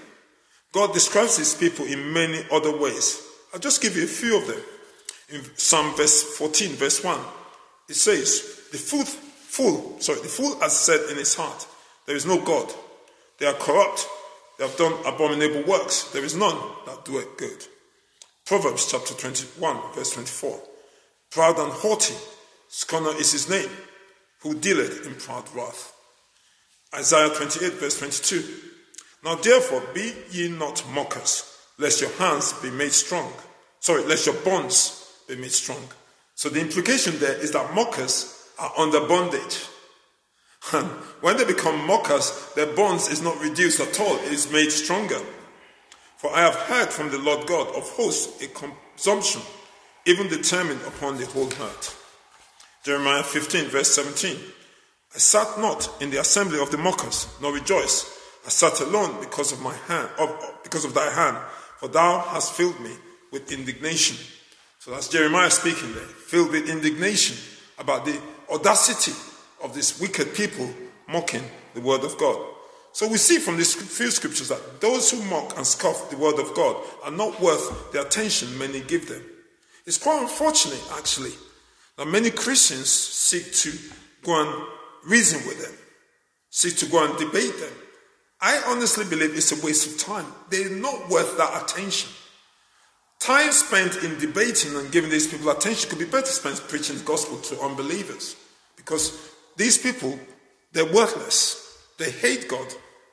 God 0.73 0.93
describes 0.95 1.37
these 1.37 1.55
people 1.55 1.87
in 1.87 2.13
many 2.13 2.45
other 2.53 2.77
ways. 2.77 3.27
I'll 3.53 3.61
just 3.61 3.83
give 3.83 3.97
you 3.97 4.05
a 4.05 4.07
few 4.07 4.39
of 4.39 4.47
them 4.47 4.61
in 5.33 5.43
Psalm 5.57 5.95
verse 5.97 6.23
14, 6.37 6.73
verse 6.73 7.03
1, 7.03 7.19
it 7.89 7.95
says, 7.95 8.69
The 8.71 8.79
fool, 8.79 9.05
fool, 9.05 10.01
sorry, 10.01 10.21
the 10.21 10.29
fool 10.29 10.59
has 10.61 10.79
said 10.79 11.11
in 11.11 11.17
his 11.17 11.35
heart, 11.35 11.67
There 12.07 12.17
is 12.17 12.27
no 12.27 12.41
God. 12.41 12.73
They 13.39 13.47
are 13.47 13.55
corrupt. 13.55 14.07
They 14.63 14.69
have 14.69 14.77
done 14.79 14.95
abominable 15.05 15.65
works. 15.65 16.05
There 16.13 16.25
is 16.25 16.37
none 16.37 16.57
that 16.87 17.05
doeth 17.05 17.37
good. 17.37 17.67
Proverbs 18.47 18.87
chapter 18.89 19.13
21, 19.13 19.77
verse 19.93 20.13
24. 20.13 20.57
Proud 21.33 21.59
and 21.59 21.73
haughty, 21.73 22.15
scorner 22.69 23.11
is 23.19 23.33
his 23.33 23.51
name, 23.51 23.69
who 24.41 24.55
dealeth 24.55 25.05
in 25.05 25.17
proud 25.17 25.53
wrath. 25.53 25.93
Isaiah 26.95 27.31
28, 27.35 27.73
verse 27.73 27.99
22. 27.99 28.45
Now 29.25 29.35
therefore 29.35 29.83
be 29.93 30.13
ye 30.31 30.49
not 30.49 30.89
mockers, 30.95 31.59
lest 31.77 32.01
your 32.01 32.13
hands 32.13 32.53
be 32.63 32.71
made 32.71 32.93
strong. 32.93 33.33
Sorry, 33.81 34.05
lest 34.05 34.27
your 34.27 34.37
bonds 34.45 35.13
be 35.27 35.35
made 35.35 35.51
strong. 35.51 35.83
So 36.37 36.49
the 36.49 36.61
implication 36.61 37.19
there 37.19 37.35
is 37.35 37.51
that 37.51 37.75
mockers 37.75 38.49
are 38.61 38.73
under 38.79 39.01
bondage. 39.09 39.67
When 41.21 41.37
they 41.37 41.45
become 41.45 41.87
mockers, 41.87 42.53
their 42.55 42.67
bonds 42.75 43.09
is 43.09 43.21
not 43.21 43.41
reduced 43.41 43.81
at 43.81 43.99
all, 44.01 44.17
it 44.17 44.33
is 44.33 44.51
made 44.51 44.71
stronger. 44.71 45.19
For 46.17 46.35
I 46.35 46.41
have 46.43 46.55
heard 46.55 46.89
from 46.89 47.11
the 47.11 47.19
Lord 47.19 47.47
God 47.47 47.69
of 47.75 47.89
hosts 47.91 48.43
a 48.43 48.47
consumption, 48.47 49.43
even 50.07 50.29
determined 50.29 50.81
upon 50.87 51.17
the 51.17 51.27
whole 51.27 51.49
earth. 51.49 51.99
Jeremiah 52.85 53.25
15, 53.25 53.67
verse 53.67 53.93
17. 53.95 54.37
I 55.15 55.19
sat 55.19 55.59
not 55.59 55.91
in 56.01 56.11
the 56.11 56.21
assembly 56.21 56.61
of 56.61 56.71
the 56.71 56.79
mockers, 56.79 57.27
nor 57.41 57.53
rejoiced. 57.53 58.07
I 58.47 58.49
sat 58.49 58.81
alone 58.81 59.21
because 59.21 59.53
of 59.53 59.61
my 59.61 59.75
hand, 59.75 60.09
of, 60.19 60.31
because 60.63 60.85
of 60.85 60.95
thy 60.95 61.11
hand, 61.11 61.37
for 61.79 61.89
thou 61.89 62.21
hast 62.21 62.53
filled 62.53 62.79
me 62.81 62.93
with 63.33 63.53
indignation. 63.53 64.17
So 64.79 64.93
that's 64.93 65.09
Jeremiah 65.09 65.51
speaking 65.51 65.93
there, 65.93 66.03
filled 66.03 66.53
with 66.53 66.69
indignation 66.69 67.37
about 67.79 68.05
the 68.05 68.21
audacity 68.49 69.13
of 69.63 69.75
these 69.75 70.01
wicked 70.01 70.35
people 70.35 70.69
mocking 71.09 71.45
the 71.75 71.81
word 71.81 72.05
of 72.05 72.19
God. 72.19 72.39
So 72.93 73.09
we 73.09 73.17
see 73.17 73.39
from 73.39 73.57
these 73.57 73.75
few 73.75 74.11
scriptures 74.11 74.49
that 74.49 74.81
those 74.81 75.11
who 75.11 75.23
mock 75.25 75.57
and 75.57 75.67
scoff 75.67 76.11
the 76.11 76.17
word 76.19 76.39
of 76.39 76.55
God 76.55 76.77
are 77.05 77.11
not 77.11 77.41
worth 77.41 77.93
the 77.93 78.03
attention 78.03 78.59
many 78.59 78.81
give 78.81 79.09
them. 79.09 79.23
It's 79.87 79.99
quite 79.99 80.21
unfortunate, 80.21 80.83
actually, 80.99 81.33
that 81.97 82.07
many 82.07 82.31
Christians 82.31 82.91
seek 82.91 83.53
to 83.55 83.73
go 84.23 84.41
and 84.41 84.67
reason 85.07 85.41
with 85.47 85.63
them, 85.63 85.75
seek 86.51 86.77
to 86.77 86.87
go 86.87 87.05
and 87.05 87.19
debate 87.19 87.59
them. 87.59 87.73
I 88.41 88.63
honestly 88.67 89.05
believe 89.05 89.37
it's 89.37 89.53
a 89.53 89.65
waste 89.65 89.87
of 89.87 89.99
time. 89.99 90.27
They're 90.51 90.71
not 90.71 91.09
worth 91.09 91.37
that 91.39 91.63
attention. 91.63 92.11
Time 93.21 93.53
spent 93.53 94.03
in 94.03 94.19
debating 94.19 94.75
and 94.75 94.91
giving 94.91 95.11
these 95.11 95.29
people 95.29 95.49
attention 95.51 95.89
could 95.89 96.01
be 96.01 96.05
better 96.05 96.27
spent 96.27 96.61
preaching 96.69 96.99
the 96.99 97.05
gospel 97.05 97.39
to 97.39 97.61
unbelievers. 97.61 98.37
Because 98.77 99.32
these 99.57 99.79
people, 99.79 100.19
they're 100.73 100.93
worthless. 100.93 101.59
They 101.99 102.11
hate 102.11 102.49
God. 102.49 102.67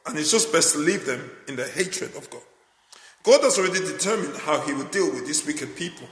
And 0.05 0.17
it's 0.17 0.31
just 0.31 0.51
best 0.51 0.73
to 0.73 0.79
leave 0.79 1.05
them 1.05 1.29
in 1.47 1.55
their 1.55 1.69
hatred 1.69 2.15
of 2.15 2.29
God. 2.29 2.41
God 3.23 3.41
has 3.41 3.59
already 3.59 3.79
determined 3.79 4.35
how 4.37 4.61
he 4.61 4.73
will 4.73 4.85
deal 4.85 5.11
with 5.11 5.27
these 5.27 5.45
wicked 5.45 5.75
people. 5.75 6.07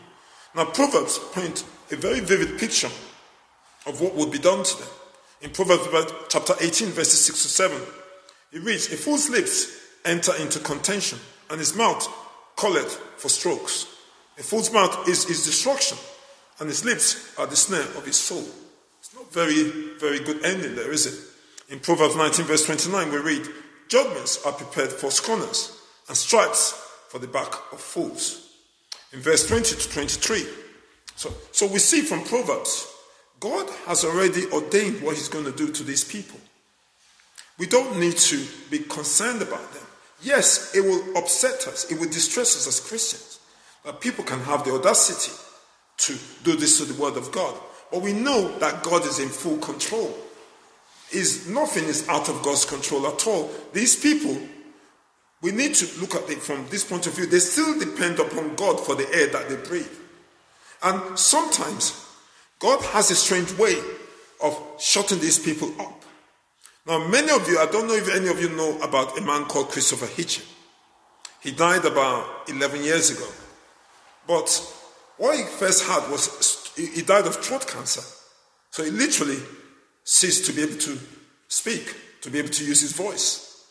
Now, 0.55 0.65
Proverbs 0.65 1.19
paint 1.34 1.63
a 1.91 1.95
very 1.95 2.19
vivid 2.19 2.59
picture 2.59 2.91
of 3.86 4.01
what 4.01 4.15
would 4.15 4.32
be 4.32 4.39
done 4.39 4.63
to 4.63 4.78
them. 4.78 4.89
In 5.41 5.51
Proverbs 5.51 6.11
chapter 6.30 6.53
18, 6.59 6.89
verses 6.89 7.25
6 7.25 7.43
to 7.43 7.47
7, 7.47 7.82
it 8.51 8.63
reads, 8.63 8.91
A 8.91 8.97
fool's 8.97 9.30
lips 9.30 9.80
enter 10.03 10.34
into 10.36 10.59
contention, 10.59 11.19
and 11.49 11.59
his 11.59 11.75
mouth 11.75 12.07
calleth 12.57 12.95
for 13.17 13.30
strokes. 13.30 13.88
A 14.38 14.43
fool's 14.43 14.71
mouth 14.71 15.07
is 15.07 15.25
his 15.25 15.45
destruction, 15.45 15.97
and 16.59 16.67
his 16.67 16.84
lips 16.84 17.34
are 17.38 17.47
the 17.47 17.55
snare 17.55 17.82
of 17.97 18.05
his 18.05 18.17
soul. 18.17 18.45
Not 19.18 19.34
very, 19.34 19.63
very 19.99 20.20
good 20.20 20.45
ending 20.45 20.76
there, 20.76 20.91
is 20.91 21.07
it? 21.07 21.74
In 21.74 21.80
Proverbs 21.80 22.15
19, 22.15 22.45
verse 22.45 22.65
29, 22.65 23.11
we 23.11 23.18
read, 23.18 23.47
Judgments 23.88 24.45
are 24.45 24.51
prepared 24.51 24.91
for 24.91 25.09
scorners, 25.09 25.82
and 26.07 26.15
stripes 26.15 26.72
for 27.09 27.18
the 27.18 27.28
back 27.28 27.51
of 27.72 27.82
fools. 27.82 28.47
In 29.11 29.20
verse 29.20 29.47
20 29.47 29.76
to 29.76 29.89
23, 29.89 30.45
so, 31.15 31.34
so 31.51 31.65
we 31.65 31.80
see 31.80 32.01
from 32.01 32.24
Proverbs, 32.26 32.93
God 33.39 33.68
has 33.88 34.05
already 34.05 34.45
ordained 34.51 35.01
what 35.01 35.15
he's 35.15 35.30
going 35.30 35.45
to 35.45 35.51
do 35.51 35.72
to 35.72 35.84
these 35.84 36.03
people. 36.03 36.39
We 37.57 37.65
don't 37.65 37.99
need 37.99 38.18
to 38.18 38.45
be 38.70 38.80
concerned 38.80 39.41
about 39.41 39.74
them. 39.74 39.84
Yes, 40.22 40.76
it 40.76 40.82
will 40.82 41.18
upset 41.18 41.68
us, 41.68 41.91
it 41.91 41.99
will 41.99 42.09
distress 42.09 42.55
us 42.55 42.68
as 42.68 42.88
Christians. 42.88 43.39
But 43.84 43.99
people 43.99 44.24
can 44.24 44.41
have 44.41 44.63
the 44.63 44.74
audacity 44.74 45.32
to 45.97 46.15
do 46.43 46.55
this 46.55 46.78
to 46.78 46.86
the 46.86 47.01
Word 47.01 47.18
of 47.18 47.32
God. 47.32 47.55
But 47.92 48.02
we 48.02 48.14
know 48.14 48.58
that 48.60 48.84
God 48.84 49.06
is 49.06 49.20
in 49.20 49.30
full 49.30 49.58
control. 49.58 50.14
Is 51.12 51.48
nothing 51.48 51.86
is 51.86 52.08
out 52.10 52.28
of 52.28 52.44
God's 52.44 52.66
control 52.66 53.08
at 53.08 53.26
all. 53.28 53.50
These 53.72 53.96
people, 53.98 54.38
we 55.42 55.52
need 55.52 55.74
to 55.76 56.02
look 56.02 56.16
at 56.16 56.30
it 56.30 56.40
from 56.40 56.68
this 56.70 56.84
point 56.84 57.08
of 57.08 57.14
view. 57.14 57.26
They 57.28 57.40
still 57.40 57.80
depend 57.80 58.20
upon 58.20 58.56
God 58.56 58.80
for 58.80 58.96
the 58.96 59.10
air 59.14 59.28
that 59.28 59.48
they 59.48 59.56
breathe. 59.56 59.88
And 60.84 61.18
sometimes 61.18 62.06
God 62.60 62.82
has 62.88 63.10
a 63.10 63.16
strange 63.16 63.54
way 63.58 63.78
of 64.44 64.62
shutting 64.80 65.20
these 65.20 65.40
people 65.40 65.74
up. 65.80 66.04
Now, 66.86 67.08
many 67.08 67.32
of 67.32 67.48
you, 67.48 67.60
I 67.60 67.68
don't 67.68 67.88
know 67.88 67.96
if 67.96 68.14
any 68.14 68.28
of 68.28 68.42
you 68.42 68.50
know 68.50 68.80
about 68.82 69.18
a 69.18 69.22
man 69.22 69.46
called 69.46 69.70
Christopher 69.70 70.08
Hitchens. 70.08 70.46
He 71.42 71.52
died 71.52 71.86
about 71.86 72.50
11 72.50 72.84
years 72.84 73.10
ago. 73.10 73.28
But 74.28 74.50
what 75.18 75.38
he 75.38 75.44
first 75.44 75.86
had 75.86 76.10
was 76.12 76.28
he 76.86 77.01
died 77.01 77.25
of 77.25 77.36
throat 77.36 77.67
cancer. 77.67 78.01
So 78.71 78.84
he 78.84 78.91
literally 78.91 79.39
ceased 80.03 80.45
to 80.45 80.53
be 80.53 80.61
able 80.61 80.78
to 80.78 80.97
speak, 81.47 81.95
to 82.21 82.30
be 82.30 82.39
able 82.39 82.49
to 82.49 82.65
use 82.65 82.82
his 82.82 82.93
voice. 82.93 83.65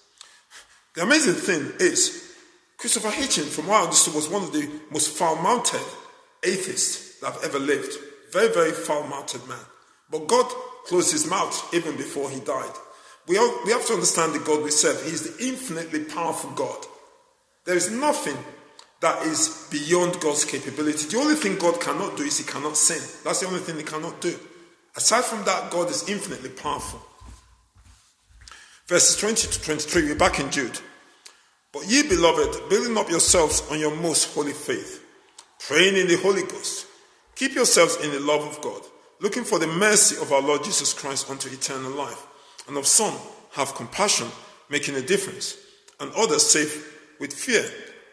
The 0.95 1.03
amazing 1.03 1.35
thing 1.35 1.73
is, 1.79 2.35
Christopher 2.79 3.11
Hitchens, 3.11 3.49
from 3.49 3.69
what 3.69 3.81
I 3.81 3.85
understood, 3.85 4.15
was 4.15 4.29
one 4.29 4.43
of 4.43 4.53
the 4.53 4.69
most 4.91 5.17
foul 5.17 5.37
mounted 5.37 5.81
atheists 6.43 7.21
that 7.21 7.35
I've 7.35 7.45
ever 7.45 7.59
lived. 7.59 7.93
Very, 8.33 8.53
very 8.53 8.73
foul 8.73 9.07
mounted 9.07 9.47
man. 9.49 9.65
But 10.11 10.27
God 10.27 10.47
closed 10.87 11.13
his 11.13 11.29
mouth 11.29 11.75
even 11.75 11.97
before 11.97 12.31
he 12.31 12.41
died. 12.41 12.73
We, 13.27 13.39
all, 13.39 13.61
we 13.65 13.73
have 13.73 13.87
to 13.87 13.95
understand 13.95 14.35
the 14.35 14.39
God 14.41 14.63
we 14.63 14.71
serve. 14.71 15.03
He 15.05 15.11
is 15.11 15.37
the 15.37 15.47
infinitely 15.47 16.05
powerful 16.05 16.51
God. 16.51 16.85
There 17.65 17.77
is 17.77 17.91
nothing 17.91 18.37
that 19.01 19.27
is 19.27 19.69
beyond 19.71 20.21
God's 20.21 20.45
capability. 20.45 21.09
The 21.09 21.19
only 21.19 21.35
thing 21.35 21.59
God 21.59 21.81
cannot 21.81 22.17
do 22.17 22.23
is 22.23 22.39
He 22.39 22.45
cannot 22.45 22.77
sin. 22.77 23.03
That's 23.25 23.41
the 23.41 23.47
only 23.47 23.61
thing 23.61 23.77
He 23.77 23.83
cannot 23.83 24.21
do. 24.21 24.35
Aside 24.97 25.25
from 25.25 25.45
that, 25.45 25.71
God 25.71 25.91
is 25.91 26.09
infinitely 26.09 26.51
powerful. 26.51 27.01
Verses 28.87 29.17
20 29.17 29.49
to 29.49 29.63
23, 29.63 30.05
we're 30.05 30.15
back 30.15 30.41
in 30.41 30.51
Jude. 30.51 30.79
But 31.73 31.87
ye, 31.89 32.09
beloved, 32.09 32.71
building 32.71 32.97
up 32.97 33.11
yourselves 33.11 33.63
on 33.71 33.79
your 33.79 33.95
most 33.95 34.33
holy 34.33 34.53
faith, 34.53 35.05
praying 35.59 35.97
in 35.97 36.07
the 36.07 36.17
Holy 36.17 36.43
Ghost, 36.43 36.87
keep 37.35 37.55
yourselves 37.55 37.97
in 37.97 38.13
the 38.13 38.21
love 38.21 38.43
of 38.43 38.63
God, 38.63 38.81
looking 39.21 39.45
for 39.45 39.59
the 39.59 39.67
mercy 39.67 40.17
of 40.23 40.33
our 40.33 40.41
Lord 40.41 40.65
Jesus 40.65 40.95
Christ 40.95 41.29
unto 41.29 41.51
eternal 41.51 41.91
life. 41.91 42.27
And 42.67 42.79
of 42.79 42.87
some 42.87 43.15
have 43.53 43.75
compassion, 43.75 44.29
making 44.71 44.95
a 44.95 45.03
difference, 45.03 45.57
and 46.01 46.11
others 46.17 46.47
safe 46.47 47.19
with 47.21 47.33
fear 47.35 47.65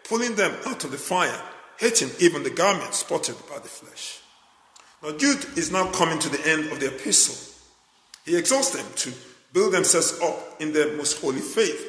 pulling 0.07 0.35
them 0.35 0.55
out 0.65 0.83
of 0.83 0.91
the 0.91 0.97
fire, 0.97 1.39
hating 1.77 2.09
even 2.19 2.43
the 2.43 2.49
garment 2.49 2.93
spotted 2.93 3.35
by 3.49 3.59
the 3.59 3.67
flesh. 3.67 4.19
Now, 5.01 5.11
Jude 5.17 5.57
is 5.57 5.71
now 5.71 5.91
coming 5.91 6.19
to 6.19 6.29
the 6.29 6.49
end 6.49 6.71
of 6.71 6.79
the 6.79 6.87
epistle. 6.87 7.35
He 8.25 8.37
exhorts 8.37 8.71
them 8.71 8.85
to 8.95 9.11
build 9.51 9.73
themselves 9.73 10.19
up 10.21 10.61
in 10.61 10.71
their 10.73 10.95
most 10.95 11.19
holy 11.21 11.41
faith, 11.41 11.85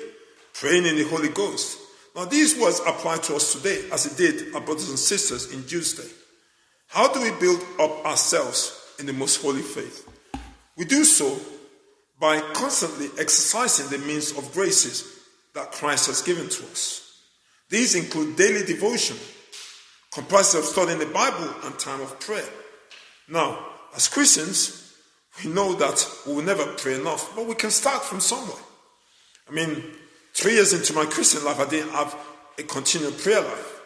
praying 0.52 0.86
in 0.86 0.96
the 0.96 1.04
Holy 1.04 1.28
Ghost. 1.28 1.78
Now, 2.16 2.24
these 2.24 2.58
words 2.58 2.80
apply 2.86 3.18
to 3.18 3.36
us 3.36 3.52
today 3.52 3.88
as 3.92 4.06
it 4.06 4.16
did 4.16 4.54
our 4.54 4.60
brothers 4.60 4.88
and 4.88 4.98
sisters 4.98 5.52
in 5.52 5.66
Jude's 5.66 5.94
day. 5.94 6.10
How 6.88 7.12
do 7.12 7.20
we 7.20 7.30
build 7.40 7.60
up 7.80 8.04
ourselves 8.04 8.80
in 8.98 9.06
the 9.06 9.12
most 9.12 9.42
holy 9.42 9.62
faith? 9.62 10.08
We 10.76 10.84
do 10.84 11.04
so 11.04 11.38
by 12.20 12.40
constantly 12.52 13.08
exercising 13.18 13.88
the 13.88 14.04
means 14.06 14.36
of 14.36 14.52
graces 14.52 15.20
that 15.54 15.72
Christ 15.72 16.06
has 16.06 16.22
given 16.22 16.48
to 16.48 16.64
us. 16.64 17.03
These 17.74 17.96
include 17.96 18.36
daily 18.36 18.64
devotion, 18.64 19.16
comprised 20.12 20.54
of 20.54 20.62
studying 20.62 21.00
the 21.00 21.06
Bible 21.06 21.52
and 21.64 21.76
time 21.76 22.00
of 22.02 22.20
prayer. 22.20 22.48
Now, 23.28 23.66
as 23.96 24.06
Christians, 24.06 24.94
we 25.42 25.50
know 25.50 25.74
that 25.74 26.08
we 26.24 26.34
will 26.34 26.44
never 26.44 26.64
pray 26.66 26.94
enough, 26.94 27.34
but 27.34 27.46
we 27.46 27.56
can 27.56 27.72
start 27.72 28.04
from 28.04 28.20
somewhere. 28.20 28.62
I 29.48 29.52
mean, 29.52 29.82
three 30.34 30.52
years 30.52 30.72
into 30.72 30.92
my 30.92 31.04
Christian 31.06 31.44
life, 31.44 31.58
I 31.58 31.68
didn't 31.68 31.90
have 31.90 32.16
a 32.56 32.62
continual 32.62 33.10
prayer 33.10 33.40
life. 33.40 33.80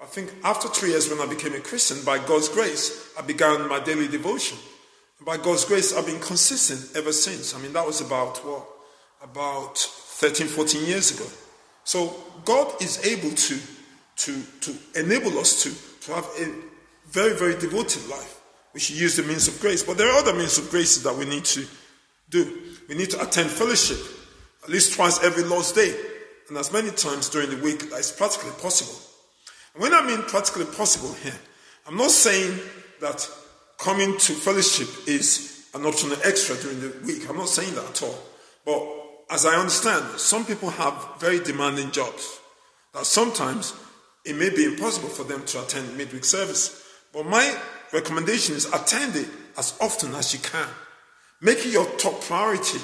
I 0.00 0.06
think 0.06 0.32
after 0.44 0.68
three 0.68 0.90
years, 0.90 1.10
when 1.10 1.18
I 1.18 1.26
became 1.26 1.54
a 1.54 1.60
Christian, 1.60 2.04
by 2.04 2.18
God's 2.24 2.48
grace, 2.48 3.12
I 3.18 3.22
began 3.22 3.68
my 3.68 3.80
daily 3.80 4.06
devotion. 4.06 4.56
And 5.18 5.26
by 5.26 5.36
God's 5.36 5.64
grace, 5.64 5.92
I've 5.92 6.06
been 6.06 6.20
consistent 6.20 6.96
ever 6.96 7.12
since. 7.12 7.56
I 7.56 7.58
mean, 7.58 7.72
that 7.72 7.84
was 7.84 8.00
about 8.00 8.38
what? 8.46 8.68
About 9.20 9.78
13, 9.78 10.46
14 10.46 10.86
years 10.86 11.10
ago. 11.10 11.28
So 11.84 12.14
God 12.44 12.80
is 12.80 13.04
able 13.06 13.30
to, 13.30 13.58
to, 14.16 14.42
to 14.60 14.74
enable 14.94 15.38
us 15.38 15.62
to, 15.62 16.06
to 16.06 16.14
have 16.14 16.26
a 16.38 16.52
very, 17.08 17.36
very 17.36 17.58
devoted 17.58 18.06
life. 18.08 18.40
We 18.74 18.80
should 18.80 18.96
use 18.96 19.16
the 19.16 19.22
means 19.22 19.48
of 19.48 19.60
grace. 19.60 19.82
But 19.82 19.98
there 19.98 20.08
are 20.08 20.18
other 20.18 20.32
means 20.32 20.58
of 20.58 20.70
grace 20.70 21.02
that 21.02 21.14
we 21.14 21.24
need 21.24 21.44
to 21.46 21.66
do. 22.30 22.60
We 22.88 22.94
need 22.94 23.10
to 23.10 23.22
attend 23.22 23.50
fellowship 23.50 23.98
at 24.64 24.70
least 24.70 24.94
twice 24.94 25.22
every 25.22 25.42
Lord's 25.42 25.72
Day 25.72 25.94
and 26.48 26.56
as 26.56 26.72
many 26.72 26.90
times 26.90 27.28
during 27.28 27.50
the 27.50 27.56
week 27.56 27.82
as 27.92 28.12
practically 28.12 28.52
possible. 28.60 28.98
And 29.74 29.82
when 29.82 29.92
I 29.92 30.06
mean 30.06 30.22
practically 30.22 30.66
possible 30.66 31.12
here, 31.14 31.38
I'm 31.86 31.96
not 31.96 32.10
saying 32.10 32.58
that 33.00 33.28
coming 33.78 34.16
to 34.18 34.32
fellowship 34.32 34.88
is 35.08 35.66
an 35.74 35.84
optional 35.84 36.18
extra 36.24 36.56
during 36.56 36.80
the 36.80 36.92
week. 37.04 37.28
I'm 37.28 37.36
not 37.36 37.48
saying 37.48 37.74
that 37.74 37.88
at 37.88 38.02
all. 38.02 38.18
But 38.64 39.01
as 39.32 39.46
I 39.46 39.56
understand, 39.56 40.20
some 40.20 40.44
people 40.44 40.68
have 40.68 41.18
very 41.18 41.40
demanding 41.40 41.90
jobs 41.90 42.38
that 42.92 43.06
sometimes 43.06 43.74
it 44.26 44.36
may 44.36 44.50
be 44.50 44.64
impossible 44.64 45.08
for 45.08 45.24
them 45.24 45.42
to 45.46 45.62
attend 45.62 45.96
midweek 45.96 46.24
service. 46.24 46.84
But 47.14 47.24
my 47.24 47.56
recommendation 47.92 48.54
is 48.54 48.66
attend 48.66 49.16
it 49.16 49.28
as 49.56 49.76
often 49.80 50.14
as 50.14 50.34
you 50.34 50.40
can. 50.40 50.68
Make 51.40 51.64
it 51.64 51.72
your 51.72 51.86
top 51.96 52.20
priority. 52.20 52.78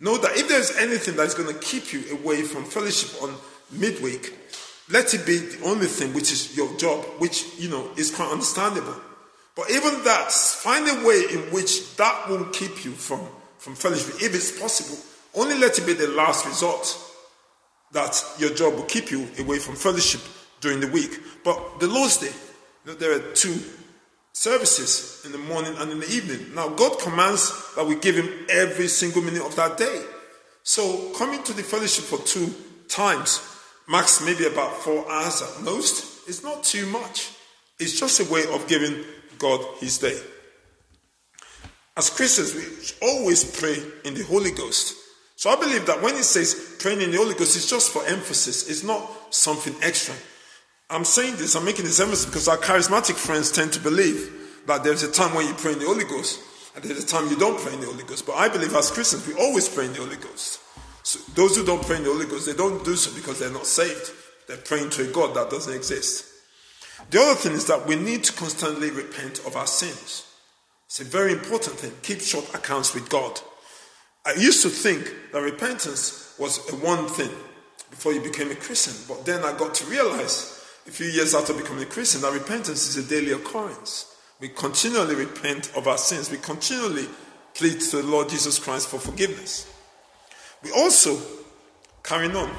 Know 0.00 0.16
that 0.16 0.38
if 0.38 0.48
there's 0.48 0.74
anything 0.78 1.16
that's 1.16 1.34
going 1.34 1.52
to 1.52 1.60
keep 1.60 1.92
you 1.92 2.02
away 2.18 2.42
from 2.42 2.64
fellowship 2.64 3.22
on 3.22 3.34
midweek, 3.70 4.34
let 4.88 5.12
it 5.12 5.26
be 5.26 5.36
the 5.36 5.64
only 5.66 5.86
thing 5.86 6.14
which 6.14 6.32
is 6.32 6.56
your 6.56 6.74
job, 6.78 7.04
which, 7.18 7.44
you 7.58 7.68
know, 7.68 7.90
is 7.98 8.10
quite 8.10 8.30
understandable. 8.30 8.96
But 9.54 9.70
even 9.70 10.02
that, 10.04 10.32
find 10.32 10.88
a 10.88 11.06
way 11.06 11.24
in 11.30 11.52
which 11.52 11.94
that 11.96 12.30
won't 12.30 12.54
keep 12.54 12.86
you 12.86 12.92
from, 12.92 13.20
from 13.58 13.74
fellowship, 13.74 14.14
if 14.22 14.34
it's 14.34 14.58
possible. 14.58 14.98
Only 15.38 15.56
let 15.56 15.78
it 15.78 15.86
be 15.86 15.92
the 15.92 16.08
last 16.08 16.44
resort 16.46 16.98
that 17.92 18.22
your 18.38 18.50
job 18.50 18.74
will 18.74 18.82
keep 18.82 19.12
you 19.12 19.28
away 19.38 19.58
from 19.60 19.76
fellowship 19.76 20.20
during 20.60 20.80
the 20.80 20.88
week. 20.88 21.20
But 21.44 21.78
the 21.78 21.86
Lord's 21.86 22.16
Day, 22.16 22.32
there 22.84 23.12
are 23.12 23.32
two 23.34 23.56
services 24.32 25.22
in 25.24 25.30
the 25.30 25.38
morning 25.38 25.74
and 25.78 25.92
in 25.92 26.00
the 26.00 26.10
evening. 26.10 26.54
Now, 26.56 26.70
God 26.70 26.98
commands 26.98 27.72
that 27.76 27.86
we 27.86 27.94
give 27.94 28.16
Him 28.16 28.28
every 28.50 28.88
single 28.88 29.22
minute 29.22 29.42
of 29.42 29.54
that 29.54 29.78
day. 29.78 30.02
So, 30.64 31.12
coming 31.16 31.42
to 31.44 31.52
the 31.52 31.62
fellowship 31.62 32.04
for 32.06 32.18
two 32.18 32.52
times, 32.88 33.40
max 33.88 34.24
maybe 34.24 34.44
about 34.44 34.74
four 34.78 35.08
hours 35.08 35.40
at 35.40 35.62
most, 35.62 36.28
is 36.28 36.42
not 36.42 36.64
too 36.64 36.86
much. 36.86 37.30
It's 37.78 37.98
just 37.98 38.18
a 38.18 38.32
way 38.32 38.42
of 38.52 38.66
giving 38.66 39.04
God 39.38 39.64
His 39.78 39.98
day. 39.98 40.18
As 41.96 42.10
Christians, 42.10 42.54
we 42.56 43.08
always 43.08 43.44
pray 43.44 43.76
in 44.04 44.14
the 44.14 44.24
Holy 44.24 44.50
Ghost. 44.50 44.96
So 45.38 45.50
I 45.50 45.54
believe 45.54 45.86
that 45.86 46.02
when 46.02 46.16
it 46.16 46.24
says 46.24 46.74
praying 46.80 47.00
in 47.00 47.12
the 47.12 47.16
Holy 47.16 47.32
Ghost, 47.32 47.54
it's 47.54 47.70
just 47.70 47.92
for 47.92 48.04
emphasis. 48.06 48.68
It's 48.68 48.82
not 48.82 49.08
something 49.32 49.72
extra. 49.82 50.12
I'm 50.90 51.04
saying 51.04 51.36
this, 51.36 51.54
I'm 51.54 51.64
making 51.64 51.84
this 51.84 52.00
emphasis 52.00 52.26
because 52.26 52.48
our 52.48 52.56
charismatic 52.56 53.14
friends 53.14 53.52
tend 53.52 53.72
to 53.74 53.78
believe 53.78 54.32
that 54.66 54.82
there's 54.82 55.04
a 55.04 55.12
time 55.12 55.36
when 55.36 55.46
you 55.46 55.54
pray 55.54 55.74
in 55.74 55.78
the 55.78 55.86
Holy 55.86 56.02
Ghost 56.06 56.40
and 56.74 56.82
there's 56.82 57.04
a 57.04 57.06
time 57.06 57.28
you 57.28 57.38
don't 57.38 57.56
pray 57.56 57.72
in 57.72 57.78
the 57.78 57.86
Holy 57.86 58.02
Ghost. 58.02 58.26
But 58.26 58.32
I 58.32 58.48
believe 58.48 58.74
as 58.74 58.90
Christians, 58.90 59.28
we 59.28 59.34
always 59.34 59.68
pray 59.68 59.84
in 59.84 59.92
the 59.92 60.00
Holy 60.00 60.16
Ghost. 60.16 60.58
So 61.04 61.20
those 61.36 61.56
who 61.56 61.64
don't 61.64 61.84
pray 61.86 61.98
in 61.98 62.02
the 62.02 62.10
Holy 62.10 62.26
Ghost, 62.26 62.46
they 62.46 62.54
don't 62.54 62.84
do 62.84 62.96
so 62.96 63.14
because 63.14 63.38
they're 63.38 63.52
not 63.52 63.66
saved. 63.66 64.10
They're 64.48 64.56
praying 64.56 64.90
to 64.90 65.08
a 65.08 65.12
God 65.12 65.36
that 65.36 65.50
doesn't 65.50 65.72
exist. 65.72 66.26
The 67.10 67.20
other 67.20 67.36
thing 67.36 67.52
is 67.52 67.66
that 67.66 67.86
we 67.86 67.94
need 67.94 68.24
to 68.24 68.32
constantly 68.32 68.90
repent 68.90 69.38
of 69.46 69.54
our 69.54 69.68
sins. 69.68 70.26
It's 70.86 70.98
a 70.98 71.04
very 71.04 71.30
important 71.30 71.76
thing. 71.76 71.92
Keep 72.02 72.22
short 72.22 72.52
accounts 72.56 72.92
with 72.92 73.08
God. 73.08 73.40
I 74.28 74.34
used 74.34 74.60
to 74.60 74.68
think 74.68 75.32
that 75.32 75.40
repentance 75.40 76.34
was 76.38 76.58
a 76.70 76.76
one 76.76 77.06
thing 77.08 77.30
before 77.88 78.12
you 78.12 78.20
became 78.20 78.50
a 78.50 78.54
Christian, 78.54 78.92
but 79.08 79.24
then 79.24 79.42
I 79.42 79.56
got 79.56 79.74
to 79.76 79.86
realize 79.86 80.62
a 80.86 80.90
few 80.90 81.06
years 81.06 81.34
after 81.34 81.54
becoming 81.54 81.84
a 81.84 81.86
Christian 81.86 82.20
that 82.20 82.34
repentance 82.34 82.86
is 82.88 82.98
a 82.98 83.08
daily 83.08 83.32
occurrence. 83.32 84.14
We 84.38 84.50
continually 84.50 85.14
repent 85.14 85.72
of 85.74 85.88
our 85.88 85.96
sins, 85.96 86.30
we 86.30 86.36
continually 86.36 87.06
plead 87.54 87.80
to 87.80 88.02
the 88.02 88.02
Lord 88.02 88.28
Jesus 88.28 88.58
Christ 88.58 88.88
for 88.88 88.98
forgiveness. 88.98 89.72
We 90.62 90.72
also, 90.72 91.18
carrying 92.02 92.36
on, 92.36 92.50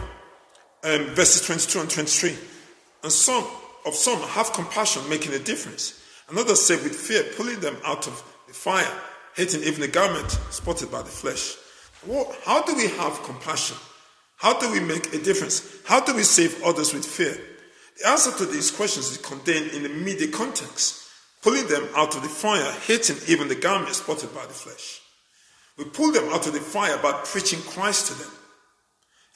um, 0.85 1.05
verses 1.13 1.45
22 1.45 1.81
and 1.81 1.89
23, 1.91 2.35
and 3.03 3.11
some 3.11 3.45
of 3.85 3.93
some 3.93 4.19
have 4.29 4.53
compassion, 4.53 5.07
making 5.07 5.33
a 5.33 5.39
difference. 5.39 6.03
Another 6.29 6.55
say 6.55 6.77
with 6.77 6.95
fear, 6.95 7.23
pulling 7.37 7.59
them 7.59 7.77
out 7.85 8.07
of 8.07 8.23
the 8.47 8.55
fire 8.55 8.91
hating 9.35 9.63
even 9.63 9.79
the 9.79 9.87
garment 9.87 10.29
spotted 10.49 10.91
by 10.91 11.01
the 11.01 11.09
flesh. 11.09 11.55
How 12.45 12.63
do 12.63 12.75
we 12.75 12.87
have 12.87 13.23
compassion? 13.23 13.77
How 14.37 14.57
do 14.57 14.71
we 14.71 14.79
make 14.79 15.13
a 15.13 15.19
difference? 15.19 15.77
How 15.85 15.99
do 15.99 16.15
we 16.15 16.23
save 16.23 16.63
others 16.63 16.93
with 16.93 17.05
fear? 17.05 17.37
The 17.99 18.07
answer 18.07 18.31
to 18.37 18.45
these 18.45 18.71
questions 18.71 19.11
is 19.11 19.17
contained 19.17 19.71
in 19.71 19.83
the 19.83 19.91
immediate 19.91 20.31
context, 20.31 21.03
pulling 21.41 21.67
them 21.67 21.87
out 21.95 22.15
of 22.15 22.23
the 22.23 22.29
fire, 22.29 22.71
hating 22.87 23.17
even 23.27 23.49
the 23.49 23.55
garment 23.55 23.95
spotted 23.95 24.33
by 24.33 24.45
the 24.45 24.53
flesh. 24.53 25.01
We 25.77 25.85
pull 25.85 26.11
them 26.11 26.29
out 26.29 26.47
of 26.47 26.53
the 26.53 26.59
fire 26.59 26.97
by 26.97 27.11
preaching 27.25 27.59
Christ 27.61 28.07
to 28.07 28.13
them. 28.13 28.31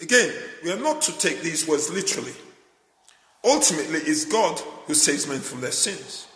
Again, 0.01 0.34
we 0.64 0.72
are 0.72 0.80
not 0.80 1.01
to 1.03 1.18
take 1.18 1.41
these 1.41 1.68
words 1.68 1.91
literally. 1.91 2.34
Ultimately, 3.43 3.99
it's 3.99 4.26
God 4.26 4.57
who 4.88 4.93
saves 4.93 5.28
men 5.28 5.39
from 5.39 5.59
their 5.59 5.72
sins. 5.72 6.28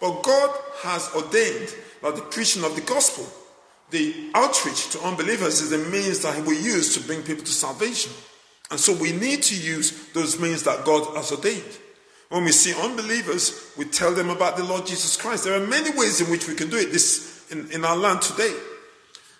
But 0.00 0.22
God 0.22 0.56
has 0.82 1.10
ordained 1.14 1.74
that 2.02 2.14
the 2.14 2.22
preaching 2.22 2.64
of 2.64 2.76
the 2.76 2.82
gospel, 2.82 3.26
the 3.94 4.30
outreach 4.34 4.90
to 4.90 5.00
unbelievers, 5.00 5.60
is 5.60 5.70
the 5.70 5.78
means 5.78 6.20
that 6.20 6.44
will 6.44 6.52
use 6.52 6.94
to 6.94 7.06
bring 7.06 7.22
people 7.22 7.44
to 7.44 7.52
salvation. 7.52 8.12
And 8.70 8.80
so 8.80 8.92
we 8.92 9.12
need 9.12 9.42
to 9.44 9.54
use 9.54 10.08
those 10.12 10.40
means 10.40 10.64
that 10.64 10.84
God 10.84 11.16
has 11.16 11.30
ordained. 11.30 11.78
When 12.28 12.44
we 12.44 12.52
see 12.52 12.74
unbelievers, 12.82 13.72
we 13.78 13.84
tell 13.84 14.12
them 14.12 14.30
about 14.30 14.56
the 14.56 14.64
Lord 14.64 14.86
Jesus 14.86 15.16
Christ. 15.16 15.44
There 15.44 15.54
are 15.54 15.66
many 15.66 15.96
ways 15.96 16.20
in 16.20 16.30
which 16.30 16.48
we 16.48 16.54
can 16.54 16.68
do 16.68 16.76
it 16.76 16.90
this 16.90 17.46
in, 17.50 17.70
in 17.70 17.84
our 17.84 17.96
land 17.96 18.22
today. 18.22 18.52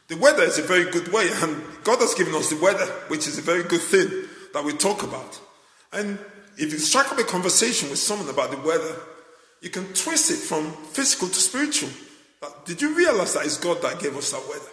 The 0.07 0.17
weather 0.17 0.45
is 0.45 0.59
a 0.59 0.63
very 0.63 0.91
good 0.91 1.09
way, 1.09 1.29
and 1.43 1.63
God 1.83 1.99
has 1.99 2.15
given 2.15 2.35
us 2.35 2.51
the 2.51 2.63
weather, 2.63 2.87
which 3.09 3.27
is 3.27 3.39
a 3.39 3.43
very 3.43 3.65
good 3.65 3.81
thing 3.81 4.09
that 4.53 4.63
we 4.63 4.73
talk 4.75 5.03
about. 5.03 5.41
And 5.93 6.19
if 6.57 6.73
you 6.73 6.79
strike 6.79 7.11
up 7.11 7.19
a 7.19 7.25
conversation 7.25 7.91
with 7.91 7.99
someone 7.99 8.29
about 8.29 8.51
the 8.51 8.59
weather, 8.59 8.95
you 9.63 9.71
can 9.71 9.87
twist 9.95 10.31
it 10.31 10.37
from 10.37 10.71
physical 10.93 11.27
to 11.27 11.35
spiritual. 11.35 11.89
Did 12.65 12.83
you 12.83 12.97
realize 12.97 13.35
that 13.35 13.45
it's 13.45 13.59
God 13.59 13.81
that 13.83 14.01
gave 14.01 14.17
us 14.17 14.33
that 14.33 14.43
weather? 14.49 14.71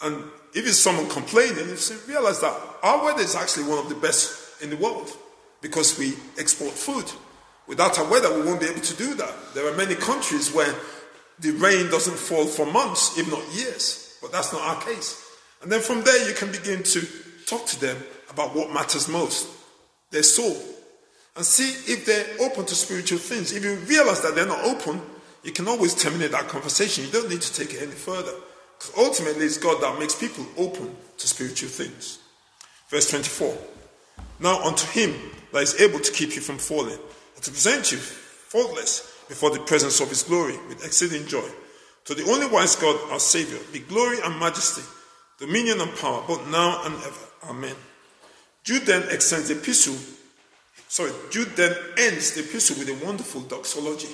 And 0.00 0.30
if 0.54 0.66
it's 0.66 0.78
someone 0.78 1.08
complaining, 1.08 1.68
you 1.68 1.76
say, 1.76 1.96
realize 2.06 2.40
that 2.40 2.56
our 2.82 3.04
weather 3.04 3.22
is 3.22 3.34
actually 3.34 3.64
one 3.64 3.78
of 3.78 3.88
the 3.88 3.96
best 3.96 4.62
in 4.62 4.70
the 4.70 4.76
world 4.76 5.10
because 5.60 5.98
we 5.98 6.14
export 6.38 6.72
food. 6.72 7.04
Without 7.66 7.98
our 7.98 8.08
weather, 8.10 8.32
we 8.34 8.46
won't 8.46 8.60
be 8.60 8.66
able 8.66 8.80
to 8.80 8.96
do 8.96 9.14
that. 9.14 9.34
There 9.54 9.70
are 9.70 9.76
many 9.76 9.94
countries 9.94 10.52
where 10.52 10.72
the 11.40 11.50
rain 11.52 11.90
doesn't 11.90 12.16
fall 12.16 12.46
for 12.46 12.64
months, 12.66 13.18
if 13.18 13.30
not 13.30 13.42
years. 13.54 14.16
But 14.22 14.32
that's 14.32 14.52
not 14.52 14.62
our 14.62 14.80
case. 14.82 15.24
And 15.62 15.70
then 15.70 15.80
from 15.80 16.02
there, 16.02 16.28
you 16.28 16.34
can 16.34 16.50
begin 16.50 16.82
to 16.82 17.06
talk 17.46 17.66
to 17.66 17.80
them 17.80 17.96
about 18.30 18.54
what 18.54 18.72
matters 18.72 19.08
most 19.08 19.48
their 20.10 20.22
soul. 20.22 20.56
And 21.36 21.44
see 21.44 21.92
if 21.92 22.06
they're 22.06 22.46
open 22.46 22.64
to 22.66 22.74
spiritual 22.74 23.18
things. 23.18 23.52
If 23.52 23.64
you 23.64 23.74
realize 23.74 24.22
that 24.22 24.34
they're 24.34 24.46
not 24.46 24.64
open, 24.64 25.00
you 25.42 25.52
can 25.52 25.68
always 25.68 25.94
terminate 25.94 26.32
that 26.32 26.48
conversation. 26.48 27.04
You 27.04 27.10
don't 27.10 27.30
need 27.30 27.42
to 27.42 27.54
take 27.54 27.74
it 27.74 27.82
any 27.82 27.92
further. 27.92 28.32
Because 28.78 28.94
ultimately, 28.96 29.44
it's 29.44 29.58
God 29.58 29.80
that 29.82 29.98
makes 29.98 30.14
people 30.14 30.46
open 30.56 30.94
to 31.16 31.26
spiritual 31.26 31.68
things. 31.68 32.18
Verse 32.88 33.10
24 33.10 33.56
Now 34.40 34.62
unto 34.62 34.86
him 34.86 35.14
that 35.52 35.62
is 35.62 35.80
able 35.80 36.00
to 36.00 36.12
keep 36.12 36.34
you 36.34 36.40
from 36.40 36.58
falling, 36.58 36.98
and 37.34 37.44
to 37.44 37.50
present 37.50 37.92
you 37.92 37.98
faultless 37.98 39.14
before 39.28 39.50
the 39.50 39.60
presence 39.60 40.00
of 40.00 40.08
his 40.08 40.22
glory 40.22 40.56
with 40.68 40.84
exceeding 40.84 41.26
joy. 41.26 41.48
To 42.06 42.14
the 42.14 42.24
only 42.30 42.46
wise 42.46 42.76
God, 42.76 42.98
our 43.10 43.20
Savior, 43.20 43.58
be 43.72 43.80
glory 43.80 44.18
and 44.24 44.38
majesty, 44.40 44.82
dominion 45.38 45.80
and 45.80 45.94
power, 45.96 46.22
both 46.26 46.46
now 46.48 46.82
and 46.84 46.94
ever. 46.94 47.50
Amen. 47.50 47.76
Jude 48.64 48.86
then 48.86 49.02
extends 49.10 49.48
the 49.48 49.58
epistle. 49.58 49.96
Sorry, 50.88 51.12
Jude 51.30 51.54
then 51.56 51.76
ends 51.98 52.32
the 52.32 52.40
epistle 52.40 52.78
with 52.78 52.88
a 52.88 53.04
wonderful 53.04 53.42
doxology. 53.42 54.08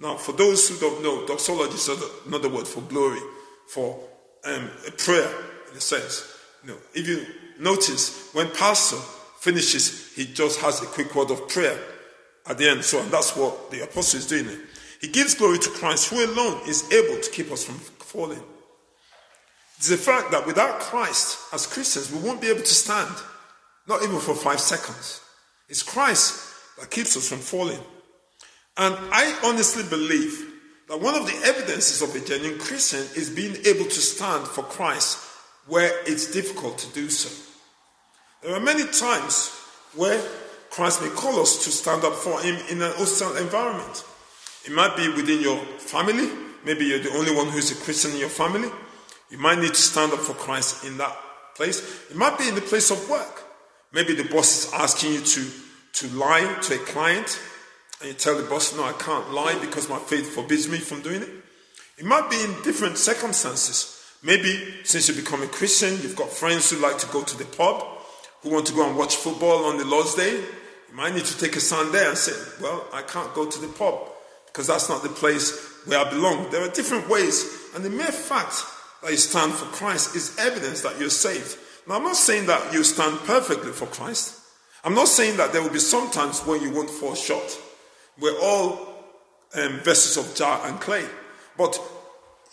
Now, 0.00 0.16
for 0.16 0.32
those 0.32 0.68
who 0.68 0.78
don't 0.78 1.02
know, 1.02 1.26
doxology 1.26 1.74
is 1.74 1.90
another 2.26 2.48
word 2.48 2.68
for 2.68 2.80
glory, 2.82 3.20
for 3.66 3.98
um, 4.44 4.70
prayer 4.96 5.28
in 5.70 5.76
a 5.76 5.80
sense. 5.80 6.36
You 6.62 6.70
know, 6.70 6.78
if 6.94 7.06
you 7.06 7.26
notice, 7.58 8.32
when 8.32 8.50
pastor 8.52 8.96
finishes, 9.40 10.14
he 10.14 10.26
just 10.26 10.60
has 10.60 10.82
a 10.82 10.86
quick 10.86 11.14
word 11.14 11.30
of 11.30 11.48
prayer 11.48 11.78
at 12.46 12.58
the 12.58 12.68
end. 12.68 12.84
So, 12.84 13.00
and 13.00 13.10
that's 13.10 13.36
what 13.36 13.70
the 13.70 13.82
apostle 13.82 14.18
is 14.18 14.26
doing. 14.26 14.46
He 15.00 15.08
gives 15.08 15.34
glory 15.34 15.58
to 15.58 15.70
Christ, 15.70 16.10
who 16.10 16.24
alone 16.24 16.60
is 16.68 16.90
able 16.92 17.20
to 17.20 17.30
keep 17.30 17.50
us 17.50 17.64
from 17.64 17.76
falling. 17.76 18.42
It's 19.78 19.90
a 19.90 19.96
fact 19.96 20.32
that 20.32 20.46
without 20.46 20.80
Christ, 20.80 21.38
as 21.52 21.66
Christians, 21.66 22.12
we 22.12 22.20
won't 22.20 22.40
be 22.40 22.48
able 22.48 22.60
to 22.60 22.66
stand, 22.66 23.14
not 23.86 24.02
even 24.02 24.18
for 24.18 24.34
five 24.34 24.60
seconds. 24.60 25.20
It's 25.68 25.82
Christ 25.82 26.52
that 26.80 26.90
keeps 26.90 27.16
us 27.16 27.28
from 27.28 27.38
falling. 27.38 27.78
And 28.78 28.96
I 29.12 29.38
honestly 29.44 29.82
believe 29.82 30.46
that 30.88 31.00
one 31.00 31.14
of 31.14 31.26
the 31.26 31.38
evidences 31.44 32.00
of 32.00 32.14
a 32.14 32.24
genuine 32.24 32.58
Christian 32.58 33.00
is 33.16 33.28
being 33.28 33.56
able 33.66 33.84
to 33.84 34.00
stand 34.00 34.46
for 34.46 34.62
Christ 34.62 35.18
where 35.66 35.92
it's 36.06 36.32
difficult 36.32 36.78
to 36.78 36.92
do 36.94 37.10
so. 37.10 37.28
There 38.42 38.54
are 38.54 38.60
many 38.60 38.86
times 38.86 39.50
where 39.94 40.22
Christ 40.70 41.02
may 41.02 41.08
call 41.10 41.40
us 41.40 41.64
to 41.64 41.70
stand 41.70 42.04
up 42.04 42.14
for 42.14 42.40
Him 42.40 42.56
in 42.70 42.80
an 42.80 42.92
hostile 42.96 43.36
environment. 43.36 44.04
It 44.64 44.72
might 44.72 44.96
be 44.96 45.08
within 45.08 45.40
your 45.40 45.58
family. 45.78 46.30
Maybe 46.64 46.86
you're 46.86 47.00
the 47.00 47.12
only 47.16 47.34
one 47.34 47.48
who's 47.48 47.70
a 47.70 47.84
Christian 47.84 48.12
in 48.12 48.18
your 48.18 48.28
family. 48.28 48.68
You 49.30 49.38
might 49.38 49.58
need 49.58 49.74
to 49.74 49.74
stand 49.74 50.12
up 50.12 50.20
for 50.20 50.34
Christ 50.34 50.84
in 50.84 50.96
that 50.98 51.16
place. 51.56 51.80
It 52.10 52.16
might 52.16 52.38
be 52.38 52.48
in 52.48 52.54
the 52.54 52.60
place 52.60 52.90
of 52.90 53.10
work. 53.10 53.42
Maybe 53.92 54.14
the 54.14 54.24
boss 54.24 54.66
is 54.66 54.72
asking 54.72 55.14
you 55.14 55.20
to, 55.20 55.46
to 55.94 56.06
lie 56.08 56.58
to 56.62 56.74
a 56.74 56.78
client, 56.78 57.38
and 58.00 58.08
you 58.08 58.14
tell 58.14 58.36
the 58.36 58.48
boss, 58.48 58.76
No, 58.76 58.84
I 58.84 58.92
can't 58.92 59.32
lie 59.32 59.58
because 59.60 59.88
my 59.88 59.98
faith 59.98 60.34
forbids 60.34 60.68
me 60.68 60.78
from 60.78 61.02
doing 61.02 61.22
it. 61.22 61.30
It 61.98 62.04
might 62.04 62.30
be 62.30 62.40
in 62.40 62.62
different 62.62 62.96
circumstances. 62.96 63.94
Maybe 64.22 64.82
since 64.84 65.08
you 65.08 65.14
become 65.14 65.42
a 65.42 65.46
Christian, 65.46 65.94
you've 66.02 66.16
got 66.16 66.30
friends 66.30 66.70
who 66.70 66.78
like 66.78 66.98
to 66.98 67.06
go 67.08 67.22
to 67.22 67.38
the 67.38 67.44
pub, 67.44 67.84
who 68.42 68.50
want 68.50 68.66
to 68.66 68.74
go 68.74 68.88
and 68.88 68.96
watch 68.96 69.16
football 69.16 69.64
on 69.64 69.78
the 69.78 69.84
Lord's 69.84 70.14
Day. 70.14 70.32
You 70.32 70.94
might 70.94 71.14
need 71.14 71.24
to 71.24 71.38
take 71.38 71.56
a 71.56 71.60
stand 71.60 71.92
there 71.92 72.08
and 72.08 72.18
say, 72.18 72.32
Well, 72.62 72.86
I 72.92 73.02
can't 73.02 73.32
go 73.34 73.48
to 73.48 73.60
the 73.60 73.68
pub 73.68 74.00
because 74.46 74.68
that's 74.68 74.88
not 74.88 75.02
the 75.02 75.08
place 75.08 75.82
where 75.86 75.98
I 75.98 76.10
belong. 76.10 76.50
There 76.50 76.62
are 76.62 76.68
different 76.68 77.08
ways, 77.08 77.70
and 77.74 77.84
the 77.84 77.90
mere 77.90 78.06
fact 78.06 78.62
that 79.02 79.10
you 79.10 79.16
stand 79.16 79.52
for 79.52 79.66
Christ 79.66 80.16
is 80.16 80.36
evidence 80.38 80.82
that 80.82 80.98
you're 80.98 81.10
saved. 81.10 81.56
Now, 81.86 81.96
I'm 81.96 82.02
not 82.02 82.16
saying 82.16 82.46
that 82.46 82.72
you 82.72 82.84
stand 82.84 83.18
perfectly 83.20 83.72
for 83.72 83.86
Christ. 83.86 84.40
I'm 84.84 84.94
not 84.94 85.08
saying 85.08 85.36
that 85.38 85.52
there 85.52 85.62
will 85.62 85.70
be 85.70 85.78
some 85.78 86.10
times 86.10 86.40
when 86.40 86.62
you 86.62 86.70
won't 86.70 86.90
fall 86.90 87.14
short. 87.14 87.58
We're 88.20 88.38
all 88.40 88.88
um, 89.54 89.80
vessels 89.80 90.16
of 90.26 90.34
jar 90.36 90.60
and 90.66 90.80
clay. 90.80 91.04
But, 91.56 91.80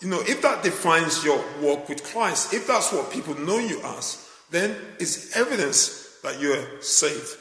you 0.00 0.08
know, 0.08 0.20
if 0.20 0.42
that 0.42 0.62
defines 0.62 1.24
your 1.24 1.42
walk 1.60 1.88
with 1.88 2.04
Christ, 2.04 2.54
if 2.54 2.66
that's 2.66 2.92
what 2.92 3.10
people 3.10 3.34
know 3.34 3.58
you 3.58 3.80
as, 3.82 4.28
then 4.50 4.76
it's 4.98 5.36
evidence 5.36 6.18
that 6.22 6.40
you're 6.40 6.80
saved. 6.80 7.36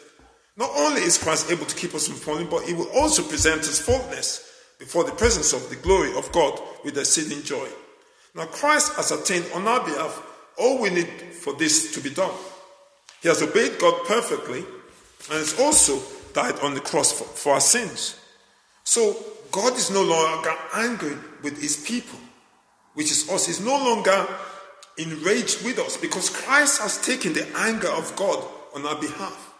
Not 0.58 0.72
only 0.76 1.02
is 1.02 1.18
Christ 1.18 1.52
able 1.52 1.66
to 1.66 1.76
keep 1.76 1.94
us 1.94 2.08
from 2.08 2.18
falling, 2.18 2.48
but 2.50 2.64
he 2.64 2.74
will 2.74 2.90
also 2.90 3.24
present 3.24 3.62
us 3.62 3.80
faultless 3.80 4.52
before 4.80 5.04
the 5.04 5.12
presence 5.12 5.54
of 5.54 5.70
the 5.70 5.76
glory 5.76 6.16
of 6.18 6.32
God 6.32 6.60
with 6.84 6.98
exceeding 6.98 7.44
joy. 7.44 7.68
Now, 8.34 8.46
Christ 8.46 8.94
has 8.96 9.12
attained 9.12 9.46
on 9.54 9.68
our 9.68 9.84
behalf 9.84 10.22
all 10.58 10.82
we 10.82 10.90
need 10.90 11.08
for 11.08 11.54
this 11.54 11.94
to 11.94 12.02
be 12.02 12.10
done. 12.10 12.34
He 13.22 13.28
has 13.28 13.42
obeyed 13.42 13.80
God 13.80 14.06
perfectly 14.06 14.60
and 14.60 15.40
has 15.40 15.60
also 15.60 16.00
died 16.36 16.60
on 16.60 16.76
the 16.76 16.82
cross 16.82 17.12
for, 17.12 17.24
for 17.24 17.54
our 17.54 17.62
sins. 17.62 18.20
So, 18.84 19.16
God 19.52 19.74
is 19.78 19.90
no 19.90 20.04
longer 20.04 20.54
angry 20.76 21.18
with 21.42 21.60
his 21.60 21.78
people, 21.78 22.20
which 22.94 23.10
is 23.10 23.30
us. 23.32 23.48
He's 23.48 23.62
no 23.62 23.78
longer 23.78 24.28
enraged 24.98 25.64
with 25.64 25.80
us 25.80 25.98
because 25.98 26.30
Christ 26.30 26.82
has 26.82 27.04
taken 27.04 27.34
the 27.34 27.48
anger 27.58 27.90
of 27.90 28.16
God 28.16 28.44
on 28.76 28.86
our 28.86 29.00
behalf. 29.00 29.54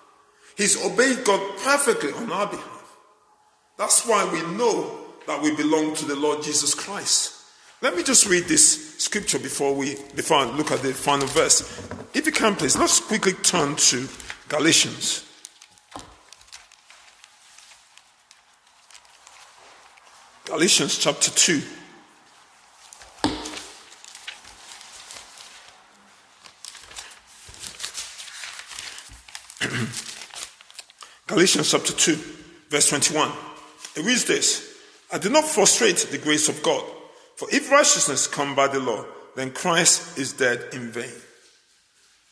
He's 0.58 0.84
obeyed 0.86 1.24
God 1.24 1.42
perfectly 1.60 2.12
on 2.12 2.32
our 2.32 2.48
behalf. 2.48 2.98
That's 3.78 4.06
why 4.06 4.30
we 4.32 4.42
know 4.58 5.00
that 5.28 5.42
we 5.42 5.56
belong 5.56 5.96
to 5.96 6.06
the 6.06 6.16
Lord 6.16 6.44
Jesus 6.44 6.74
Christ. 6.74 7.34
Let 7.82 7.96
me 7.96 8.04
just 8.04 8.26
read 8.26 8.46
this 8.46 8.98
scripture 8.98 9.40
before 9.40 9.74
we 9.76 9.96
before 10.16 10.38
I 10.38 10.46
look 10.46 10.72
at 10.72 10.82
the 10.82 10.94
final 10.94 11.28
verse. 11.28 11.62
If 12.14 12.26
you 12.26 12.32
can 12.32 12.56
please, 12.56 12.78
let's 12.78 13.00
quickly 13.00 13.34
turn 13.34 13.76
to 13.76 14.08
Galatians. 14.48 15.26
Galatians 20.46 20.98
chapter 21.00 21.32
2. 21.32 21.60
Galatians 31.26 31.72
chapter 31.72 31.94
2, 31.94 32.16
verse 32.70 32.90
21. 32.90 33.32
It 33.96 34.06
reads 34.06 34.26
this 34.26 34.78
I 35.12 35.18
do 35.18 35.32
not 35.32 35.46
frustrate 35.46 36.10
the 36.12 36.20
grace 36.20 36.48
of 36.48 36.62
God. 36.62 36.84
For 37.38 37.48
if 37.52 37.72
righteousness 37.72 38.28
come 38.28 38.54
by 38.54 38.68
the 38.68 38.80
law, 38.80 39.04
then 39.36 39.50
Christ 39.50 40.20
is 40.20 40.32
dead 40.32 40.64
in 40.74 40.92
vain. 40.92 41.10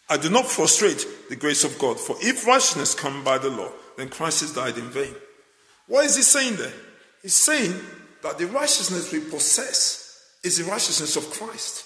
I 0.07 0.17
do 0.17 0.29
not 0.29 0.45
frustrate 0.45 1.07
the 1.29 1.35
grace 1.35 1.63
of 1.63 1.79
God. 1.79 1.99
For 1.99 2.15
if 2.19 2.45
righteousness 2.45 2.93
come 2.93 3.23
by 3.23 3.39
the 3.39 3.49
law, 3.49 3.71
then 3.97 4.09
Christ 4.09 4.41
has 4.41 4.53
died 4.53 4.77
in 4.77 4.91
vain. 4.91 5.15
What 5.87 6.05
is 6.05 6.15
he 6.15 6.21
saying 6.21 6.57
there? 6.57 6.73
He's 7.23 7.33
saying 7.33 7.73
that 8.23 8.37
the 8.37 8.47
righteousness 8.47 9.11
we 9.11 9.19
possess 9.19 10.19
is 10.43 10.57
the 10.57 10.63
righteousness 10.63 11.15
of 11.15 11.29
Christ. 11.31 11.85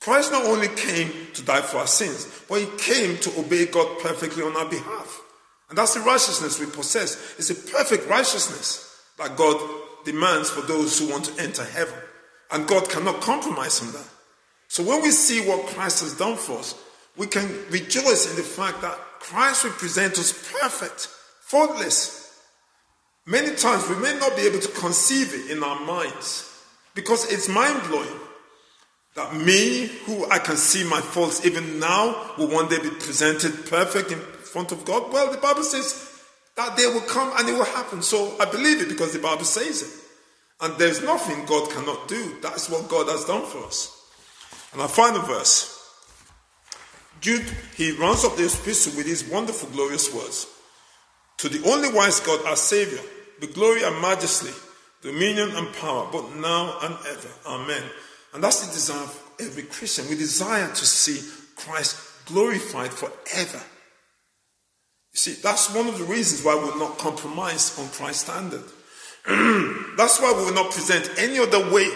Christ 0.00 0.32
not 0.32 0.46
only 0.46 0.68
came 0.68 1.10
to 1.34 1.42
die 1.42 1.60
for 1.60 1.78
our 1.78 1.86
sins, 1.86 2.42
but 2.48 2.60
he 2.60 2.66
came 2.78 3.16
to 3.18 3.40
obey 3.40 3.66
God 3.66 4.00
perfectly 4.00 4.42
on 4.42 4.56
our 4.56 4.68
behalf. 4.68 5.20
And 5.68 5.78
that's 5.78 5.94
the 5.94 6.00
righteousness 6.00 6.60
we 6.60 6.66
possess. 6.66 7.36
It's 7.38 7.50
a 7.50 7.54
perfect 7.54 8.08
righteousness 8.08 9.00
that 9.18 9.36
God 9.36 9.58
demands 10.04 10.50
for 10.50 10.60
those 10.62 10.98
who 10.98 11.08
want 11.08 11.26
to 11.26 11.42
enter 11.42 11.64
heaven. 11.64 11.94
And 12.50 12.66
God 12.66 12.90
cannot 12.90 13.20
compromise 13.20 13.80
on 13.80 13.92
that. 13.92 14.08
So 14.68 14.82
when 14.82 15.02
we 15.02 15.10
see 15.10 15.46
what 15.46 15.66
Christ 15.68 16.00
has 16.00 16.18
done 16.18 16.36
for 16.36 16.58
us, 16.58 16.74
we 17.16 17.26
can 17.26 17.48
rejoice 17.70 18.28
in 18.28 18.36
the 18.36 18.42
fact 18.42 18.82
that 18.82 18.98
Christ 19.20 19.64
represents 19.64 20.18
us 20.18 20.52
perfect, 20.60 21.08
faultless. 21.40 22.21
Many 23.26 23.54
times 23.54 23.88
we 23.88 23.96
may 23.96 24.18
not 24.18 24.36
be 24.36 24.42
able 24.42 24.58
to 24.58 24.68
conceive 24.68 25.32
it 25.32 25.50
in 25.50 25.62
our 25.62 25.80
minds 25.80 26.48
because 26.94 27.30
it's 27.32 27.48
mind 27.48 27.80
blowing 27.88 28.20
that 29.14 29.34
me, 29.34 29.86
who 30.06 30.28
I 30.30 30.38
can 30.38 30.56
see 30.56 30.84
my 30.88 31.00
faults 31.00 31.44
even 31.44 31.78
now, 31.78 32.32
will 32.38 32.48
one 32.48 32.68
day 32.68 32.78
be 32.80 32.90
presented 32.90 33.66
perfect 33.66 34.10
in 34.10 34.18
front 34.18 34.72
of 34.72 34.84
God. 34.84 35.12
Well, 35.12 35.30
the 35.30 35.38
Bible 35.38 35.62
says 35.62 36.22
that 36.56 36.76
day 36.76 36.86
will 36.86 37.02
come 37.02 37.32
and 37.36 37.48
it 37.48 37.52
will 37.52 37.64
happen. 37.64 38.02
So 38.02 38.34
I 38.40 38.46
believe 38.46 38.80
it 38.80 38.88
because 38.88 39.12
the 39.12 39.18
Bible 39.18 39.44
says 39.44 39.82
it. 39.82 40.64
And 40.64 40.78
there's 40.78 41.02
nothing 41.02 41.44
God 41.46 41.70
cannot 41.70 42.08
do. 42.08 42.36
That's 42.40 42.70
what 42.70 42.88
God 42.88 43.08
has 43.08 43.24
done 43.24 43.44
for 43.44 43.64
us. 43.64 43.98
And 44.72 44.80
our 44.80 44.88
final 44.88 45.22
verse. 45.22 45.78
Jude, 47.20 47.44
he 47.76 47.92
runs 47.92 48.24
up 48.24 48.36
the 48.36 48.44
epistle 48.44 48.96
with 48.96 49.06
these 49.06 49.28
wonderful, 49.28 49.68
glorious 49.70 50.12
words. 50.12 50.46
To 51.38 51.48
the 51.48 51.68
only 51.70 51.92
wise 51.92 52.20
God, 52.20 52.44
our 52.46 52.56
Savior, 52.56 53.00
be 53.42 53.48
glory 53.48 53.82
and 53.82 54.00
majesty, 54.00 54.52
dominion 55.02 55.50
and 55.56 55.74
power, 55.74 56.08
both 56.12 56.34
now 56.36 56.78
and 56.82 56.94
ever. 57.10 57.28
Amen. 57.46 57.82
And 58.32 58.42
that's 58.42 58.64
the 58.64 58.72
desire 58.72 59.02
of 59.02 59.34
every 59.40 59.64
Christian. 59.64 60.08
We 60.08 60.14
desire 60.14 60.68
to 60.68 60.86
see 60.86 61.28
Christ 61.56 62.24
glorified 62.26 62.92
forever. 62.92 63.60
You 65.12 65.18
see, 65.18 65.32
that's 65.42 65.74
one 65.74 65.88
of 65.88 65.98
the 65.98 66.04
reasons 66.04 66.44
why 66.44 66.54
we 66.54 66.70
will 66.70 66.78
not 66.78 66.98
compromise 66.98 67.76
on 67.80 67.88
Christ's 67.88 68.24
standard. 68.24 68.62
that's 69.96 70.20
why 70.20 70.32
we 70.36 70.44
will 70.44 70.54
not 70.54 70.70
present 70.70 71.10
any 71.18 71.40
other 71.40 71.68
way 71.72 71.88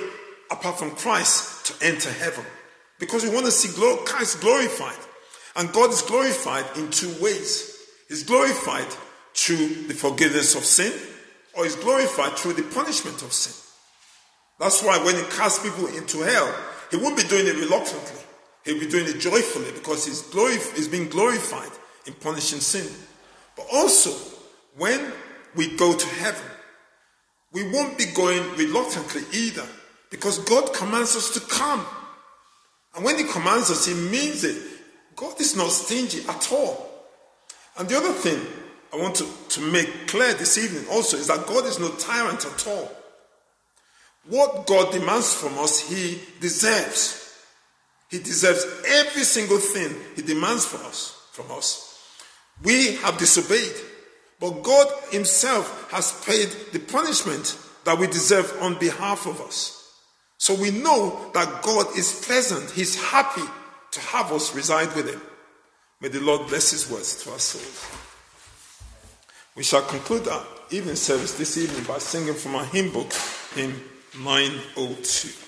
apart 0.51 0.81
from 0.81 0.91
Christ 0.91 1.67
to 1.67 1.87
enter 1.87 2.11
heaven. 2.11 2.45
Because 2.99 3.23
we 3.23 3.31
want 3.31 3.47
to 3.47 3.53
see 3.53 3.73
Christ 4.05 4.41
glorified. 4.41 4.99
And 5.55 5.73
God 5.73 5.91
is 5.91 6.03
glorified 6.03 6.65
in 6.77 6.91
two 6.91 7.15
ways. 7.23 7.79
He's 8.09 8.25
glorified 8.25 8.89
through 9.33 9.87
the 9.87 9.95
forgiveness 9.95 10.55
of 10.55 10.65
sin, 10.65 10.93
or 11.57 11.65
he's 11.65 11.77
glorified 11.77 12.37
through 12.37 12.55
the 12.55 12.63
punishment 12.63 13.23
of 13.23 13.33
sin. 13.33 13.55
That's 14.59 14.83
why 14.83 14.99
when 15.05 15.17
he 15.17 15.23
casts 15.23 15.63
people 15.63 15.87
into 15.87 16.19
hell, 16.21 16.55
he 16.91 16.97
won't 16.97 17.17
be 17.17 17.25
doing 17.25 17.47
it 17.47 17.57
reluctantly. 17.57 18.23
He'll 18.65 18.81
be 18.81 18.89
doing 18.89 19.07
it 19.07 19.21
joyfully 19.21 19.71
because 19.73 20.05
he's, 20.07 20.23
glorif- 20.23 20.75
he's 20.77 20.89
being 20.89 21.09
glorified 21.09 21.71
in 22.07 22.15
punishing 22.15 22.61
sin. 22.61 22.91
But 23.57 23.67
also, 23.73 24.11
when 24.77 25.13
we 25.55 25.77
go 25.77 25.97
to 25.97 26.07
heaven, 26.17 26.51
we 27.53 27.71
won't 27.71 27.97
be 27.97 28.07
going 28.07 28.43
reluctantly 28.57 29.23
either 29.33 29.67
because 30.11 30.39
God 30.41 30.75
commands 30.75 31.17
us 31.17 31.33
to 31.35 31.41
come. 31.41 31.85
And 32.95 33.05
when 33.05 33.19
he 33.19 33.25
commands 33.25 33.71
us, 33.71 33.87
he 33.87 33.95
means 33.95 34.45
it. 34.45 34.63
God 35.15 35.41
is 35.41 35.57
not 35.57 35.71
stingy 35.71 36.27
at 36.29 36.53
all. 36.53 36.91
And 37.79 37.89
the 37.89 37.97
other 37.97 38.13
thing 38.13 38.41
I 38.93 38.97
want 38.97 39.17
to, 39.17 39.27
to 39.51 39.61
make 39.61 40.09
clear 40.09 40.33
this 40.35 40.59
evening 40.59 40.85
also 40.91 41.17
is 41.17 41.27
that 41.27 41.47
God 41.47 41.67
is 41.67 41.79
no 41.79 41.89
tyrant 41.91 42.45
at 42.45 42.67
all. 42.67 42.91
What 44.29 44.67
God 44.67 44.93
demands 44.93 45.35
from 45.35 45.59
us, 45.59 45.89
He 45.89 46.21
deserves. 46.41 47.23
He 48.11 48.19
deserves 48.19 48.65
every 48.87 49.23
single 49.23 49.59
thing 49.59 49.95
He 50.15 50.23
demands 50.23 50.67
from 50.67 50.85
us. 50.87 51.13
From 51.33 51.51
us, 51.51 52.01
we 52.65 52.95
have 52.97 53.19
disobeyed, 53.19 53.75
but 54.41 54.63
God 54.63 54.89
Himself 55.11 55.91
has 55.91 56.25
paid 56.25 56.49
the 56.73 56.79
punishment 56.79 57.59
that 57.85 57.99
we 57.99 58.07
deserve 58.07 58.57
on 58.63 58.79
behalf 58.79 59.27
of 59.27 59.41
us. 59.43 59.93
So 60.39 60.55
we 60.55 60.71
know 60.71 61.31
that 61.35 61.63
God 61.63 61.87
is 61.97 62.25
pleasant. 62.27 62.71
He's 62.71 63.01
happy 63.11 63.43
to 63.93 64.01
have 64.01 64.33
us 64.33 64.55
reside 64.55 64.95
with 64.95 65.11
Him. 65.11 65.21
May 66.01 66.09
the 66.09 66.21
Lord 66.21 66.49
bless 66.49 66.71
His 66.71 66.91
words 66.91 67.23
to 67.25 67.33
our 67.33 67.39
souls. 67.39 68.06
We 69.57 69.63
shall 69.63 69.83
conclude 69.83 70.29
our 70.29 70.45
evening 70.71 70.97
service 70.97 71.39
this 71.39 71.57
evening 71.57 71.85
by 71.85 71.97
singing 71.97 72.35
from 72.35 72.57
our 72.57 72.65
hymn 72.67 72.93
book, 72.93 73.11
hymn 73.55 73.73
902. 74.23 75.46